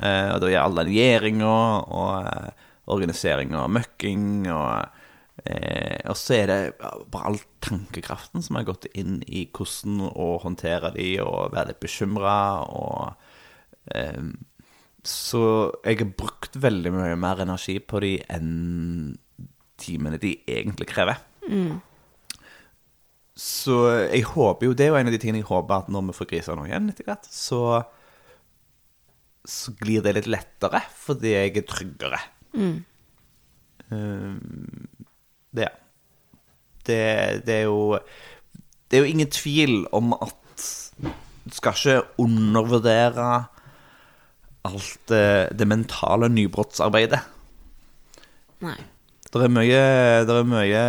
Eh, 0.00 0.28
og 0.32 0.40
da 0.40 0.48
er 0.48 0.62
alle 0.62 0.86
den 0.88 1.42
og 1.44 2.52
organisering 2.92 3.52
og 3.54 3.70
møkking 3.76 4.48
og 4.50 4.88
eh, 5.44 6.00
Og 6.08 6.16
så 6.18 6.34
er 6.40 6.46
det 6.50 6.60
bare 7.12 7.28
all 7.28 7.38
tankekraften 7.64 8.42
som 8.42 8.58
har 8.58 8.66
gått 8.68 8.88
inn 8.94 9.20
i 9.28 9.44
hvordan 9.52 10.00
å 10.08 10.38
håndtere 10.42 10.92
de 10.96 11.14
og 11.22 11.52
være 11.54 11.72
litt 11.72 11.82
bekymra 11.84 12.38
og 12.64 13.12
eh, 13.94 14.32
Så 15.02 15.42
jeg 15.82 15.98
har 15.98 16.12
brukt 16.18 16.54
veldig 16.62 16.92
mye 16.94 17.16
mer 17.18 17.42
energi 17.42 17.78
på 17.82 18.00
de 18.04 18.12
enn 18.30 19.16
timene 19.82 20.20
de 20.22 20.36
egentlig 20.46 20.86
krever. 20.92 21.18
Så 23.34 23.76
jeg 24.12 24.22
håper 24.28 24.68
jo 24.68 24.74
Det 24.76 24.84
er 24.84 24.92
jo 24.92 24.98
en 25.00 25.08
av 25.08 25.14
de 25.14 25.18
tingene 25.18 25.40
jeg 25.40 25.48
håper 25.48 25.82
at 25.82 25.88
når 25.90 26.10
vi 26.10 26.14
får 26.20 26.28
griser 26.30 26.58
nå 26.58 26.66
igjen 26.68 26.90
etter 26.92 27.08
hvert, 27.08 27.26
så 27.26 27.82
så 29.42 29.72
glir 29.80 30.04
det 30.04 30.12
litt 30.14 30.28
lettere 30.30 30.84
fordi 31.02 31.32
jeg 31.32 31.56
er 31.58 31.64
tryggere. 31.66 32.18
Um, 33.90 34.86
det, 35.50 35.66
det 36.86 37.42
Det 37.46 37.56
er 37.56 37.64
jo 37.66 37.98
Det 38.86 38.96
er 38.98 39.02
jo 39.02 39.10
ingen 39.10 39.30
tvil 39.32 39.86
om 39.90 40.12
at 40.14 40.38
du 41.02 41.50
skal 41.56 41.74
ikke 41.74 42.22
undervurdere 42.22 43.48
alt 44.64 44.98
det, 45.10 45.22
det 45.58 45.66
mentale 45.68 46.28
nybrottsarbeidet. 46.32 47.20
Nei. 48.62 48.76
Det 49.32 49.40
er 49.42 49.48
mye, 49.48 49.78
det 50.28 50.34
er 50.36 50.44
mye 50.44 50.82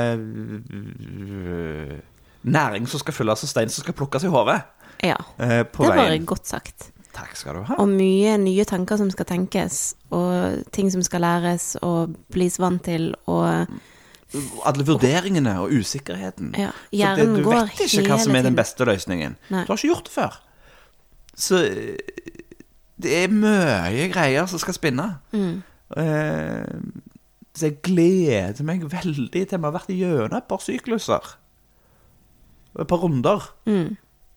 øh, 0.73 1.99
næring 2.43 2.87
som 2.91 2.99
skal 2.99 3.13
fylles 3.15 3.43
og 3.45 3.49
stein 3.49 3.69
som 3.71 3.83
skal 3.85 3.95
plukkes 3.97 4.23
i 4.27 4.31
hodet. 4.31 4.61
Ja. 5.03 5.15
eh, 5.39 5.63
På 5.65 5.83
Det 5.83 5.89
var 5.95 6.09
veien. 6.09 6.25
godt 6.25 6.47
sagt. 6.47 6.89
Takk 7.13 7.35
skal 7.37 7.55
du 7.55 7.61
ha. 7.69 7.75
Og 7.77 7.87
mye 7.89 8.37
nye 8.41 8.65
tanker 8.65 8.97
som 8.97 9.09
skal 9.13 9.25
tenkes, 9.29 9.95
og 10.11 10.63
ting 10.73 10.89
som 10.91 11.03
skal 11.05 11.21
læres 11.21 11.75
og 11.81 12.15
blis 12.33 12.59
vant 12.59 12.83
til, 12.83 13.13
og 13.27 13.67
Alle 14.65 14.83
vurderingene 14.85 15.59
og 15.61 15.69
usikkerheten. 15.77 16.55
Ja, 16.57 16.71
hjernen 16.91 17.43
går 17.43 17.53
hele 17.53 17.67
tiden. 17.69 17.75
du 17.75 17.83
vet 17.83 17.93
ikke 17.93 18.07
hva 18.09 18.17
som 18.23 18.35
er 18.35 18.41
den 18.41 18.55
beste 18.57 18.85
løsningen. 18.85 19.35
Nei. 19.53 19.61
Du 19.67 19.71
har 19.71 19.77
ikke 19.77 19.87
gjort 19.93 20.05
det 20.05 20.11
før. 20.15 20.39
Så 21.37 21.59
det 23.03 23.13
er 23.23 23.33
mye 23.33 24.07
greier 24.13 24.45
som 24.49 24.61
skal 24.61 24.77
spinne. 24.77 25.07
Mm. 25.33 25.61
Uh, 25.93 26.63
så 27.53 27.69
jeg 27.69 27.81
gleder 27.85 28.65
meg 28.65 28.81
veldig 28.89 29.43
til 29.45 29.59
Vi 29.59 29.67
har 29.67 29.75
vært 29.75 29.91
gjennom 29.93 30.39
et 30.39 30.49
par 30.49 30.61
sykluser. 30.63 31.35
Et 32.79 32.89
par 32.89 33.03
runder. 33.03 33.45
Mm. 33.69 33.93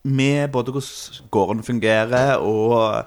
Med 0.07 0.51
både 0.53 0.71
hvordan 0.71 1.29
gården 1.33 1.63
fungerer, 1.63 2.37
og, 2.37 3.05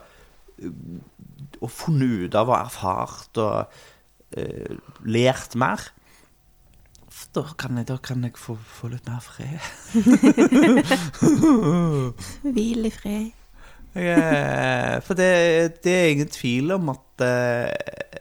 og 1.61 1.71
funnet 1.71 2.27
ut 2.27 2.35
av 2.37 2.51
og 2.51 2.59
erfart 2.59 3.41
og 3.41 3.57
uh, 4.37 4.77
lært 5.07 5.55
mer. 5.55 5.81
Da 7.35 7.45
kan 7.59 7.77
jeg, 7.79 7.87
da 7.87 7.97
kan 8.03 8.25
jeg 8.27 8.35
få, 8.35 8.57
få 8.59 8.89
litt 8.91 9.07
mer 9.07 9.21
fred. 9.23 9.63
Hvil 12.55 12.89
i 12.89 12.91
fred. 12.91 13.40
Eh, 13.95 15.01
for 15.03 15.19
det, 15.19 15.81
det 15.85 15.95
er 15.95 16.13
ingen 16.13 16.31
tvil 16.31 16.77
om 16.77 16.93
at 16.93 17.25
eh, 17.27 18.21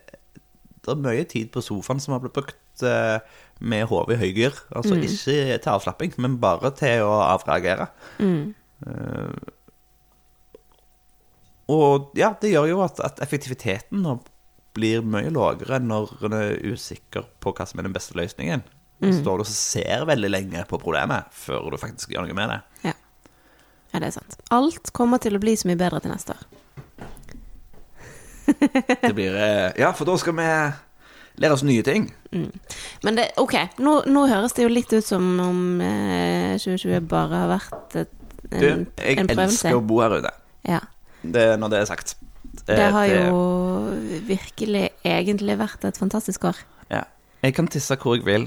det 0.80 0.94
er 0.94 1.04
mye 1.04 1.26
tid 1.30 1.52
på 1.54 1.62
sofaen 1.62 2.02
som 2.02 2.16
har 2.16 2.24
blitt 2.24 2.34
brukt 2.34 2.84
eh, 2.86 3.20
med 3.60 3.86
hodet 3.90 4.16
i 4.16 4.20
høygir. 4.24 4.56
Altså 4.74 4.96
ikke 4.98 5.60
til 5.60 5.72
avslapping, 5.74 6.16
men 6.18 6.40
bare 6.42 6.72
til 6.78 7.06
å 7.06 7.20
avreagere. 7.28 7.90
Mm. 8.18 8.54
Og 11.70 12.10
ja, 12.18 12.32
det 12.40 12.54
gjør 12.54 12.70
jo 12.72 12.82
at, 12.82 13.02
at 13.04 13.20
effektiviteten 13.22 14.00
nå 14.02 14.16
blir 14.74 15.04
mye 15.04 15.30
lavere 15.34 15.80
når 15.82 16.14
en 16.26 16.36
er 16.38 16.56
usikker 16.72 17.26
på 17.42 17.52
hva 17.54 17.66
som 17.68 17.82
er 17.82 17.86
den 17.86 17.94
beste 17.94 18.16
løsningen. 18.18 18.64
Så 19.00 19.14
står 19.22 19.40
du 19.40 19.44
og 19.44 19.48
ser 19.48 20.02
veldig 20.08 20.28
lenge 20.28 20.64
på 20.68 20.80
problemet 20.80 21.30
før 21.32 21.70
du 21.72 21.78
faktisk 21.80 22.12
gjør 22.12 22.26
noe 22.26 22.36
med 22.36 22.50
det. 22.52 22.58
Ja. 22.90 22.96
Ja, 23.92 23.98
det 23.98 24.06
er 24.10 24.14
sant. 24.20 24.36
Alt 24.54 24.92
kommer 24.96 25.18
til 25.22 25.34
å 25.36 25.40
bli 25.42 25.56
så 25.58 25.66
mye 25.70 25.78
bedre 25.80 26.00
til 26.04 26.12
neste 26.12 26.36
år. 26.36 26.46
Det 29.02 29.12
blir 29.14 29.34
eh, 29.38 29.72
Ja, 29.78 29.92
for 29.94 30.08
da 30.08 30.16
skal 30.18 30.34
vi 30.38 30.46
lære 31.40 31.54
oss 31.54 31.62
nye 31.64 31.82
ting. 31.86 32.08
Men 33.04 33.16
det, 33.16 33.28
ok, 33.40 33.54
nå, 33.80 33.92
nå 34.10 34.24
høres 34.30 34.52
det 34.56 34.64
jo 34.66 34.72
litt 34.72 34.90
ut 34.92 35.06
som 35.06 35.28
om 35.40 35.60
eh, 35.84 36.56
2020 36.60 37.06
bare 37.10 37.38
har 37.44 37.52
vært 37.54 37.96
et, 38.02 38.10
en, 38.50 38.58
Du, 38.58 38.66
jeg 39.00 39.20
en 39.22 39.30
prøvelse. 39.30 39.54
elsker 39.70 39.78
å 39.78 39.84
bo 39.86 40.00
her 40.02 40.16
ute. 40.20 40.32
Ja. 40.68 40.80
Det, 41.22 41.46
når 41.60 41.72
det 41.72 41.80
er 41.84 41.88
sagt. 41.90 42.16
Det 42.66 42.76
har 42.92 43.06
jo 43.08 43.38
virkelig 44.26 44.88
egentlig 45.06 45.56
vært 45.60 45.84
et 45.88 45.98
fantastisk 46.00 46.44
år. 46.50 46.58
ja. 46.92 47.04
Jeg 47.40 47.54
kan 47.56 47.70
tisse 47.72 47.96
hvor 47.96 48.18
jeg 48.18 48.26
vil. 48.26 48.42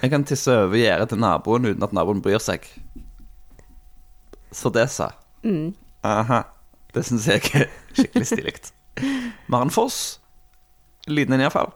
Jeg 0.00 0.08
kan 0.14 0.22
tisse 0.24 0.48
over 0.62 0.78
gjerdet 0.80 1.10
til 1.12 1.18
naboen 1.20 1.66
uten 1.68 1.84
at 1.84 1.92
naboen 1.92 2.22
bryr 2.24 2.40
seg. 2.40 2.64
Sordesa. 4.52 5.10
Mm. 5.44 5.74
Aha. 6.04 6.42
Det 6.94 7.04
syns 7.08 7.26
jeg 7.26 7.40
er 7.54 7.68
skikkelig 7.96 8.26
stilig. 8.28 8.54
Maren 9.52 9.70
Foss. 9.72 10.18
Liten 11.08 11.34
en 11.34 11.40
iallfall. 11.46 11.72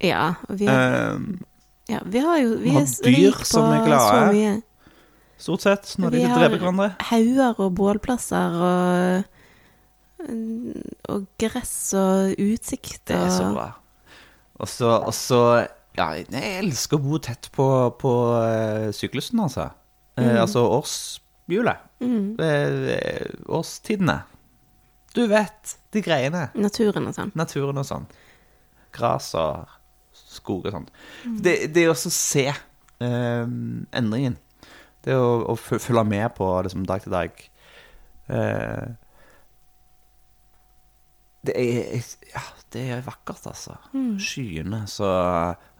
Ja, 0.00 0.34
vi, 0.48 0.66
har- 0.70 1.14
Um, 1.16 1.40
ja, 1.90 1.98
vi 2.06 2.18
har 2.24 2.38
jo 2.40 2.54
Vi 2.62 2.70
har 2.72 2.86
er 2.86 3.02
dyr 3.04 3.34
på 3.36 3.44
som 3.44 3.66
er 3.74 3.82
glade. 3.84 4.12
så 4.14 4.32
mye. 4.32 4.62
stort 5.40 5.60
sett 5.64 5.94
når 5.98 6.10
de 6.10 6.16
Vi 6.16 6.22
har 6.24 6.94
hauger 7.10 7.60
og 7.60 7.74
bålplasser 7.74 8.56
og 8.60 9.24
og 11.08 11.22
gress 11.40 11.94
og 11.96 12.34
utsikt 12.38 13.06
Det 13.08 13.16
er 13.16 13.30
så 13.32 13.46
bra. 13.54 13.70
Og 14.60 14.68
så, 14.68 14.90
og 15.00 15.14
så 15.16 15.66
Ja, 15.96 16.10
jeg 16.12 16.28
elsker 16.62 16.96
å 16.98 17.02
bo 17.02 17.18
tett 17.18 17.48
på, 17.52 17.64
på 17.98 18.10
uh, 18.36 18.90
syklusen, 18.94 19.40
altså. 19.42 19.70
Eh, 20.20 20.36
altså 20.40 20.62
årshjulet. 21.50 21.76
mm, 22.00 23.44
årstidene. 23.48 24.22
Du 25.14 25.26
vet, 25.26 25.76
de 25.90 26.02
greiene. 26.02 26.48
naturen 26.54 27.08
og 27.10 27.14
sånn. 27.16 27.32
Naturen 27.34 27.78
og 27.82 27.86
sånn. 27.86 28.06
Gras 28.94 29.34
og 29.34 29.66
skog 30.14 30.66
og 30.66 30.72
sånt. 30.76 30.90
Det, 31.42 31.72
det 31.74 31.88
også 31.90 32.10
å 32.10 32.14
se 32.14 32.46
eh, 32.50 33.46
endringen. 33.98 34.38
Det 35.02 35.16
å, 35.16 35.40
å 35.50 35.56
følge 35.56 36.04
med 36.04 36.28
på 36.36 36.48
liksom, 36.62 36.86
dag 36.86 37.02
til 37.02 37.14
dag. 37.14 37.42
Eh, 38.30 38.90
det 41.46 41.56
er 41.56 42.00
Ja, 42.30 42.42
det 42.70 42.82
er 42.94 43.02
vakkert, 43.02 43.46
altså. 43.48 43.74
Skyene 44.20 44.84
så 44.90 45.08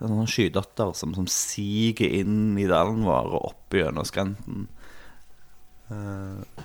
det 0.01 0.09
Noen 0.09 0.27
skydotter 0.31 0.95
som, 0.97 1.13
som 1.15 1.29
siger 1.31 2.09
inn 2.09 2.57
i 2.59 2.67
dalen 2.67 3.05
vår 3.07 3.35
og 3.37 3.51
opp 3.53 3.77
gjennom 3.77 4.09
skrenten. 4.09 4.67
Eh, 5.91 6.65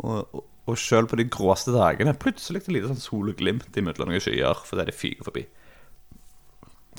og, 0.00 0.34
og, 0.34 0.44
og 0.70 0.78
selv 0.80 1.08
på 1.10 1.18
de 1.20 1.24
gråeste 1.32 1.72
dagene 1.74 2.12
Plutselig 2.20 2.62
et 2.62 2.68
lite 2.72 2.90
sånn 2.92 3.00
solglimt 3.02 3.76
imellom 3.80 4.10
noen 4.12 4.22
skyer 4.22 4.60
fordi 4.66 4.86
det 4.88 4.94
fyker 4.96 5.26
forbi. 5.26 5.42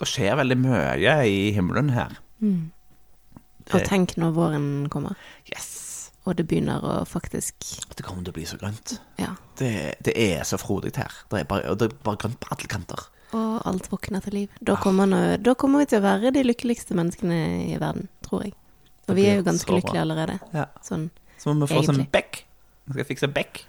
Det 0.02 0.08
skjer 0.10 0.38
veldig 0.40 0.58
mye 0.64 1.16
i 1.30 1.40
himmelen 1.56 1.92
her. 1.94 2.18
Og 2.42 3.86
tenk 3.88 4.16
når 4.20 4.34
våren 4.36 4.68
kommer, 4.92 5.16
Yes! 5.52 5.78
og 6.26 6.36
det 6.38 6.46
begynner 6.50 6.84
å 6.86 6.96
faktisk 7.10 7.64
Det 7.98 8.04
kommer 8.06 8.22
til 8.26 8.34
å 8.34 8.36
bli 8.36 8.44
så 8.50 8.58
grønt. 8.62 8.96
Ja. 9.22 9.32
Det, 9.58 9.72
det 10.06 10.14
er 10.18 10.44
så 10.46 10.58
frodig 10.62 10.92
her. 10.98 11.14
Det 11.32 11.40
er 11.44 11.48
bare, 11.50 11.74
det 11.78 11.88
er 11.90 11.96
bare 12.06 12.20
grønt 12.22 12.38
på 12.44 12.52
alle 12.54 12.70
kanter. 12.70 13.06
Og 13.38 13.62
alt 13.70 13.88
våkner 13.94 14.22
til 14.26 14.36
liv. 14.42 14.58
Da 14.62 14.76
kommer, 14.82 15.08
nå- 15.08 15.38
da 15.42 15.54
kommer 15.58 15.82
vi 15.82 15.88
til 15.94 16.02
å 16.02 16.06
være 16.06 16.34
de 16.36 16.44
lykkeligste 16.44 16.98
menneskene 16.98 17.38
i 17.72 17.78
verden, 17.82 18.10
tror 18.26 18.44
jeg. 18.46 18.54
Og 19.12 19.20
vi 19.20 19.28
er 19.28 19.42
jo 19.42 19.46
ganske 19.48 19.76
lykkelige 19.76 20.06
allerede. 20.06 20.40
Ja. 20.56 20.70
Sånn. 20.86 21.10
Så 21.42 21.52
må 21.52 21.66
vi 21.66 21.74
få 21.74 21.84
oss 21.84 21.92
en 21.94 22.06
bekk. 22.14 22.44
Vi 22.88 22.96
skal 22.98 23.08
fikse 23.10 23.30
bekk. 23.32 23.64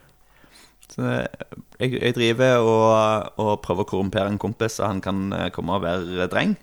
Så 0.92 1.06
jeg, 1.08 1.94
jeg 1.96 2.14
driver 2.16 2.66
og, 2.66 3.40
og 3.40 3.52
prøver 3.64 3.86
å 3.86 3.88
korrumpere 3.88 4.28
en 4.28 4.40
kompis, 4.40 4.76
så 4.76 4.90
han 4.90 5.00
kan 5.04 5.30
eh, 5.32 5.48
komme 5.54 5.78
og 5.78 5.84
være 5.86 6.28
dreng. 6.32 6.56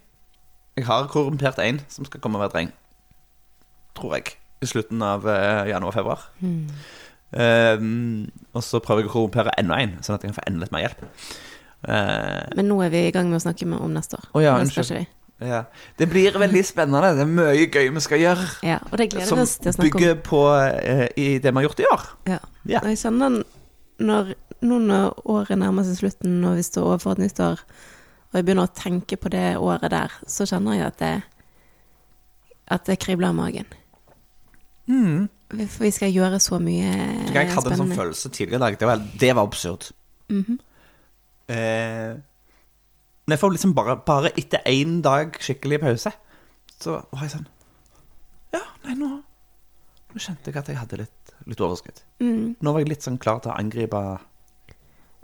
Jeg 0.78 0.86
har 0.88 1.10
korrumpert 1.12 1.60
en 1.64 1.82
som 1.92 2.06
skal 2.08 2.22
komme 2.24 2.38
og 2.38 2.46
være 2.46 2.56
dreng. 2.56 2.74
Tror 3.98 4.20
jeg. 4.20 4.36
I 4.62 4.70
slutten 4.70 5.02
av 5.04 5.26
eh, 5.28 5.70
januar-februar. 5.72 6.28
Um, 7.30 8.26
og 8.58 8.64
så 8.66 8.82
prøver 8.82 9.04
jeg 9.04 9.12
å 9.12 9.14
korrumpere 9.14 9.54
enda 9.62 9.78
en, 9.82 9.98
sånn 10.06 10.18
at 10.18 10.24
jeg 10.26 10.32
kan 10.32 10.40
få 10.40 10.46
enda 10.50 10.66
litt 10.66 10.74
mer 10.74 10.86
hjelp. 10.88 11.04
Uh, 11.86 12.46
Men 12.58 12.70
nå 12.70 12.80
er 12.86 12.94
vi 12.94 13.04
i 13.08 13.14
gang 13.16 13.30
med 13.32 13.40
å 13.40 13.44
snakke 13.44 13.68
om 13.70 13.94
neste 13.96 14.20
år. 14.20 14.30
Å 14.34 14.44
ja, 14.44 14.56
unnskyld. 14.62 15.10
Ja. 15.40 15.64
Det 15.98 16.08
blir 16.12 16.36
veldig 16.40 16.64
spennende. 16.68 17.14
Det 17.16 17.24
er 17.24 17.32
mye 17.32 17.68
gøy 17.72 17.90
vi 17.96 18.04
skal 18.04 18.20
gjøre. 18.20 18.48
Ja, 18.68 18.80
og 18.92 18.98
det 19.00 19.10
gleder 19.14 19.36
vi 19.36 19.46
oss 19.46 19.58
til 19.58 19.72
å 19.72 19.76
snakke 19.78 19.88
om. 19.88 20.02
bygger 20.02 20.20
på 20.26 20.42
eh, 20.58 21.06
i 21.16 21.28
det 21.40 21.54
vi 21.54 21.62
har 21.62 21.68
gjort 21.70 21.80
i 21.80 21.88
år. 21.94 22.06
Ja. 22.34 22.40
Ja. 22.68 22.82
Og 22.84 22.90
jeg 22.92 23.00
kjenner 23.04 23.40
når, 24.00 24.34
nå 24.62 24.80
når 24.84 25.24
året 25.32 25.60
nærmer 25.62 25.88
seg 25.88 26.02
slutten, 26.02 26.38
og 26.48 26.60
vi 26.60 26.66
står 26.68 26.90
overfor 26.92 27.16
et 27.16 27.24
nytt 27.26 27.40
år, 27.44 27.64
og 28.30 28.38
jeg 28.38 28.46
begynner 28.46 28.68
å 28.68 28.76
tenke 28.78 29.18
på 29.18 29.32
det 29.34 29.48
året 29.58 29.90
der, 29.96 30.14
så 30.30 30.46
kjenner 30.50 30.76
jeg 30.78 30.88
at 30.92 31.00
det, 31.02 31.16
at 32.76 32.86
det 32.86 33.00
kribler 33.02 33.32
i 33.34 33.38
magen. 33.40 33.70
Mm. 34.90 35.28
For 35.50 35.86
vi 35.88 35.92
skal 35.96 36.12
gjøre 36.14 36.38
så 36.44 36.60
mye 36.62 36.92
spennende. 36.92 37.34
Jeg 37.34 37.54
hadde 37.56 37.72
en 37.74 37.82
sånn 37.82 37.96
følelse 37.98 38.30
tidligere 38.30 38.60
i 38.60 38.64
dag. 38.68 38.78
Det 38.82 38.90
var, 38.90 39.06
det 39.24 39.32
var 39.36 39.48
absurd. 39.48 39.88
Mhm. 40.30 40.60
eh, 41.50 42.18
men 43.30 43.36
jeg 43.36 43.44
får 43.44 43.52
liksom 43.54 43.74
bare, 43.78 43.94
bare 44.02 44.32
etter 44.42 44.64
én 44.66 45.04
dag 45.06 45.36
skikkelig 45.38 45.78
pause, 45.84 46.10
så 46.82 46.96
var 47.12 47.28
jeg 47.28 47.36
sånn 47.36 47.44
Ja, 48.56 48.64
nei, 48.88 48.96
nå, 48.98 49.10
nå 50.10 50.22
kjente 50.24 50.50
jeg 50.50 50.58
at 50.58 50.72
jeg 50.72 50.80
hadde 50.80 50.98
litt, 51.04 51.34
litt 51.46 51.62
overskudd. 51.62 52.02
Mm. 52.26 52.56
Nå 52.58 52.74
var 52.74 52.82
jeg 52.82 52.90
litt 52.90 53.06
sånn 53.06 53.20
klar 53.22 53.44
til 53.44 53.54
å 53.54 53.60
angripe 53.60 54.02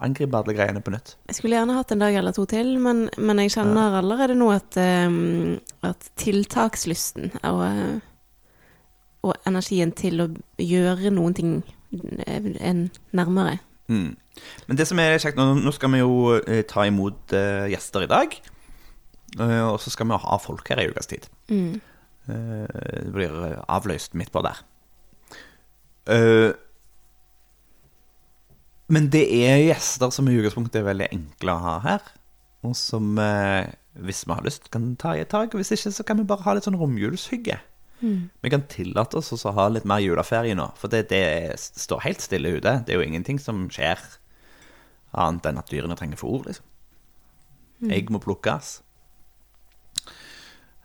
Angripe 0.05 0.37
alle 0.37 0.53
greiene 0.53 0.83
på 0.83 0.91
nytt. 0.91 1.15
Jeg 1.31 1.37
skulle 1.39 1.55
gjerne 1.55 1.79
hatt 1.79 1.93
en 1.95 2.01
dag 2.03 2.13
eller 2.19 2.35
to 2.35 2.43
til, 2.51 2.73
men, 2.83 3.05
men 3.17 3.41
jeg 3.41 3.55
kjenner 3.55 3.95
allerede 4.01 4.35
nå 4.37 4.51
at, 4.53 4.77
um, 5.07 5.55
at 5.87 6.09
tiltakslysten 6.19 7.31
og, 7.39 7.61
eh, 7.63 8.01
og 9.23 9.47
energien 9.47 9.95
til 9.95 10.19
å 10.21 10.27
gjøre 10.61 11.13
noen 11.15 11.37
ting 11.39 11.55
er 12.27 12.51
er 12.59 12.83
nærmere. 13.15 13.57
Mm. 13.91 14.15
Men 14.67 14.79
det 14.79 14.87
som 14.89 14.99
er 15.01 15.17
kjekt, 15.21 15.37
nå, 15.39 15.59
nå 15.61 15.73
skal 15.75 15.91
vi 15.93 16.01
jo 16.01 16.35
eh, 16.41 16.63
ta 16.67 16.85
imot 16.87 17.35
eh, 17.37 17.67
gjester 17.73 18.05
i 18.05 18.11
dag. 18.11 18.35
Eh, 19.39 19.63
og 19.65 19.79
så 19.83 19.93
skal 19.93 20.09
vi 20.09 20.19
ha 20.25 20.39
folk 20.41 20.67
her 20.71 20.83
i 20.83 20.89
ukas 20.91 21.09
tid. 21.11 21.27
Mm. 21.51 21.77
Eh, 22.27 22.83
det 23.05 23.13
blir 23.15 23.35
eh, 23.49 23.59
avløst 23.71 24.17
midt 24.17 24.33
på 24.33 24.43
der. 24.45 24.61
Eh, 26.11 26.51
men 28.93 29.09
det 29.13 29.23
er 29.33 29.63
gjester 29.65 30.11
som 30.13 30.27
i 30.29 30.35
utgangspunktet 30.37 30.81
er 30.81 30.89
veldig 30.89 31.09
enkle 31.13 31.55
å 31.55 31.63
ha 31.63 31.77
her. 31.85 32.11
Og 32.65 32.75
som, 32.77 33.15
eh, 33.21 33.71
hvis 34.01 34.25
vi 34.25 34.33
har 34.33 34.45
lyst, 34.45 34.69
kan 34.73 34.93
ta 35.01 35.15
i 35.15 35.23
et 35.23 35.29
tak. 35.29 35.53
Og 35.53 35.61
hvis 35.61 35.73
ikke, 35.73 35.93
så 35.93 36.05
kan 36.05 36.17
vi 36.19 36.27
bare 36.27 36.45
ha 36.45 36.53
litt 36.53 36.67
sånn 36.67 36.77
romjulshygge. 36.77 37.57
Vi 37.99 38.51
kan 38.51 38.65
tillate 38.69 39.17
oss 39.17 39.31
å 39.33 39.53
ha 39.55 39.67
litt 39.71 39.87
mer 39.87 40.03
juleferie 40.03 40.55
nå. 40.57 40.67
For 40.79 40.91
det, 40.91 41.07
det 41.13 41.55
står 41.57 42.03
helt 42.05 42.23
stille 42.23 42.57
ute. 42.57 42.81
Det 42.85 42.93
er 42.93 42.99
jo 42.99 43.07
ingenting 43.07 43.39
som 43.41 43.65
skjer 43.71 44.01
annet 45.15 45.47
enn 45.47 45.61
at 45.61 45.71
dyrene 45.71 45.95
trenger 45.97 46.19
fôr, 46.19 46.43
liksom. 46.47 46.65
Egg 47.91 48.11
må 48.11 48.19
plukkes. 48.23 48.81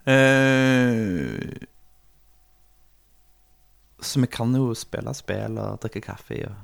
Uh, 0.08 1.38
så 4.00 4.20
vi 4.22 4.28
kan 4.32 4.54
jo 4.56 4.72
spille 4.78 5.12
spill 5.14 5.58
og 5.60 5.80
drikke 5.82 6.02
kaffe 6.02 6.40
og 6.48 6.56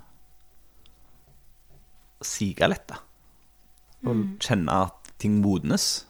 sige 2.26 2.68
litt, 2.70 2.86
da. 2.90 2.96
Og 4.06 4.24
kjenne 4.42 4.72
at 4.86 5.12
ting 5.20 5.40
modnes. 5.42 6.06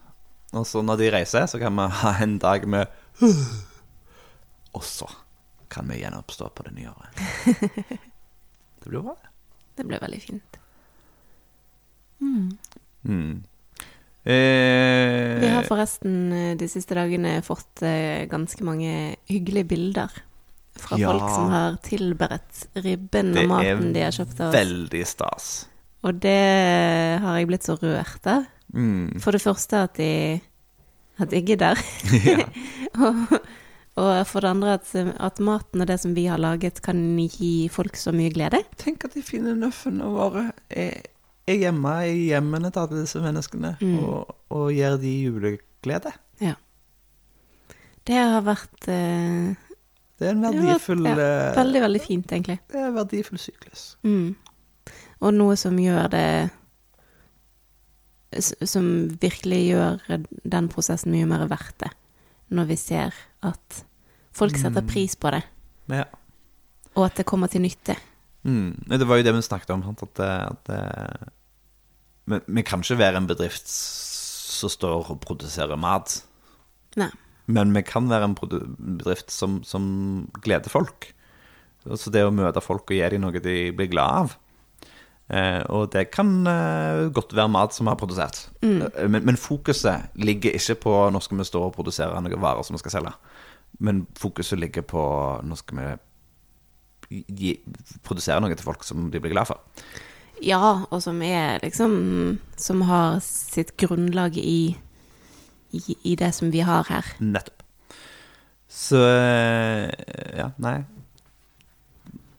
Og 0.57 0.67
så 0.69 0.83
når 0.85 1.01
de 1.01 1.13
reiser, 1.15 1.47
så 1.51 1.59
kan 1.61 1.75
vi 1.77 1.87
ha 2.01 2.13
en 2.23 2.39
dag 2.43 2.67
med 2.69 2.87
Og 4.77 4.85
så 4.85 5.09
kan 5.73 5.89
vi 5.91 6.03
gjenoppstå 6.03 6.51
på 6.55 6.67
det 6.69 6.75
nye 6.77 6.93
året. 6.93 7.11
Det 8.87 8.91
blir 8.93 9.03
bra, 9.03 9.17
det. 9.75 9.85
blir 9.89 9.99
veldig 9.99 10.19
fint. 10.23 10.57
Mm. 12.23 13.43
Eh, 14.23 15.41
Vi 15.41 15.49
har 15.51 15.67
forresten 15.67 16.33
eh, 16.33 16.53
de 16.59 16.69
siste 16.71 16.95
dagene 16.95 17.41
fått 17.43 17.83
eh, 17.83 18.25
ganske 18.31 18.63
mange 18.67 19.17
hyggelige 19.31 19.69
bilder 19.73 20.15
fra 20.77 20.99
Ja. 21.01 21.11
folk 21.11 21.27
som 21.35 21.51
har 21.51 21.77
tilberedt 21.83 22.67
ribben 22.85 23.35
og 23.39 23.49
maten 23.51 23.93
de 23.97 24.03
har 24.07 24.15
kjøpt 24.15 24.41
av 24.41 24.49
oss. 24.49 24.55
Det 24.55 24.61
er 24.61 24.67
veldig 24.71 25.05
stas. 25.07 25.51
Og 26.07 26.21
det 26.23 26.39
har 27.27 27.39
jeg 27.41 27.49
blitt 27.51 27.67
så 27.67 27.75
rørt 27.81 28.27
av. 28.31 28.47
Mm. 28.75 29.19
For 29.23 29.33
det 29.35 29.43
første 29.43 29.83
at 29.89 29.95
de 29.99 30.11
at 31.19 31.33
jeg 31.33 31.51
er 31.57 31.63
der. 31.63 31.79
og, 33.03 33.39
og 33.97 34.27
for 34.29 34.45
det 34.45 34.51
andre 34.51 34.75
at, 34.77 34.91
at 35.25 35.39
maten 35.41 35.81
og 35.81 35.87
det 35.89 35.97
som 36.03 36.13
vi 36.17 36.27
har 36.29 36.37
laget, 36.43 36.83
kan 36.85 36.99
gi 37.17 37.69
folk 37.73 37.97
så 37.97 38.13
mye 38.13 38.29
glede. 38.35 38.61
Tenk 38.77 39.05
at 39.09 39.15
de 39.17 39.23
fine 39.25 39.55
nøffene 39.57 40.05
våre 40.13 40.51
er, 40.69 40.99
er 41.49 41.57
hjemme 41.63 41.95
i 42.11 42.27
hjemmene 42.29 42.69
til 42.75 42.83
alle 42.83 43.01
disse 43.07 43.23
menneskene 43.25 43.77
Mm. 43.81 43.99
og, 44.05 44.35
og 44.53 44.67
gir 44.77 44.99
de 45.01 45.15
juleglede. 45.25 46.13
Ja. 46.45 46.55
Det 48.07 48.15
har 48.21 48.45
vært 48.47 48.87
eh, 48.93 49.55
Det 50.19 50.29
er 50.29 50.35
en 50.37 50.45
verdifull 50.45 51.03
vært, 51.03 51.19
ja, 51.25 51.33
eh, 51.49 51.57
veldig, 51.57 51.81
veldig 51.87 52.03
fint, 52.05 52.33
egentlig. 52.37 52.59
Det 52.69 52.79
er 52.83 52.91
en 52.91 52.99
verdifull 53.01 53.41
syklus. 53.41 53.87
Mm. 54.05 54.35
Og 55.25 55.33
noe 55.35 55.57
som 55.57 55.79
gjør 55.81 56.11
det 56.13 56.27
Som 58.69 59.09
virkelig 59.23 59.61
gjør 59.71 60.03
den 60.45 60.69
prosessen 60.69 61.15
mye 61.15 61.27
mer 61.31 61.47
verdt 61.49 61.79
det. 61.81 61.91
Når 62.53 62.67
vi 62.69 62.77
ser 62.77 63.15
at 63.43 63.85
folk 64.37 64.57
setter 64.61 64.83
Mm. 64.85 64.91
pris 64.93 65.17
på 65.17 65.31
det, 65.33 65.43
ja. 65.93 66.05
og 66.95 67.07
at 67.09 67.17
det 67.17 67.27
kommer 67.29 67.49
til 67.53 67.63
nytte. 67.65 67.97
Mm. 68.47 68.85
Det 68.89 69.07
var 69.09 69.17
jo 69.19 69.25
det 69.27 69.35
vi 69.35 69.43
snakket 69.43 69.71
om. 69.75 69.83
Sant? 69.83 70.03
At, 70.07 70.15
det- 70.15 70.51
at 70.51 70.65
det- 70.71 71.33
vi, 72.27 72.41
vi 72.59 72.63
kan 72.63 72.81
ikke 72.83 72.99
være 72.99 73.17
en 73.21 73.27
bedrift 73.27 73.69
som 73.69 74.71
står 74.73 75.11
og 75.11 75.21
produserer 75.21 75.77
mat. 75.79 76.23
Nei. 76.97 77.11
Men 77.47 77.73
vi 77.75 77.83
kan 77.87 78.09
være 78.11 78.25
en 78.25 78.35
bedrift 78.35 79.31
som, 79.31 79.61
som 79.65 80.29
gleder 80.43 80.69
folk. 80.73 81.13
Altså 81.87 82.11
det 82.11 82.25
å 82.27 82.33
møte 82.35 82.63
folk 82.65 82.83
og 82.91 82.97
gi 82.97 83.09
dem 83.13 83.21
noe 83.23 83.39
de 83.39 83.71
blir 83.77 83.87
glad 83.93 84.11
av. 84.25 84.37
Eh, 85.31 85.63
og 85.71 85.91
det 85.93 86.09
kan 86.15 86.29
eh, 86.47 87.09
godt 87.15 87.35
være 87.35 87.51
mat 87.51 87.75
som 87.75 87.87
har 87.91 87.97
produsert. 87.99 88.49
Mm. 88.63 88.83
men, 89.11 89.25
men 89.27 89.37
fokuset 89.39 90.09
ligger 90.19 90.55
ikke 90.55 90.75
på 90.87 90.95
når 91.11 91.23
skal 91.27 91.39
vi 91.39 91.45
stå 91.47 91.63
og 91.67 91.75
produsere 91.75 92.19
noen 92.23 92.41
varer 92.43 92.63
som 92.67 92.75
vi 92.75 92.83
skal 92.83 92.95
selge. 92.99 93.13
Men 93.79 94.07
fokuset 94.17 94.59
ligger 94.59 94.85
på 94.89 95.03
nå 95.45 95.57
skal 95.59 95.81
vi 95.81 97.23
gi, 97.29 97.53
produsere 98.07 98.41
noe 98.43 98.57
til 98.57 98.67
folk 98.67 98.85
som 98.87 99.11
de 99.13 99.21
blir 99.23 99.35
glad 99.35 99.51
for. 99.51 99.61
Ja, 100.45 100.85
og 100.91 101.01
som 101.01 101.23
er 101.25 101.63
liksom 101.63 102.37
Som 102.61 102.83
har 102.85 103.21
sitt 103.25 103.77
grunnlag 103.81 104.37
i, 104.37 104.77
i, 105.73 105.81
i 106.05 106.17
det 106.17 106.35
som 106.37 106.51
vi 106.53 106.61
har 106.61 106.85
her. 106.91 107.09
Nettopp. 107.21 107.63
Så 108.69 109.01
eh, 109.01 109.89
ja, 110.37 110.51
nei 110.61 110.83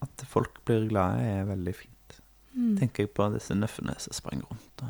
At 0.04 0.22
folk 0.30 0.60
blir 0.68 0.86
glade, 0.90 1.24
er 1.24 1.48
veldig 1.48 1.74
fint. 1.74 2.18
Tenker 2.78 3.06
jeg 3.06 3.14
på 3.14 3.26
disse 3.34 3.54
nøffene 3.54 3.94
som 4.02 4.14
sprang 4.14 4.42
rundt. 4.46 4.82
Og 4.82 4.88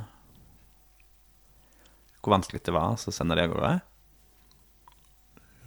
hvor 2.22 2.34
vanskelig 2.36 2.60
det 2.66 2.74
var 2.74 2.96
så 3.00 3.12
sender 3.14 3.38
de 3.38 3.44
av 3.46 3.52
gårde. 3.54 3.72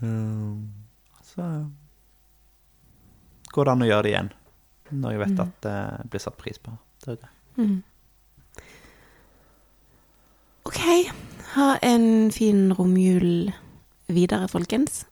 Um, 0.02 0.74
så 1.24 1.46
går 3.54 3.66
det 3.68 3.72
an 3.76 3.84
å 3.86 3.90
gjøre 3.90 4.04
det 4.08 4.12
igjen, 4.16 4.32
når 4.92 5.12
jeg 5.16 5.20
vet 5.22 5.40
at 5.44 5.54
det 5.66 6.10
blir 6.12 6.24
satt 6.24 6.38
pris 6.40 6.58
på 6.58 6.74
Det 7.04 7.12
er 7.14 7.20
det. 7.22 7.30
Mm. 7.58 7.84
Ok, 10.64 10.80
ha 11.56 11.68
en 11.82 12.32
fin 12.32 12.70
romjul 12.78 13.52
videre, 14.12 14.48
folkens. 14.52 15.04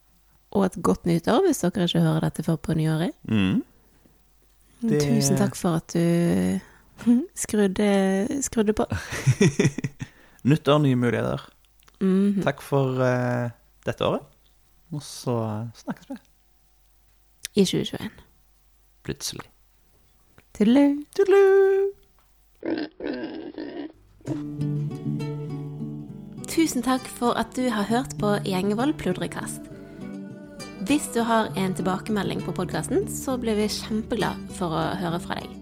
Og 0.54 0.64
et 0.66 0.78
godt 0.82 1.04
nyttår 1.06 1.44
hvis 1.46 1.60
dere 1.62 1.86
ikke 1.86 2.02
hører 2.02 2.26
dette 2.26 2.44
før 2.46 2.56
på 2.62 2.74
nyåret. 2.78 3.14
Mm. 3.30 3.62
Det- 4.80 5.00
Tusen 5.04 5.36
takk 5.38 5.54
for 5.58 5.76
at 5.80 5.92
du 5.92 6.60
skrudde, 7.44 7.90
skrudde 8.42 8.72
på. 8.76 8.86
Nyttår, 10.50 10.78
nye 10.80 10.96
muligheter. 10.96 11.40
-hmm. 12.00 12.42
Takk 12.42 12.62
for 12.62 12.96
uh, 13.00 13.50
dette 13.84 14.04
året. 14.06 14.22
Og 14.90 15.02
så 15.02 15.36
snakkes 15.84 16.10
vi 16.10 16.16
I 17.60 17.64
2021. 17.64 18.10
plutselig. 19.04 19.46
Tudelu. 20.54 21.04
Tudelu! 21.16 21.90
Tusen 26.50 26.82
takk 26.82 27.06
for 27.06 27.38
at 27.38 27.54
du 27.56 27.68
har 27.70 27.86
hørt 27.88 28.16
på 28.18 28.34
Gjengevold 28.44 28.96
pludrekast. 28.98 29.70
Hvis 30.90 31.06
du 31.14 31.22
har 31.22 31.52
en 31.56 31.74
tilbakemelding 31.74 32.42
på 32.42 32.52
podkasten, 32.52 33.06
så 33.08 33.36
blir 33.38 33.54
vi 33.54 33.68
kjempeglad 33.70 34.50
for 34.58 34.74
å 34.74 34.82
høre 34.98 35.20
fra 35.22 35.38
deg. 35.38 35.54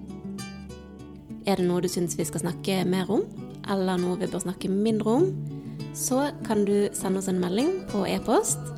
Er 1.46 1.60
det 1.60 1.68
noe 1.68 1.84
du 1.84 1.88
syns 1.92 2.16
vi 2.16 2.24
skal 2.24 2.46
snakke 2.46 2.80
mer 2.88 3.10
om, 3.12 3.26
eller 3.68 4.00
noe 4.00 4.16
vi 4.20 4.28
bør 4.30 4.46
snakke 4.46 4.72
mindre 4.72 5.20
om, 5.20 5.30
så 5.94 6.30
kan 6.46 6.64
du 6.64 6.88
sende 6.96 7.20
oss 7.20 7.28
en 7.28 7.40
melding 7.42 7.82
på 7.92 8.06
e-post 8.08 8.77